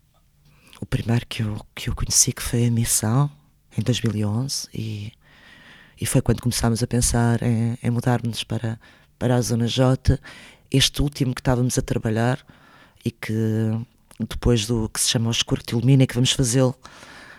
O 0.79 0.85
primeiro 0.85 1.25
que 1.27 1.43
eu, 1.43 1.65
que 1.73 1.89
eu 1.89 1.95
conheci 1.95 2.31
que 2.31 2.41
foi 2.41 2.67
a 2.67 2.71
Missão, 2.71 3.31
em 3.77 3.81
2011, 3.81 4.67
e, 4.73 5.11
e 5.99 6.05
foi 6.05 6.21
quando 6.21 6.41
começámos 6.41 6.83
a 6.83 6.87
pensar 6.87 7.41
em, 7.41 7.77
em 7.81 7.89
mudar-nos 7.89 8.43
para, 8.43 8.79
para 9.17 9.35
a 9.35 9.41
Zona 9.41 9.67
J. 9.67 10.19
Este 10.69 11.01
último 11.01 11.33
que 11.33 11.41
estávamos 11.41 11.77
a 11.77 11.81
trabalhar 11.81 12.45
e 13.03 13.11
que 13.11 13.33
depois 14.19 14.65
do 14.65 14.89
que 14.89 14.99
se 14.99 15.09
chama 15.09 15.29
O 15.29 15.31
Escuro 15.31 15.63
que 15.63 15.73
Ilumina, 15.73 16.07
que 16.07 16.15
vamos 16.15 16.31
fazê-lo 16.31 16.75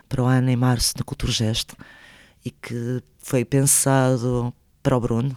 para 0.09 0.22
o 0.22 0.26
ano 0.26 0.51
em 0.51 0.57
março 0.57 0.95
na 0.97 1.05
Culturgest 1.05 1.72
e 2.45 2.51
que 2.51 3.03
foi 3.18 3.45
pensado 3.45 4.55
para 4.83 4.97
o 4.97 5.01
Bruno, 5.01 5.37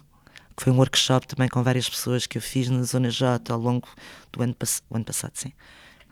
que 0.56 0.64
foi 0.64 0.72
um 0.72 0.78
workshop 0.78 1.28
também 1.28 1.50
com 1.50 1.64
várias 1.64 1.90
pessoas 1.90 2.28
que 2.28 2.38
eu 2.38 2.42
fiz 2.42 2.70
na 2.70 2.84
Zona 2.84 3.10
J 3.10 3.52
ao 3.52 3.60
longo 3.60 3.88
do 4.32 4.42
ano, 4.42 4.54
pass 4.54 4.82
ano 4.92 5.04
passado, 5.04 5.34
sim. 5.36 5.52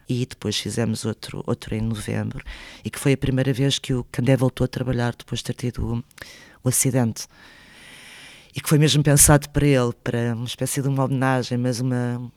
E 0.07 0.25
depois 0.25 0.57
fizemos 0.57 1.05
outro, 1.05 1.43
outro 1.45 1.75
em 1.75 1.81
novembro, 1.81 2.43
e 2.83 2.89
que 2.89 2.97
foi 2.97 3.13
a 3.13 3.17
primeira 3.17 3.53
vez 3.53 3.77
que 3.77 3.93
o 3.93 4.03
Candé 4.05 4.35
voltou 4.35 4.65
a 4.65 4.67
trabalhar 4.67 5.15
depois 5.15 5.39
de 5.39 5.45
ter 5.45 5.53
tido 5.53 5.85
o, 5.85 6.03
o 6.63 6.69
acidente. 6.69 7.27
E 8.55 8.59
que 8.59 8.67
foi 8.67 8.79
mesmo 8.79 9.03
pensado 9.03 9.47
para 9.49 9.67
ele, 9.67 9.93
para 10.03 10.33
uma 10.35 10.45
espécie 10.45 10.81
de 10.81 10.87
uma 10.87 11.05
homenagem, 11.05 11.57
mas 11.59 11.79
uma, 11.79 12.31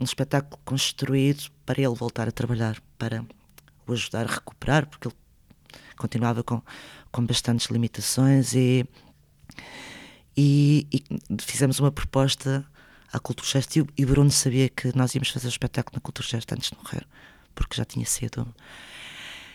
um 0.00 0.04
espetáculo 0.04 0.60
construído 0.64 1.44
para 1.72 1.80
ele 1.80 1.94
voltar 1.94 2.28
a 2.28 2.30
trabalhar, 2.30 2.78
para 2.98 3.24
o 3.86 3.92
ajudar 3.94 4.28
a 4.28 4.34
recuperar, 4.34 4.86
porque 4.86 5.08
ele 5.08 5.16
continuava 5.96 6.42
com, 6.42 6.60
com 7.10 7.24
bastantes 7.24 7.68
limitações 7.68 8.52
e, 8.52 8.86
e, 10.36 10.86
e 10.92 11.02
fizemos 11.40 11.80
uma 11.80 11.90
proposta 11.90 12.62
à 13.10 13.18
Culturgest 13.18 13.74
e, 13.76 13.86
e 13.96 14.04
o 14.04 14.06
Bruno 14.06 14.30
sabia 14.30 14.68
que 14.68 14.94
nós 14.94 15.14
íamos 15.14 15.30
fazer 15.30 15.46
o 15.46 15.48
espetáculo 15.48 15.96
na 15.96 16.00
Culturgest 16.02 16.52
antes 16.52 16.68
de 16.70 16.76
morrer, 16.76 17.06
porque 17.54 17.74
já 17.74 17.86
tinha 17.86 18.04
sido. 18.04 18.46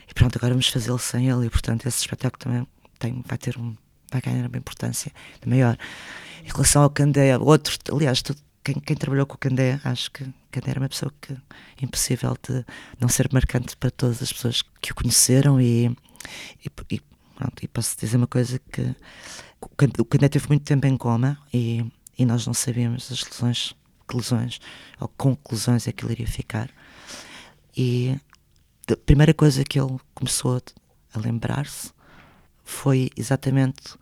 E 0.10 0.14
pronto, 0.16 0.36
agora 0.38 0.56
vamos 0.56 0.70
fazê-lo 0.70 0.98
sem 0.98 1.30
ele 1.30 1.46
e 1.46 1.50
portanto 1.52 1.86
esse 1.86 2.00
espetáculo 2.00 2.40
também 2.40 2.68
tem, 2.98 3.24
vai 3.28 3.38
ter 3.38 3.60
um, 3.60 3.76
vai 4.12 4.22
ganhar 4.22 4.48
uma 4.48 4.58
importância 4.58 5.12
maior. 5.46 5.78
Em 6.44 6.50
relação 6.52 6.82
ao 6.82 6.90
Candé, 6.90 7.38
outro, 7.38 7.78
aliás, 7.94 8.24
tudo, 8.24 8.42
quem, 8.68 8.82
quem, 8.82 8.98
trabalhou 8.98 9.26
com 9.26 9.36
o 9.36 9.38
Candé, 9.38 9.80
acho 9.82 10.12
que 10.12 10.26
Candé 10.52 10.72
era 10.72 10.80
uma 10.82 10.90
pessoa 10.90 11.14
que 11.22 11.34
impossível 11.82 12.36
de 12.44 12.66
não 13.00 13.08
ser 13.08 13.30
marcante 13.32 13.78
para 13.78 13.90
todas 13.90 14.22
as 14.22 14.34
pessoas 14.34 14.62
que 14.82 14.92
o 14.92 14.96
conheceram 14.96 15.62
e, 15.62 15.86
e, 15.86 16.70
e, 16.92 17.02
pronto, 17.34 17.64
e 17.64 17.68
posso 17.70 17.98
dizer 17.98 18.18
uma 18.18 18.28
coisa 18.28 18.60
que 18.60 18.94
o 19.98 20.06
Candé 20.06 20.28
teve 20.28 20.50
muito 20.50 20.66
tempo 20.66 20.86
em 20.86 20.98
coma 20.98 21.40
e, 21.54 21.86
e 22.20 22.26
nós 22.26 22.46
não 22.46 22.54
sabíamos 22.54 23.10
as 23.10 23.24
lesões, 23.24 23.74
que 24.06 24.18
lesões 24.18 24.60
ou 25.00 25.40
lesões 25.50 25.88
é 25.88 25.94
que 25.94 26.04
ele 26.04 26.14
iria 26.14 26.28
ficar. 26.28 26.70
E 27.76 28.20
a 28.92 28.98
primeira 28.98 29.34
coisa 29.34 29.64
que 29.64 29.80
ele 29.80 29.98
começou 30.14 30.62
a 31.14 31.20
lembrar-se 31.20 31.92
foi 32.66 33.10
exatamente 33.16 33.96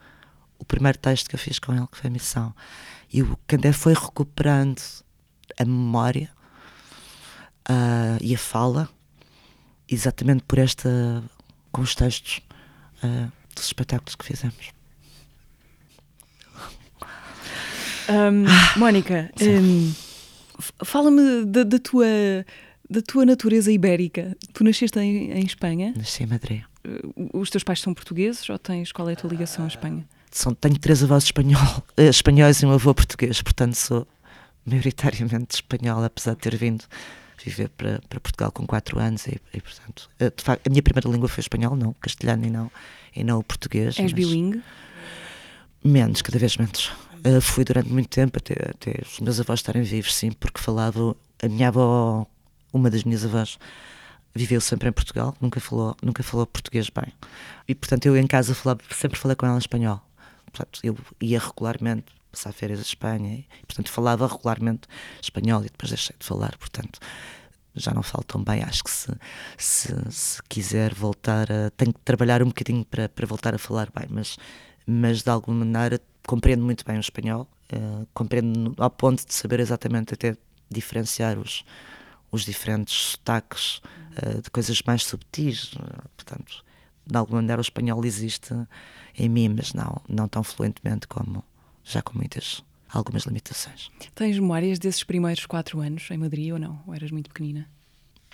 o 0.58 0.66
primeiro 0.66 0.98
texto 0.98 1.30
que 1.30 1.36
eu 1.36 1.40
fiz 1.40 1.60
com 1.60 1.72
ele, 1.72 1.86
que 1.86 1.98
foi 2.00 2.10
missão. 2.10 2.52
E 3.16 3.22
o 3.22 3.40
Candé 3.48 3.72
foi 3.72 3.94
recuperando 3.94 4.82
a 5.58 5.64
memória 5.64 6.30
uh, 7.70 8.22
e 8.22 8.36
a 8.36 8.38
fala 8.38 8.90
exatamente 9.90 10.44
por 10.44 10.60
esta 10.60 11.24
com 11.72 11.82
os 11.82 11.96
textos 11.96 12.42
uh, 13.02 13.32
dos 13.56 13.68
espetáculos 13.68 14.16
que 14.16 14.26
fizemos. 14.26 14.74
Um, 18.10 18.44
Mónica, 18.78 19.32
um, 19.42 19.94
fala-me 20.84 21.46
da, 21.46 21.64
da, 21.64 21.80
tua 21.80 22.06
da 22.90 23.02
tua 23.02 23.26
natureza 23.26 23.72
ibérica. 23.72 24.36
Tu 24.52 24.62
nasceste 24.62 25.00
em, 25.00 25.32
em 25.32 25.46
Espanha? 25.46 25.94
Nasci 25.96 26.24
em 26.24 26.28
Madrid. 26.28 26.64
Uh, 26.86 27.40
os 27.40 27.50
teus 27.50 27.64
pais 27.64 27.80
são 27.80 27.94
portugueses 27.94 28.50
ou 28.50 28.60
tens 28.60 28.92
qual 28.92 29.10
é 29.10 29.14
a 29.14 29.16
tua 29.16 29.30
ligação 29.30 29.64
à 29.64 29.70
Espanha? 29.70 30.06
São, 30.36 30.54
tenho 30.54 30.78
três 30.78 31.02
avós 31.02 31.24
espanhol, 31.24 31.82
eh, 31.96 32.10
espanhóis 32.10 32.62
e 32.62 32.66
um 32.66 32.72
avô 32.72 32.94
português, 32.94 33.42
portanto 33.42 33.76
sou 33.76 34.06
maioritariamente 34.66 35.56
espanhola, 35.56 36.08
apesar 36.08 36.34
de 36.34 36.42
ter 36.42 36.58
vindo 36.58 36.84
viver 37.42 37.70
para, 37.70 38.02
para 38.10 38.20
Portugal 38.20 38.52
com 38.52 38.68
quatro 38.68 39.00
anos 39.00 39.26
e, 39.28 39.40
e 39.54 39.62
portanto, 39.62 40.10
eh, 40.20 40.34
facto, 40.36 40.68
a 40.68 40.70
minha 40.70 40.84
primeira 40.84 41.10
língua 41.10 41.30
foi 41.30 41.40
espanhol, 41.40 41.78
não 41.78 41.94
castelhano 41.94 42.46
e 42.46 42.50
não, 42.50 42.70
e 43.16 43.24
não 43.24 43.40
o 43.40 43.44
português. 43.44 43.98
És 43.98 44.12
bilingue? 44.12 44.62
Menos, 45.82 46.22
cada 46.22 46.38
vez 46.38 46.58
menos. 46.58 46.92
Uh, 47.26 47.40
fui 47.40 47.64
durante 47.64 47.90
muito 47.90 48.10
tempo, 48.10 48.38
até, 48.38 48.56
até 48.72 49.04
os 49.06 49.22
meus 49.22 49.40
avós 49.40 49.60
estarem 49.60 49.84
vivos, 49.84 50.14
sim, 50.14 50.34
porque 50.34 50.60
falava. 50.60 51.16
A 51.42 51.48
minha 51.48 51.70
avó, 51.70 52.28
uma 52.74 52.90
das 52.90 53.06
minhas 53.06 53.24
avós, 53.24 53.58
viveu 54.34 54.60
sempre 54.60 54.90
em 54.90 54.92
Portugal, 54.92 55.34
nunca 55.40 55.62
falou, 55.62 55.96
nunca 56.02 56.24
falou 56.24 56.46
português 56.46 56.90
bem. 56.90 57.14
E 57.68 57.74
portanto 57.74 58.06
eu 58.06 58.18
em 58.18 58.28
casa 58.28 58.54
falava, 58.54 58.82
sempre 58.92 59.18
falei 59.18 59.36
com 59.36 59.46
ela 59.46 59.56
em 59.56 59.60
espanhol. 59.60 60.02
Portanto, 60.56 60.80
eu 60.84 60.98
ia 61.20 61.38
regularmente 61.38 62.06
passar 62.32 62.54
férias 62.54 62.80
à 62.80 62.82
Espanha 62.82 63.36
e, 63.36 63.66
portanto, 63.66 63.92
falava 63.92 64.26
regularmente 64.26 64.88
espanhol 65.22 65.62
e 65.62 65.66
depois 65.66 65.90
deixei 65.90 66.16
de 66.18 66.26
falar, 66.26 66.58
portanto, 66.58 66.98
já 67.76 67.94
não 67.94 68.02
falo 68.02 68.24
tão 68.24 68.42
bem. 68.42 68.64
Acho 68.64 68.86
que 68.86 68.90
se, 68.90 69.12
se, 69.58 69.94
se 70.10 70.44
quiser 70.44 70.94
voltar 70.94 71.52
a. 71.52 71.70
tenho 71.72 71.94
que 71.94 72.00
trabalhar 72.00 72.42
um 72.42 72.48
bocadinho 72.48 72.86
para, 72.86 73.10
para 73.10 73.28
voltar 73.28 73.54
a 73.54 73.58
falar 73.58 73.90
bem, 73.94 74.08
mas, 74.10 74.38
mas 74.88 75.24
de 75.24 75.30
alguma 75.30 75.66
maneira 75.66 76.00
compreendo 76.26 76.64
muito 76.64 76.86
bem 76.86 76.98
o 76.98 77.02
espanhol, 77.02 77.50
uh, 77.74 78.08
compreendo 78.14 78.74
ao 78.78 78.90
ponto 78.90 79.26
de 79.28 79.34
saber 79.34 79.60
exatamente 79.60 80.14
até 80.14 80.38
diferenciar 80.72 81.38
os, 81.38 81.66
os 82.32 82.46
diferentes 82.46 82.96
sotaques 82.96 83.82
uh, 84.24 84.42
de 84.42 84.50
coisas 84.50 84.82
mais 84.84 85.04
subtis. 85.04 85.74
Uh, 85.74 86.10
portanto, 86.16 86.64
de 87.06 87.18
alguma 87.18 87.42
maneira 87.42 87.60
o 87.60 87.62
espanhol 87.62 88.04
existe 88.06 88.54
em 89.18 89.30
mim, 89.30 89.50
mas 89.50 89.74
não, 89.74 90.02
não 90.08 90.28
tão 90.28 90.44
fluentemente 90.44 91.08
como 91.08 91.44
já 91.84 92.02
com 92.02 92.18
muitas 92.18 92.64
algumas 92.90 93.24
limitações. 93.24 93.90
Tens 94.14 94.40
memórias 94.40 94.80
desses 94.80 95.04
primeiros 95.04 95.46
quatro 95.46 95.80
anos 95.80 96.10
em 96.10 96.18
Madrid 96.18 96.54
ou 96.54 96.60
não? 96.60 96.82
Ou 96.88 96.94
eras 96.94 97.12
muito 97.12 97.30
pequenina? 97.30 97.68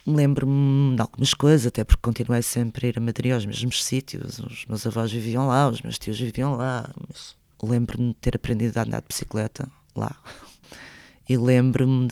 Lembro-me 0.05 0.95
de 0.95 1.01
algumas 1.01 1.33
coisas, 1.33 1.67
até 1.67 1.83
porque 1.83 2.01
continuei 2.01 2.41
sempre 2.41 2.87
a 2.87 2.89
ir 2.89 2.97
a 2.97 3.01
Madrid 3.01 3.33
aos 3.33 3.45
mesmos 3.45 3.83
sítios. 3.83 4.39
Os 4.39 4.65
meus 4.65 4.85
avós 4.85 5.11
viviam 5.11 5.47
lá, 5.47 5.67
os 5.67 5.81
meus 5.81 5.99
tios 5.99 6.19
viviam 6.19 6.55
lá. 6.55 6.89
Lembro-me 7.61 8.09
de 8.09 8.15
ter 8.15 8.35
aprendido 8.35 8.77
a 8.77 8.83
andar 8.83 9.01
de 9.01 9.07
bicicleta 9.07 9.69
lá. 9.95 10.15
E 11.29 11.37
lembro-me 11.37 12.07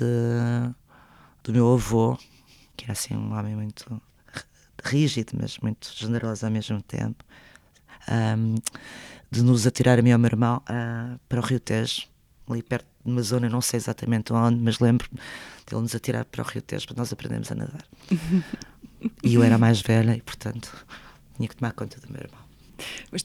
do 1.44 1.52
meu 1.52 1.74
avô, 1.74 2.18
que 2.78 2.86
era 2.86 2.94
assim 2.94 3.16
um 3.16 3.38
homem 3.38 3.56
muito 3.56 4.02
rígido, 4.84 5.34
mas 5.40 5.58
muito 5.58 5.92
generoso 5.96 6.46
ao 6.46 6.52
mesmo 6.52 6.82
tempo, 6.82 7.24
um, 8.10 8.56
de 9.32 9.44
nos 9.44 9.68
atirar 9.68 10.00
a 10.00 10.02
mim 10.02 10.10
e 10.10 10.14
ao 10.14 10.20
meu 10.20 10.30
irmão 10.30 10.62
uh, 10.70 11.20
para 11.30 11.40
o 11.40 11.44
Rio 11.44 11.60
Tejo, 11.60 12.08
ali 12.50 12.64
perto 12.64 12.88
de 13.06 13.12
uma 13.12 13.22
zona, 13.22 13.48
não 13.48 13.62
sei 13.62 13.78
exatamente 13.78 14.34
onde, 14.34 14.60
mas 14.60 14.80
lembro 14.80 15.08
de 15.12 15.74
ele 15.74 15.82
nos 15.82 15.94
atirar 15.96 16.26
para 16.26 16.44
o 16.44 16.46
Rio 16.46 16.62
Tejo 16.62 16.88
para 16.88 16.98
nós 16.98 17.14
aprendermos 17.14 17.52
a 17.52 17.56
nadar. 17.56 17.86
e 19.24 19.36
eu 19.36 19.44
era 19.44 19.58
mais 19.58 19.82
velha 19.82 20.16
e, 20.16 20.22
portanto, 20.22 20.86
tinha 21.36 21.48
que 21.48 21.56
tomar 21.56 21.74
conta 21.74 22.00
do 22.00 22.12
meu 22.12 22.22
irmão. 22.22 22.40
Mas 23.12 23.24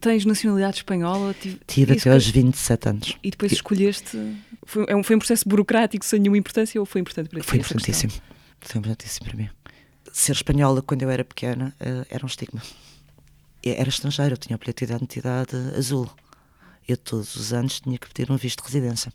tens 0.00 0.24
nacionalidade 0.26 0.76
espanhola? 0.76 1.34
Tive 1.66 1.94
até 1.94 2.12
aos 2.12 2.26
27 2.28 2.88
anos. 2.88 3.18
E 3.22 3.30
depois 3.30 3.50
escolheste. 3.50 4.18
Foi, 4.64 4.84
é 4.86 4.94
um, 4.94 5.02
foi 5.02 5.16
um 5.16 5.18
processo 5.18 5.48
burocrático 5.48 6.04
sem 6.04 6.20
nenhuma 6.20 6.36
importância 6.36 6.78
ou 6.78 6.84
foi 6.84 7.00
importante 7.00 7.30
para 7.30 7.40
ti? 7.40 7.46
Foi 7.46 7.58
importantíssimo. 7.58 8.12
Foi 8.60 8.78
importantíssimo 8.78 9.26
para 9.26 9.36
mim. 9.36 9.48
Ser 10.12 10.32
espanhola 10.32 10.82
quando 10.82 11.02
eu 11.02 11.10
era 11.10 11.24
pequena 11.24 11.74
uh, 11.80 12.06
era 12.10 12.22
um 12.22 12.26
estigma 12.26 12.60
era 13.64 13.88
estrangeiro, 13.88 14.34
eu 14.34 14.38
tinha 14.38 14.56
o 14.56 14.58
bilhete 14.58 14.84
de 14.84 14.92
identidade 14.92 15.56
azul. 15.76 16.10
Eu 16.86 16.96
todos 16.96 17.36
os 17.36 17.52
anos 17.52 17.80
tinha 17.80 17.96
que 17.96 18.08
pedir 18.08 18.30
um 18.30 18.36
visto 18.36 18.58
de 18.58 18.66
residência. 18.66 19.12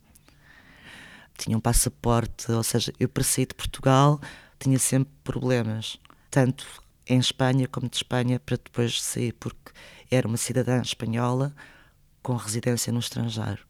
Tinha 1.38 1.58
um 1.58 1.60
passaporte, 1.60 2.52
ou 2.52 2.64
seja, 2.64 2.93
eu 3.00 3.10
para 3.10 3.24
sair 3.24 3.45
de 3.45 3.56
Portugal 3.56 4.20
tinha 4.60 4.80
sempre 4.80 5.14
problemas, 5.24 6.00
tanto 6.32 6.66
em 7.06 7.20
Espanha 7.20 7.68
como 7.68 7.88
de 7.89 7.98
Espanha 7.98 8.39
para 8.39 8.58
depois 8.58 9.02
sair, 9.02 9.34
porque 9.34 9.72
era 10.10 10.28
uma 10.28 10.38
cidadã 10.38 10.82
espanhola 10.82 11.54
com 12.24 12.36
residência 12.36 12.91
no 12.91 13.00
estrangeiro. 13.00 13.66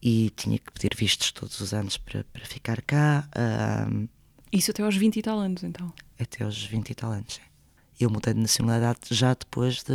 E 0.00 0.30
tinha 0.36 0.58
que 0.58 0.70
pedir 0.70 0.94
vistos 0.94 1.32
todos 1.32 1.58
os 1.60 1.74
anos 1.74 1.96
para, 1.96 2.22
para 2.24 2.44
ficar 2.44 2.80
cá. 2.82 3.28
Um, 3.90 4.06
Isso 4.52 4.70
até 4.70 4.82
aos 4.82 4.94
20 4.94 5.16
e 5.16 5.22
tal 5.22 5.38
anos, 5.40 5.64
então? 5.64 5.92
Até 6.20 6.44
aos 6.44 6.62
20 6.62 6.90
e 6.90 6.94
tal 6.94 7.10
anos, 7.10 7.34
sim 7.34 7.55
eu 7.98 8.10
mudei 8.10 8.34
de 8.34 8.40
nacionalidade 8.40 8.98
já 9.10 9.34
depois 9.34 9.82
de, 9.82 9.92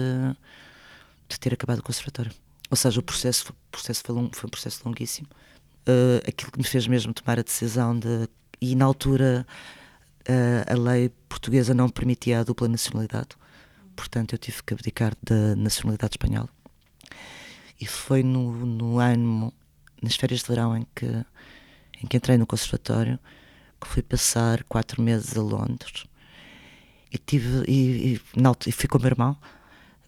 de 1.29 1.39
ter 1.39 1.53
acabado 1.53 1.79
o 1.79 1.83
conservatório. 1.83 2.31
Ou 2.69 2.77
seja, 2.77 2.99
o 2.99 3.03
processo, 3.03 3.53
processo 3.69 4.01
foi, 4.03 4.15
foi 4.33 4.47
um 4.47 4.49
processo 4.49 4.81
longuíssimo. 4.85 5.27
Uh, 5.87 6.17
aquilo 6.27 6.51
que 6.51 6.57
me 6.57 6.63
fez 6.63 6.87
mesmo 6.87 7.13
tomar 7.13 7.39
a 7.39 7.43
decisão 7.43 7.97
de. 7.97 8.27
E 8.59 8.75
na 8.75 8.85
altura 8.85 9.45
uh, 10.29 10.71
a 10.71 10.77
lei 10.77 11.09
portuguesa 11.27 11.73
não 11.73 11.89
permitia 11.89 12.39
a 12.39 12.43
dupla 12.43 12.67
nacionalidade, 12.67 13.29
portanto 13.95 14.33
eu 14.33 14.37
tive 14.37 14.61
que 14.63 14.73
abdicar 14.73 15.13
da 15.23 15.55
nacionalidade 15.55 16.13
espanhola. 16.13 16.49
E 17.79 17.85
foi 17.85 18.21
no, 18.21 18.65
no 18.65 18.99
ano, 18.99 19.51
nas 20.01 20.15
férias 20.15 20.41
de 20.41 20.47
verão, 20.47 20.77
em 20.77 20.85
que, 20.93 21.07
em 22.03 22.07
que 22.07 22.17
entrei 22.17 22.37
no 22.37 22.45
conservatório, 22.45 23.19
que 23.79 23.87
fui 23.87 24.03
passar 24.03 24.63
quatro 24.65 25.01
meses 25.01 25.35
a 25.35 25.41
Londres 25.41 26.05
e 27.11 27.17
tive 27.17 27.63
e, 27.67 28.13
e, 28.13 28.21
na, 28.39 28.51
e 28.65 28.71
fui 28.71 28.87
com 28.87 28.97
o 28.97 29.01
meu 29.01 29.09
irmão. 29.09 29.37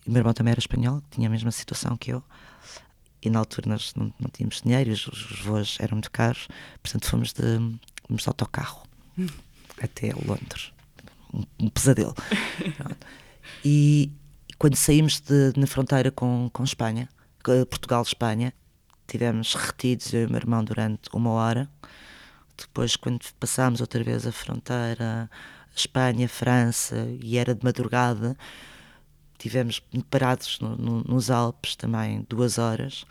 O 0.05 0.11
meu 0.11 0.19
irmão 0.19 0.33
também 0.33 0.51
era 0.51 0.59
espanhol, 0.59 1.01
tinha 1.11 1.27
a 1.27 1.31
mesma 1.31 1.51
situação 1.51 1.97
que 1.97 2.11
eu. 2.11 2.23
E 3.21 3.29
na 3.29 3.39
altura 3.39 3.69
nós 3.69 3.93
não, 3.95 4.13
não 4.19 4.29
tínhamos 4.29 4.61
dinheiro, 4.61 4.91
os, 4.91 5.07
os 5.07 5.41
voos 5.41 5.77
eram 5.79 5.95
muito 5.95 6.11
caros, 6.11 6.47
portanto 6.81 7.07
fomos 7.07 7.31
de, 7.31 7.57
fomos 8.07 8.23
de 8.23 8.29
autocarro. 8.29 8.83
até 9.81 10.13
Londres. 10.25 10.73
Um, 11.33 11.43
um 11.59 11.69
pesadelo. 11.69 12.13
e, 13.63 14.11
e, 14.49 14.53
quando 14.55 14.75
saímos 14.75 15.19
de, 15.19 15.53
na 15.57 15.67
fronteira 15.67 16.11
com, 16.11 16.49
com 16.51 16.63
Espanha, 16.63 17.09
Portugal-Espanha, 17.69 18.53
tivemos 19.07 19.53
retidos, 19.55 20.13
eu 20.13 20.21
e 20.21 20.25
o 20.25 20.29
meu 20.29 20.37
irmão, 20.37 20.63
durante 20.63 21.09
uma 21.13 21.31
hora. 21.31 21.69
Depois, 22.57 22.95
quando 22.95 23.19
passámos 23.39 23.81
outra 23.81 24.03
vez 24.03 24.27
a 24.27 24.31
fronteira, 24.31 25.29
Espanha, 25.75 26.27
França, 26.29 27.07
e 27.21 27.37
era 27.37 27.55
de 27.55 27.63
madrugada, 27.63 28.37
tivemos 29.37 29.81
parados 30.09 30.59
no, 30.59 30.75
no, 30.75 31.03
nos 31.03 31.29
Alpes 31.29 31.75
também 31.75 32.25
duas 32.29 32.57
horas. 32.57 33.05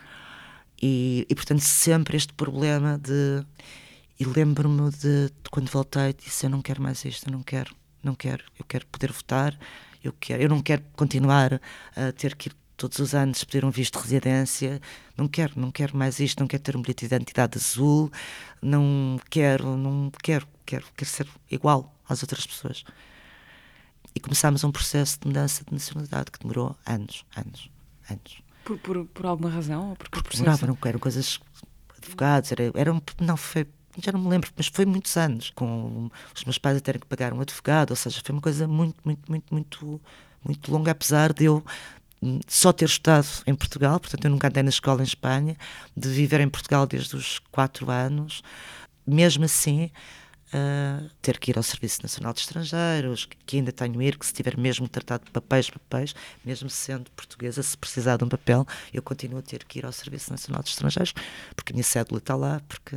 E, 0.80 1.26
e, 1.28 1.34
portanto, 1.34 1.60
sempre 1.60 2.16
este 2.16 2.32
problema 2.32 2.98
de. 2.98 3.44
E 4.18 4.24
lembro-me 4.24 4.90
de, 4.90 5.26
de, 5.28 5.50
quando 5.50 5.70
voltei, 5.70 6.12
disse: 6.12 6.46
Eu 6.46 6.50
não 6.50 6.62
quero 6.62 6.82
mais 6.82 7.04
isto, 7.04 7.28
eu 7.28 7.32
não 7.32 7.42
quero, 7.42 7.74
não 8.02 8.14
quero, 8.14 8.44
eu 8.58 8.64
quero 8.64 8.86
poder 8.86 9.12
votar, 9.12 9.56
eu, 10.02 10.12
quero, 10.12 10.42
eu 10.42 10.48
não 10.48 10.60
quero 10.60 10.82
continuar 10.96 11.60
a 11.94 12.12
ter 12.12 12.34
que 12.34 12.48
ir 12.48 12.61
todos 12.82 12.98
os 12.98 13.14
anos 13.14 13.44
pedir 13.44 13.64
um 13.64 13.70
visto 13.70 13.96
de 13.96 14.02
residência. 14.02 14.80
Não 15.16 15.28
quero, 15.28 15.52
não 15.56 15.70
quero 15.70 15.96
mais 15.96 16.18
isto, 16.18 16.40
não 16.40 16.48
quero 16.48 16.62
ter 16.62 16.76
um 16.76 16.82
bilhete 16.82 17.06
de 17.06 17.14
identidade 17.14 17.56
azul, 17.56 18.10
não 18.60 19.20
quero, 19.30 19.76
não 19.76 20.10
quero, 20.22 20.48
quero, 20.66 20.84
quero 20.96 21.10
ser 21.10 21.28
igual 21.50 21.94
às 22.08 22.22
outras 22.22 22.44
pessoas. 22.44 22.82
E 24.14 24.20
começámos 24.20 24.64
um 24.64 24.72
processo 24.72 25.20
de 25.20 25.28
mudança 25.28 25.64
de 25.64 25.72
nacionalidade 25.72 26.30
que 26.32 26.40
demorou 26.40 26.76
anos, 26.84 27.24
anos, 27.36 27.70
anos. 28.10 28.42
Por, 28.64 28.78
por, 28.78 29.04
por 29.06 29.26
alguma 29.26 29.48
razão? 29.48 29.90
Ou 29.90 29.96
porque 29.96 30.20
porque 30.20 30.36
demorava, 30.36 30.66
não 30.66 30.76
eram 30.84 30.98
coisas 30.98 31.38
advogados, 31.96 32.50
era, 32.50 32.64
era 32.74 32.92
um, 32.92 33.00
não 33.20 33.36
foi 33.36 33.66
já 34.02 34.10
não 34.10 34.20
me 34.20 34.28
lembro, 34.28 34.50
mas 34.56 34.68
foi 34.68 34.86
muitos 34.86 35.14
anos, 35.18 35.50
com 35.50 36.10
os 36.34 36.44
meus 36.44 36.56
pais 36.56 36.78
a 36.78 36.80
terem 36.80 36.98
que 36.98 37.06
pagar 37.06 37.34
um 37.34 37.42
advogado, 37.42 37.90
ou 37.90 37.96
seja, 37.96 38.22
foi 38.24 38.34
uma 38.34 38.40
coisa 38.40 38.66
muito, 38.66 38.96
muito, 39.04 39.30
muito, 39.30 39.52
muito, 39.52 40.00
muito 40.42 40.72
longa, 40.72 40.92
apesar 40.92 41.30
de 41.34 41.44
eu 41.44 41.62
só 42.46 42.72
ter 42.72 42.84
estudado 42.84 43.26
em 43.46 43.54
Portugal, 43.54 43.98
portanto 43.98 44.24
eu 44.24 44.30
nunca 44.30 44.48
andei 44.48 44.62
na 44.62 44.68
escola 44.68 45.00
em 45.00 45.04
Espanha, 45.04 45.56
de 45.96 46.08
viver 46.08 46.40
em 46.40 46.48
Portugal 46.48 46.86
desde 46.86 47.16
os 47.16 47.40
quatro 47.50 47.90
anos, 47.90 48.42
mesmo 49.06 49.44
assim 49.44 49.90
uh, 50.52 51.10
ter 51.20 51.38
que 51.38 51.50
ir 51.50 51.56
ao 51.56 51.62
Serviço 51.62 52.02
Nacional 52.02 52.32
de 52.32 52.40
Estrangeiros, 52.40 53.28
que 53.46 53.56
ainda 53.56 53.72
tenho 53.72 54.00
ir, 54.00 54.16
que 54.16 54.26
se 54.26 54.32
tiver 54.32 54.56
mesmo 54.56 54.88
tratado 54.88 55.24
de 55.24 55.30
papéis, 55.30 55.68
papéis, 55.70 56.14
mesmo 56.44 56.70
sendo 56.70 57.10
portuguesa, 57.12 57.62
se 57.62 57.76
precisar 57.76 58.16
de 58.18 58.24
um 58.24 58.28
papel, 58.28 58.66
eu 58.92 59.02
continuo 59.02 59.38
a 59.38 59.42
ter 59.42 59.64
que 59.64 59.80
ir 59.80 59.86
ao 59.86 59.92
Serviço 59.92 60.30
Nacional 60.30 60.62
de 60.62 60.70
Estrangeiros, 60.70 61.14
porque 61.56 61.72
a 61.72 61.74
minha 61.74 61.84
cédula 61.84 62.18
está 62.18 62.36
lá, 62.36 62.60
porque 62.68 62.96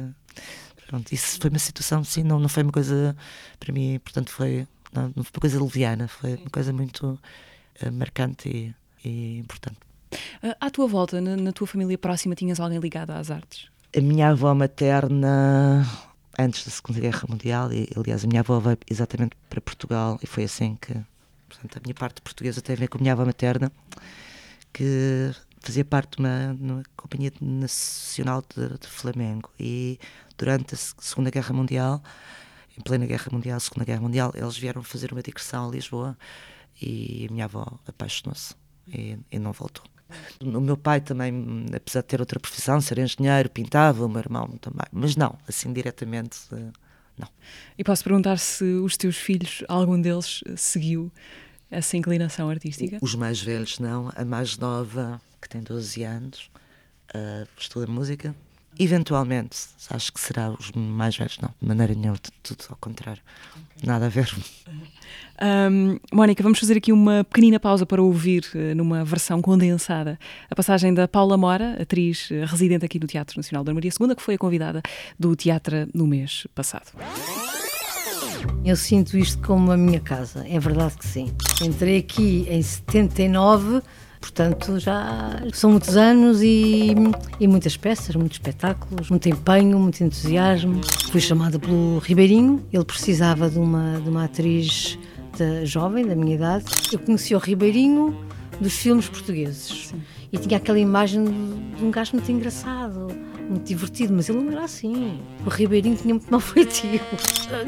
pronto, 0.88 1.12
isso 1.12 1.40
foi 1.42 1.50
uma 1.50 1.60
situação, 1.60 2.04
sim, 2.04 2.24
não, 2.24 2.40
não 2.40 2.50
foi 2.50 2.64
uma 2.64 2.72
coisa 2.72 3.16
para 3.60 3.74
mim, 3.74 4.00
portanto 4.00 4.30
foi, 4.30 4.68
não, 4.94 5.12
não 5.16 5.24
foi 5.24 5.32
uma 5.34 5.42
coisa 5.42 5.64
leviana, 5.64 6.08
foi 6.08 6.36
uma 6.36 6.50
coisa 6.50 6.72
muito 6.72 7.20
uh, 7.82 7.92
marcante 7.92 8.50
e 8.50 8.76
e 9.08 9.40
importante. 9.40 9.78
Ah, 10.42 10.56
à 10.60 10.70
tua 10.70 10.88
volta, 10.88 11.20
na, 11.22 11.36
na, 11.36 11.52
tua 11.52 11.68
família 11.68 11.98
próxima, 11.98 12.36
tinhas 12.36 12.60
alguém 12.60 12.80
ligado 12.80 13.12
às 13.12 13.32
artes? 13.32 13.68
A 13.96 14.02
minha 14.02 14.30
avó 14.30 14.54
materna, 14.54 15.86
antes 16.38 16.66
da 16.66 16.72
Segunda 16.72 17.00
Guerra 17.00 17.24
Mundial, 17.30 17.72
e 17.72 17.90
aliás 17.96 18.24
a 18.24 18.28
minha 18.28 18.42
avó 18.42 18.60
veio 18.60 18.78
exatamente 18.90 19.36
para 19.50 19.62
Portugal 19.62 20.20
e 20.22 20.28
foi 20.28 20.44
assim 20.44 20.78
que. 20.80 20.94
Portanto, 21.48 21.78
a 21.78 21.82
minha 21.82 21.94
parte 21.94 22.22
portuguesa 22.22 22.62
tem 22.62 22.76
a 22.76 22.80
ver 22.80 22.88
com 22.90 22.98
a 22.98 23.02
minha 23.02 23.14
avó 23.14 23.24
materna, 23.24 23.72
que 24.74 25.32
fazia 25.62 25.86
parte 25.86 26.18
de 26.18 26.20
uma, 26.20 26.58
uma 26.60 26.84
companhia 26.98 27.32
nacional 27.40 28.44
de, 28.56 28.78
de, 28.78 28.88
Flamengo. 28.88 29.50
E 29.58 29.98
durante 30.38 30.76
a 30.76 30.78
Segunda 30.78 31.30
Guerra 31.30 31.54
Mundial, 31.54 32.04
em 32.78 32.82
plena 32.82 33.06
Guerra 33.06 33.30
Mundial, 33.32 33.60
Segunda 33.60 33.86
Guerra 33.86 34.02
Mundial, 34.02 34.34
eles 34.36 34.58
vieram 34.58 34.84
fazer 34.84 35.14
uma 35.14 35.22
digressão 35.22 35.70
a 35.70 35.72
Lisboa 35.72 36.18
e 36.82 37.28
a 37.30 37.32
minha 37.32 37.46
avó 37.46 37.80
apaixonou-se 37.88 38.54
e, 38.88 39.18
e 39.32 39.40
não 39.40 39.52
voltou. 39.52 39.84
O 40.42 40.62
meu 40.62 40.78
pai 40.78 41.02
também, 41.02 41.66
apesar 41.76 42.02
de 42.02 42.08
ter 42.08 42.20
outra 42.20 42.40
profissão, 42.40 42.80
ser 42.80 43.00
engenheiro, 43.00 43.50
pintava, 43.50 44.06
o 44.06 44.10
meu 44.10 44.20
irmão 44.20 44.48
também, 44.62 44.86
mas 44.92 45.16
não, 45.16 45.38
assim 45.48 45.74
diretamente, 45.74 46.38
eh, 46.52 46.72
não. 47.18 47.28
E 47.78 47.84
posso 47.84 48.04
perguntar 48.04 48.38
se 48.38 48.64
os 48.64 48.96
teus 48.96 49.18
filhos, 49.18 49.64
algum 49.68 50.00
deles 50.00 50.44
seguiu 50.56 51.12
essa 51.72 51.98
inclinação 51.98 52.50
artística? 52.50 53.00
Os 53.02 53.16
mais 53.16 53.42
velhos 53.42 53.80
não, 53.80 54.12
a 54.16 54.24
mais 54.24 54.58
nova, 54.58 55.20
que 55.42 55.50
tem 55.50 55.62
12 55.62 56.04
anos, 56.04 56.52
uh, 57.16 57.48
estuda 57.58 57.88
música, 57.88 58.36
Eventualmente, 58.78 59.58
acho 59.90 60.12
que 60.12 60.20
será 60.20 60.50
os 60.52 60.72
mais 60.72 61.16
velhos, 61.16 61.38
não, 61.42 61.50
de 61.62 61.68
maneira 61.68 61.94
nenhuma, 61.94 62.18
tudo 62.44 62.66
ao 62.70 62.76
contrário, 62.78 63.22
nada 63.84 64.08
a 64.08 64.10
ver. 64.10 64.34
Um, 65.42 65.98
Mónica, 66.14 66.42
vamos 66.42 66.60
fazer 66.60 66.78
aqui 66.78 66.92
uma 66.92 67.24
pequenina 67.24 67.60
pausa 67.60 67.86
para 67.86 68.02
ouvir, 68.02 68.46
eh, 68.54 68.74
numa 68.74 69.04
versão 69.04 69.42
condensada, 69.42 70.18
a 70.50 70.56
passagem 70.56 70.94
da 70.94 71.08
Paula 71.08 71.38
Mora, 71.38 71.82
atriz 71.82 72.30
eh, 72.32 72.46
residente 72.46 72.86
aqui 72.86 73.00
do 73.00 73.08
Teatro 73.08 73.38
Nacional 73.38 73.64
da 73.64 73.74
Maria 73.74 73.92
II, 74.00 74.16
que 74.16 74.22
foi 74.22 74.36
a 74.36 74.38
convidada 74.38 74.82
do 75.20 75.36
teatro 75.36 75.88
no 75.94 76.08
mês 76.08 76.48
passado. 76.56 76.92
Eu 78.64 78.76
sinto 78.76 79.18
isto 79.18 79.42
como 79.46 79.72
a 79.72 79.78
minha 79.78 80.00
casa, 80.00 80.46
é 80.48 80.60
verdade 80.60 80.96
que 80.98 81.06
sim. 81.06 81.34
Entrei 81.62 81.98
aqui 81.98 82.46
em 82.50 82.62
79 82.62 83.82
Portanto, 84.26 84.80
já 84.80 85.40
são 85.54 85.70
muitos 85.70 85.96
anos 85.96 86.42
e, 86.42 86.96
e 87.40 87.48
muitas 87.48 87.78
peças, 87.78 88.16
muitos 88.16 88.38
espetáculos, 88.38 89.08
muito 89.12 89.30
empenho, 89.30 89.78
muito 89.78 90.04
entusiasmo. 90.04 90.82
Fui 91.12 91.22
chamada 91.22 91.60
pelo 91.60 92.00
Ribeirinho, 92.00 92.66
ele 92.74 92.84
precisava 92.84 93.48
de 93.48 93.60
uma, 93.60 94.02
de 94.02 94.10
uma 94.10 94.24
atriz 94.24 94.98
da, 95.38 95.64
jovem, 95.64 96.08
da 96.08 96.16
minha 96.16 96.34
idade. 96.34 96.66
Eu 96.92 96.98
conheci 96.98 97.36
o 97.36 97.38
Ribeirinho 97.38 98.20
dos 98.60 98.74
filmes 98.74 99.08
portugueses. 99.08 99.90
Sim. 99.90 100.02
E 100.34 100.40
tinha 100.40 100.58
aquela 100.58 100.80
imagem 100.80 101.24
de 101.78 101.86
um 101.86 101.92
gajo 101.92 102.14
muito 102.14 102.30
engraçado, 102.32 103.10
muito 103.48 103.64
divertido, 103.64 104.12
mas 104.12 104.28
ele 104.28 104.40
não 104.40 104.52
era 104.52 104.64
assim. 104.64 105.20
O 105.46 105.50
Ribeirinho 105.50 105.98
tinha 105.98 106.16
muito 106.16 106.28
mal 106.32 106.40
feitio. 106.42 107.00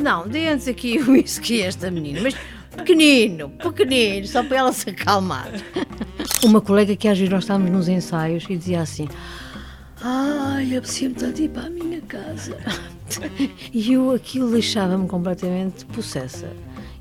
Não, 0.01 0.27
dê 0.27 0.47
antes 0.47 0.67
aqui 0.67 0.97
o 0.97 1.11
whisky 1.11 1.61
esta 1.61 1.91
menina, 1.91 2.19
mas 2.23 2.35
pequenino, 2.75 3.49
pequenino, 3.51 4.25
só 4.25 4.43
para 4.43 4.57
ela 4.57 4.73
se 4.73 4.89
acalmar. 4.89 5.51
Uma 6.47 6.61
colega 6.61 6.95
que 6.95 7.09
às 7.09 7.17
vezes 7.17 7.29
nós 7.29 7.43
estávamos 7.43 7.69
nos 7.69 7.87
ensaios 7.89 8.45
e 8.49 8.55
dizia 8.55 8.81
assim: 8.81 9.09
Ai, 10.01 10.77
apetecia-me 10.77 11.13
tanto 11.13 11.41
ir 11.41 11.49
para 11.49 11.67
a 11.67 11.69
minha 11.69 12.01
casa. 12.01 12.57
E 13.73 13.93
eu 13.93 14.11
aquilo 14.11 14.51
deixava-me 14.51 15.07
completamente 15.07 15.85
possessa. 15.85 16.49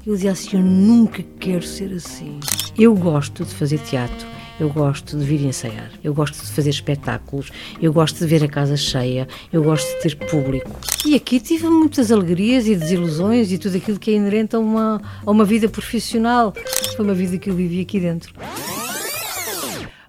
Eu 0.04 0.14
dizia 0.14 0.32
assim: 0.32 0.56
Eu 0.56 0.62
nunca 0.62 1.22
quero 1.38 1.64
ser 1.64 1.92
assim. 1.92 2.40
Eu 2.76 2.94
gosto 2.94 3.44
de 3.44 3.54
fazer 3.54 3.78
teatro 3.78 4.26
eu 4.58 4.70
gosto 4.70 5.18
de 5.18 5.24
vir 5.24 5.44
ensaiar, 5.44 5.90
eu 6.02 6.14
gosto 6.14 6.42
de 6.42 6.50
fazer 6.50 6.70
espetáculos, 6.70 7.50
eu 7.80 7.92
gosto 7.92 8.18
de 8.18 8.26
ver 8.26 8.42
a 8.42 8.48
casa 8.48 8.74
cheia, 8.74 9.28
eu 9.52 9.62
gosto 9.62 9.86
de 9.96 10.02
ter 10.02 10.16
público. 10.30 10.70
E 11.04 11.14
aqui 11.14 11.38
tive 11.38 11.68
muitas 11.68 12.10
alegrias 12.10 12.66
e 12.66 12.74
desilusões 12.74 13.52
e 13.52 13.58
tudo 13.58 13.76
aquilo 13.76 13.98
que 13.98 14.10
é 14.10 14.14
inerente 14.14 14.56
a 14.56 14.58
uma, 14.58 15.02
a 15.24 15.30
uma 15.30 15.44
vida 15.44 15.68
profissional. 15.68 16.54
Foi 16.96 17.04
uma 17.04 17.14
vida 17.14 17.36
que 17.36 17.50
eu 17.50 17.54
vivi 17.54 17.82
aqui 17.82 18.00
dentro. 18.00 18.32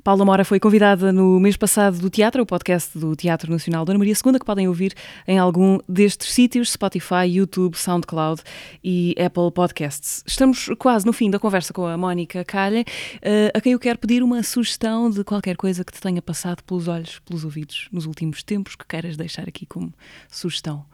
Paula 0.08 0.24
Mora 0.24 0.46
foi 0.46 0.58
convidada 0.58 1.12
no 1.12 1.38
mês 1.38 1.58
passado 1.58 2.00
do 2.00 2.10
teatro, 2.10 2.42
o 2.42 2.46
podcast 2.46 2.98
do 2.98 3.14
Teatro 3.14 3.52
Nacional 3.52 3.84
Dona 3.84 4.00
Maria 4.00 4.14
II, 4.14 4.40
que 4.40 4.46
podem 4.46 4.66
ouvir 4.66 4.94
em 5.28 5.38
algum 5.38 5.80
destes 5.86 6.32
sítios, 6.32 6.72
Spotify, 6.72 7.26
YouTube, 7.30 7.76
SoundCloud 7.76 8.42
e 8.82 9.14
Apple 9.20 9.52
Podcasts. 9.52 10.24
Estamos 10.26 10.70
quase 10.80 11.06
no 11.06 11.12
fim 11.12 11.30
da 11.30 11.38
conversa 11.38 11.74
com 11.74 11.86
a 11.86 11.98
Mónica 11.98 12.46
Calha, 12.46 12.86
eh, 13.22 13.52
a 13.54 13.60
quem 13.60 13.74
eu 13.74 13.80
quero 13.80 14.00
pedir 14.00 14.24
uma 14.24 14.42
sugestão 14.44 15.10
de 15.10 15.26
qualquer 15.26 15.58
coisa 15.58 15.84
que 15.84 15.92
te 15.92 16.00
tenha 16.00 16.22
passado 16.22 16.64
pelos 16.64 16.88
olhos, 16.88 17.20
pelos 17.26 17.44
ouvidos 17.44 17.90
nos 17.92 18.06
últimos 18.06 18.42
tempos, 18.44 18.78
que 18.78 18.88
queiras 18.88 19.18
deixar 19.18 19.46
aqui 19.50 19.66
como 19.66 19.94
sugestão 20.32 20.86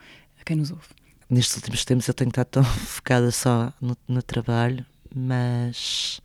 a 0.42 0.44
quem 0.44 0.58
nos 0.58 0.72
ouve. 0.72 0.88
Nestes 1.30 1.58
últimos 1.58 1.86
tempos 1.86 2.08
eu 2.08 2.16
tenho 2.16 2.30
estado 2.30 2.48
tão 2.48 2.64
focada 2.66 3.30
só 3.30 3.72
no, 3.80 3.96
no 4.08 4.24
trabalho, 4.24 4.84
mas 5.14 6.20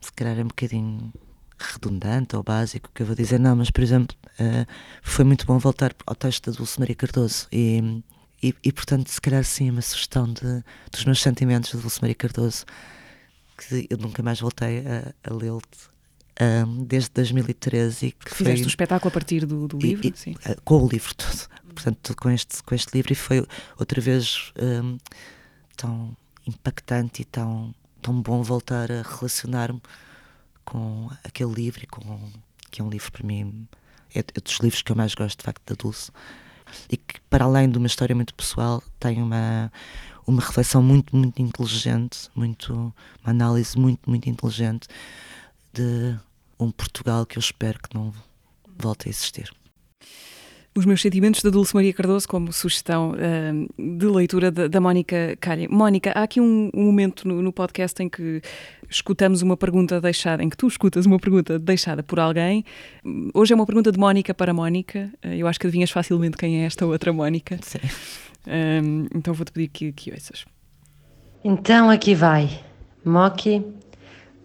se 0.00 0.12
calhar 0.12 0.36
é 0.36 0.42
um 0.42 0.48
bocadinho 0.48 1.12
redundante 1.72 2.36
ou 2.36 2.42
básico 2.42 2.90
que 2.94 3.02
eu 3.02 3.06
vou 3.06 3.14
dizer, 3.14 3.38
não, 3.38 3.56
mas 3.56 3.70
por 3.70 3.82
exemplo, 3.82 4.16
uh, 4.40 4.66
foi 5.02 5.24
muito 5.24 5.46
bom 5.46 5.58
voltar 5.58 5.94
ao 6.06 6.14
texto 6.14 6.50
da 6.50 6.56
Dulce 6.56 6.78
Maria 6.78 6.94
Cardoso 6.94 7.46
e, 7.50 8.02
e, 8.42 8.54
e, 8.62 8.72
portanto, 8.72 9.08
se 9.08 9.20
calhar 9.20 9.42
sim, 9.44 9.70
uma 9.70 9.82
sugestão 9.82 10.26
de, 10.26 10.62
dos 10.90 11.04
meus 11.04 11.20
sentimentos 11.20 11.70
de 11.70 11.78
Dulce 11.78 12.00
Maria 12.00 12.14
Cardoso, 12.14 12.64
que 13.56 13.86
eu 13.88 13.96
nunca 13.96 14.22
mais 14.22 14.40
voltei 14.40 14.80
a, 14.80 15.14
a 15.30 15.34
lê-lo 15.34 15.62
um, 16.66 16.84
desde 16.84 17.10
2013. 17.10 18.06
E 18.06 18.12
que 18.12 18.34
Fizeste 18.34 18.60
foi, 18.60 18.66
o 18.66 18.68
espetáculo 18.68 19.08
a 19.08 19.12
partir 19.12 19.46
do, 19.46 19.68
do 19.68 19.78
livro? 19.78 20.06
E, 20.06 20.12
sim. 20.16 20.32
Uh, 20.32 20.60
com 20.64 20.82
o 20.82 20.88
livro 20.88 21.14
todo, 21.14 21.48
portanto, 21.74 22.14
com 22.16 22.30
este, 22.30 22.62
com 22.62 22.74
este 22.74 22.94
livro, 22.94 23.12
e 23.12 23.16
foi 23.16 23.46
outra 23.78 24.00
vez 24.00 24.52
um, 24.60 24.98
tão 25.76 26.16
impactante 26.46 27.22
e 27.22 27.24
tão, 27.24 27.74
tão 28.02 28.20
bom 28.20 28.42
voltar 28.42 28.90
a 28.92 29.02
relacionar-me 29.02 29.80
com 30.64 31.10
aquele 31.22 31.52
livro, 31.52 31.86
com, 31.88 32.30
que 32.70 32.80
é 32.80 32.84
um 32.84 32.88
livro 32.88 33.10
para 33.12 33.26
mim, 33.26 33.66
é, 34.14 34.20
é 34.20 34.40
dos 34.40 34.58
livros 34.60 34.82
que 34.82 34.92
eu 34.92 34.96
mais 34.96 35.14
gosto, 35.14 35.38
de 35.38 35.44
facto, 35.44 35.62
da 35.66 35.74
Dulce. 35.74 36.10
E 36.90 36.96
que 36.96 37.20
para 37.28 37.44
além 37.44 37.70
de 37.70 37.78
uma 37.78 37.86
história 37.86 38.14
muito 38.14 38.34
pessoal, 38.34 38.82
tem 38.98 39.22
uma, 39.22 39.70
uma 40.26 40.40
reflexão 40.40 40.82
muito, 40.82 41.14
muito 41.14 41.40
inteligente, 41.40 42.28
muito, 42.34 42.72
uma 43.22 43.30
análise 43.30 43.78
muito, 43.78 44.08
muito 44.08 44.28
inteligente 44.28 44.88
de 45.72 46.16
um 46.58 46.70
Portugal 46.70 47.26
que 47.26 47.38
eu 47.38 47.40
espero 47.40 47.78
que 47.80 47.94
não 47.94 48.12
volte 48.76 49.08
a 49.08 49.10
existir. 49.10 49.52
Os 50.76 50.84
meus 50.84 51.00
sentimentos 51.00 51.40
da 51.40 51.50
Dulce 51.50 51.72
Maria 51.72 51.92
Cardoso 51.92 52.26
como 52.26 52.52
sugestão 52.52 53.12
uh, 53.12 53.96
de 53.96 54.06
leitura 54.06 54.50
da, 54.50 54.66
da 54.66 54.80
Mónica 54.80 55.36
Calha. 55.40 55.68
Mónica, 55.70 56.10
há 56.10 56.24
aqui 56.24 56.40
um, 56.40 56.68
um 56.74 56.86
momento 56.86 57.28
no, 57.28 57.40
no, 57.40 57.52
podcast 57.52 58.02
em 58.02 58.08
que 58.08 58.42
escutamos 58.90 59.40
uma 59.40 59.56
pergunta 59.56 60.00
deixada, 60.00 60.42
em 60.42 60.48
que 60.48 60.56
tu 60.56 60.66
escutas 60.66 61.06
uma 61.06 61.20
pergunta 61.20 61.60
deixada 61.60 62.02
por 62.02 62.18
alguém. 62.18 62.64
Hoje 63.32 63.52
é 63.52 63.54
uma 63.54 63.64
pergunta 63.64 63.92
de 63.92 64.00
Mónica 64.00 64.34
para 64.34 64.52
Mónica. 64.52 65.12
Uh, 65.24 65.28
eu 65.34 65.46
acho 65.46 65.60
que 65.60 65.66
adivinhas 65.68 65.92
facilmente 65.92 66.36
quem 66.36 66.62
é 66.62 66.66
esta 66.66 66.84
outra 66.84 67.12
Mónica. 67.12 67.56
Sim. 67.62 67.78
Uh, 67.78 69.08
então 69.14 69.32
vou-te 69.32 69.52
pedir 69.52 69.68
que, 69.68 69.92
que 69.92 70.10
ouças. 70.10 70.44
Então 71.44 71.88
aqui 71.88 72.16
vai. 72.16 72.50
Moki, 73.04 73.64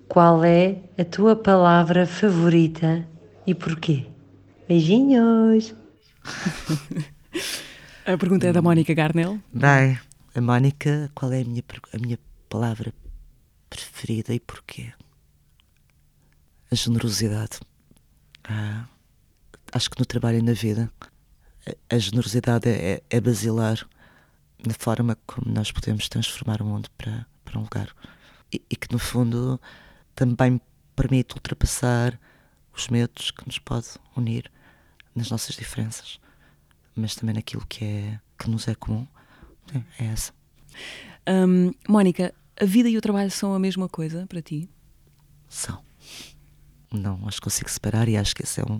qual 0.07 0.43
é 0.43 0.75
a 0.95 1.03
tua 1.03 1.35
palavra 1.35 2.05
favorita 2.05 3.03
e 3.47 3.55
porquê? 3.55 4.05
Beijinhos! 4.67 5.78
A 8.05 8.17
pergunta 8.17 8.47
é 8.47 8.53
da 8.53 8.61
Mónica 8.61 8.93
Garnel. 8.93 9.39
Bem, 9.53 9.99
a 10.35 10.41
Mónica, 10.41 11.11
qual 11.13 11.31
é 11.31 11.41
a 11.41 11.45
minha, 11.45 11.63
a 11.93 11.97
minha 11.97 12.19
palavra 12.49 12.93
preferida 13.69 14.33
e 14.33 14.39
porquê? 14.39 14.91
A 16.71 16.75
generosidade. 16.75 17.59
Ah, 18.43 18.85
acho 19.71 19.89
que 19.89 19.99
no 19.99 20.05
trabalho 20.05 20.39
e 20.39 20.41
na 20.41 20.53
vida 20.53 20.91
a, 21.65 21.95
a 21.95 21.99
generosidade 21.99 22.69
é, 22.69 23.01
é 23.09 23.21
basilar 23.21 23.87
na 24.65 24.73
forma 24.73 25.17
como 25.25 25.51
nós 25.53 25.71
podemos 25.71 26.09
transformar 26.09 26.61
o 26.61 26.65
mundo 26.65 26.89
para, 26.97 27.25
para 27.45 27.59
um 27.59 27.63
lugar. 27.63 27.89
E, 28.51 28.61
e 28.69 28.75
que 28.75 28.91
no 28.91 28.99
fundo 28.99 29.59
também 30.15 30.59
permite 30.95 31.33
ultrapassar 31.33 32.19
os 32.75 32.87
medos 32.87 33.31
que 33.31 33.45
nos 33.45 33.59
pode 33.59 33.87
unir 34.15 34.51
nas 35.19 35.29
nossas 35.29 35.55
diferenças, 35.55 36.19
mas 36.95 37.13
também 37.13 37.35
naquilo 37.35 37.65
que 37.67 37.85
é 37.85 38.19
que 38.37 38.49
nos 38.49 38.67
é 38.67 38.75
comum. 38.75 39.05
É, 39.73 40.03
é 40.03 40.07
essa. 40.07 40.33
Um, 41.27 41.71
Mónica, 41.87 42.33
a 42.59 42.65
vida 42.65 42.89
e 42.89 42.97
o 42.97 43.01
trabalho 43.01 43.29
são 43.29 43.53
a 43.53 43.59
mesma 43.59 43.87
coisa 43.87 44.25
para 44.27 44.41
ti? 44.41 44.69
São. 45.47 45.83
Não 46.91 47.27
as 47.27 47.39
consigo 47.39 47.69
separar 47.69 48.07
e 48.07 48.17
acho 48.17 48.35
que 48.35 48.43
esse 48.43 48.61
é 48.61 48.63
um, 48.63 48.79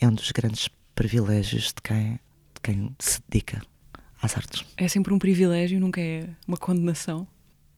é 0.00 0.06
um 0.06 0.12
dos 0.12 0.30
grandes 0.32 0.68
privilégios 0.94 1.66
de 1.68 1.80
quem, 1.82 2.12
de 2.12 2.60
quem 2.62 2.94
se 2.98 3.20
dedica 3.28 3.62
às 4.20 4.36
artes. 4.36 4.66
É 4.76 4.88
sempre 4.88 5.14
um 5.14 5.18
privilégio, 5.18 5.80
nunca 5.80 6.00
é 6.00 6.28
uma 6.46 6.56
condenação? 6.56 7.26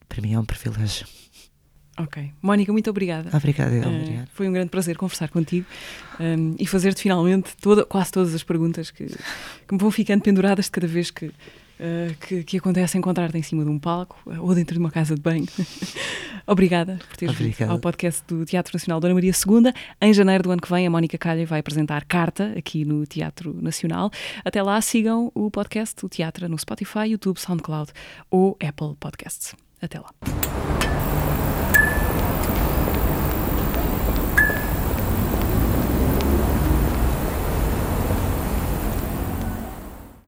Para 0.08 0.22
mim 0.22 0.32
é 0.32 0.40
um 0.40 0.44
privilégio. 0.44 1.06
Ok. 1.96 2.32
Mónica, 2.42 2.72
muito 2.72 2.90
obrigada. 2.90 3.30
Obrigada, 3.36 3.76
uh, 3.76 4.26
Foi 4.32 4.48
um 4.48 4.52
grande 4.52 4.70
prazer 4.70 4.96
conversar 4.96 5.28
contigo 5.28 5.66
um, 6.18 6.56
e 6.58 6.66
fazer-te 6.66 7.00
finalmente 7.00 7.56
toda, 7.60 7.84
quase 7.84 8.10
todas 8.10 8.34
as 8.34 8.42
perguntas 8.42 8.90
que, 8.90 9.06
que, 9.06 9.72
me 9.72 9.78
vão 9.78 9.90
ficando 9.90 10.22
penduradas 10.22 10.64
de 10.64 10.70
cada 10.72 10.88
vez 10.88 11.10
que, 11.12 11.26
uh, 11.26 11.32
que, 12.26 12.42
que, 12.42 12.56
acontece 12.58 12.98
encontrar-te 12.98 13.38
em 13.38 13.42
cima 13.42 13.64
de 13.64 13.70
um 13.70 13.78
palco 13.78 14.18
ou 14.26 14.54
dentro 14.54 14.74
de 14.74 14.80
uma 14.80 14.90
casa 14.90 15.14
de 15.14 15.20
banho. 15.20 15.46
Obrigada 16.46 16.98
por 17.08 17.16
teres 17.16 17.36
vindo 17.36 17.70
ao 17.70 17.78
podcast 17.78 18.22
do 18.26 18.44
Teatro 18.44 18.74
Nacional 18.74 19.00
Dona 19.00 19.14
Maria 19.14 19.32
II. 19.32 19.72
Em 20.00 20.12
janeiro 20.12 20.42
do 20.42 20.50
ano 20.50 20.60
que 20.60 20.68
vem, 20.68 20.86
a 20.86 20.90
Mónica 20.90 21.16
Calha 21.16 21.46
vai 21.46 21.60
apresentar 21.60 22.04
Carta 22.04 22.52
aqui 22.58 22.84
no 22.84 23.06
Teatro 23.06 23.56
Nacional. 23.62 24.10
Até 24.44 24.62
lá, 24.62 24.80
sigam 24.80 25.30
o 25.32 25.50
podcast, 25.50 26.04
o 26.04 26.08
Teatro, 26.08 26.48
no 26.48 26.58
Spotify, 26.58 27.08
YouTube, 27.10 27.38
SoundCloud 27.38 27.92
ou 28.30 28.58
Apple 28.60 28.96
Podcasts. 28.98 29.54
Até 29.80 30.00
lá. 30.00 30.10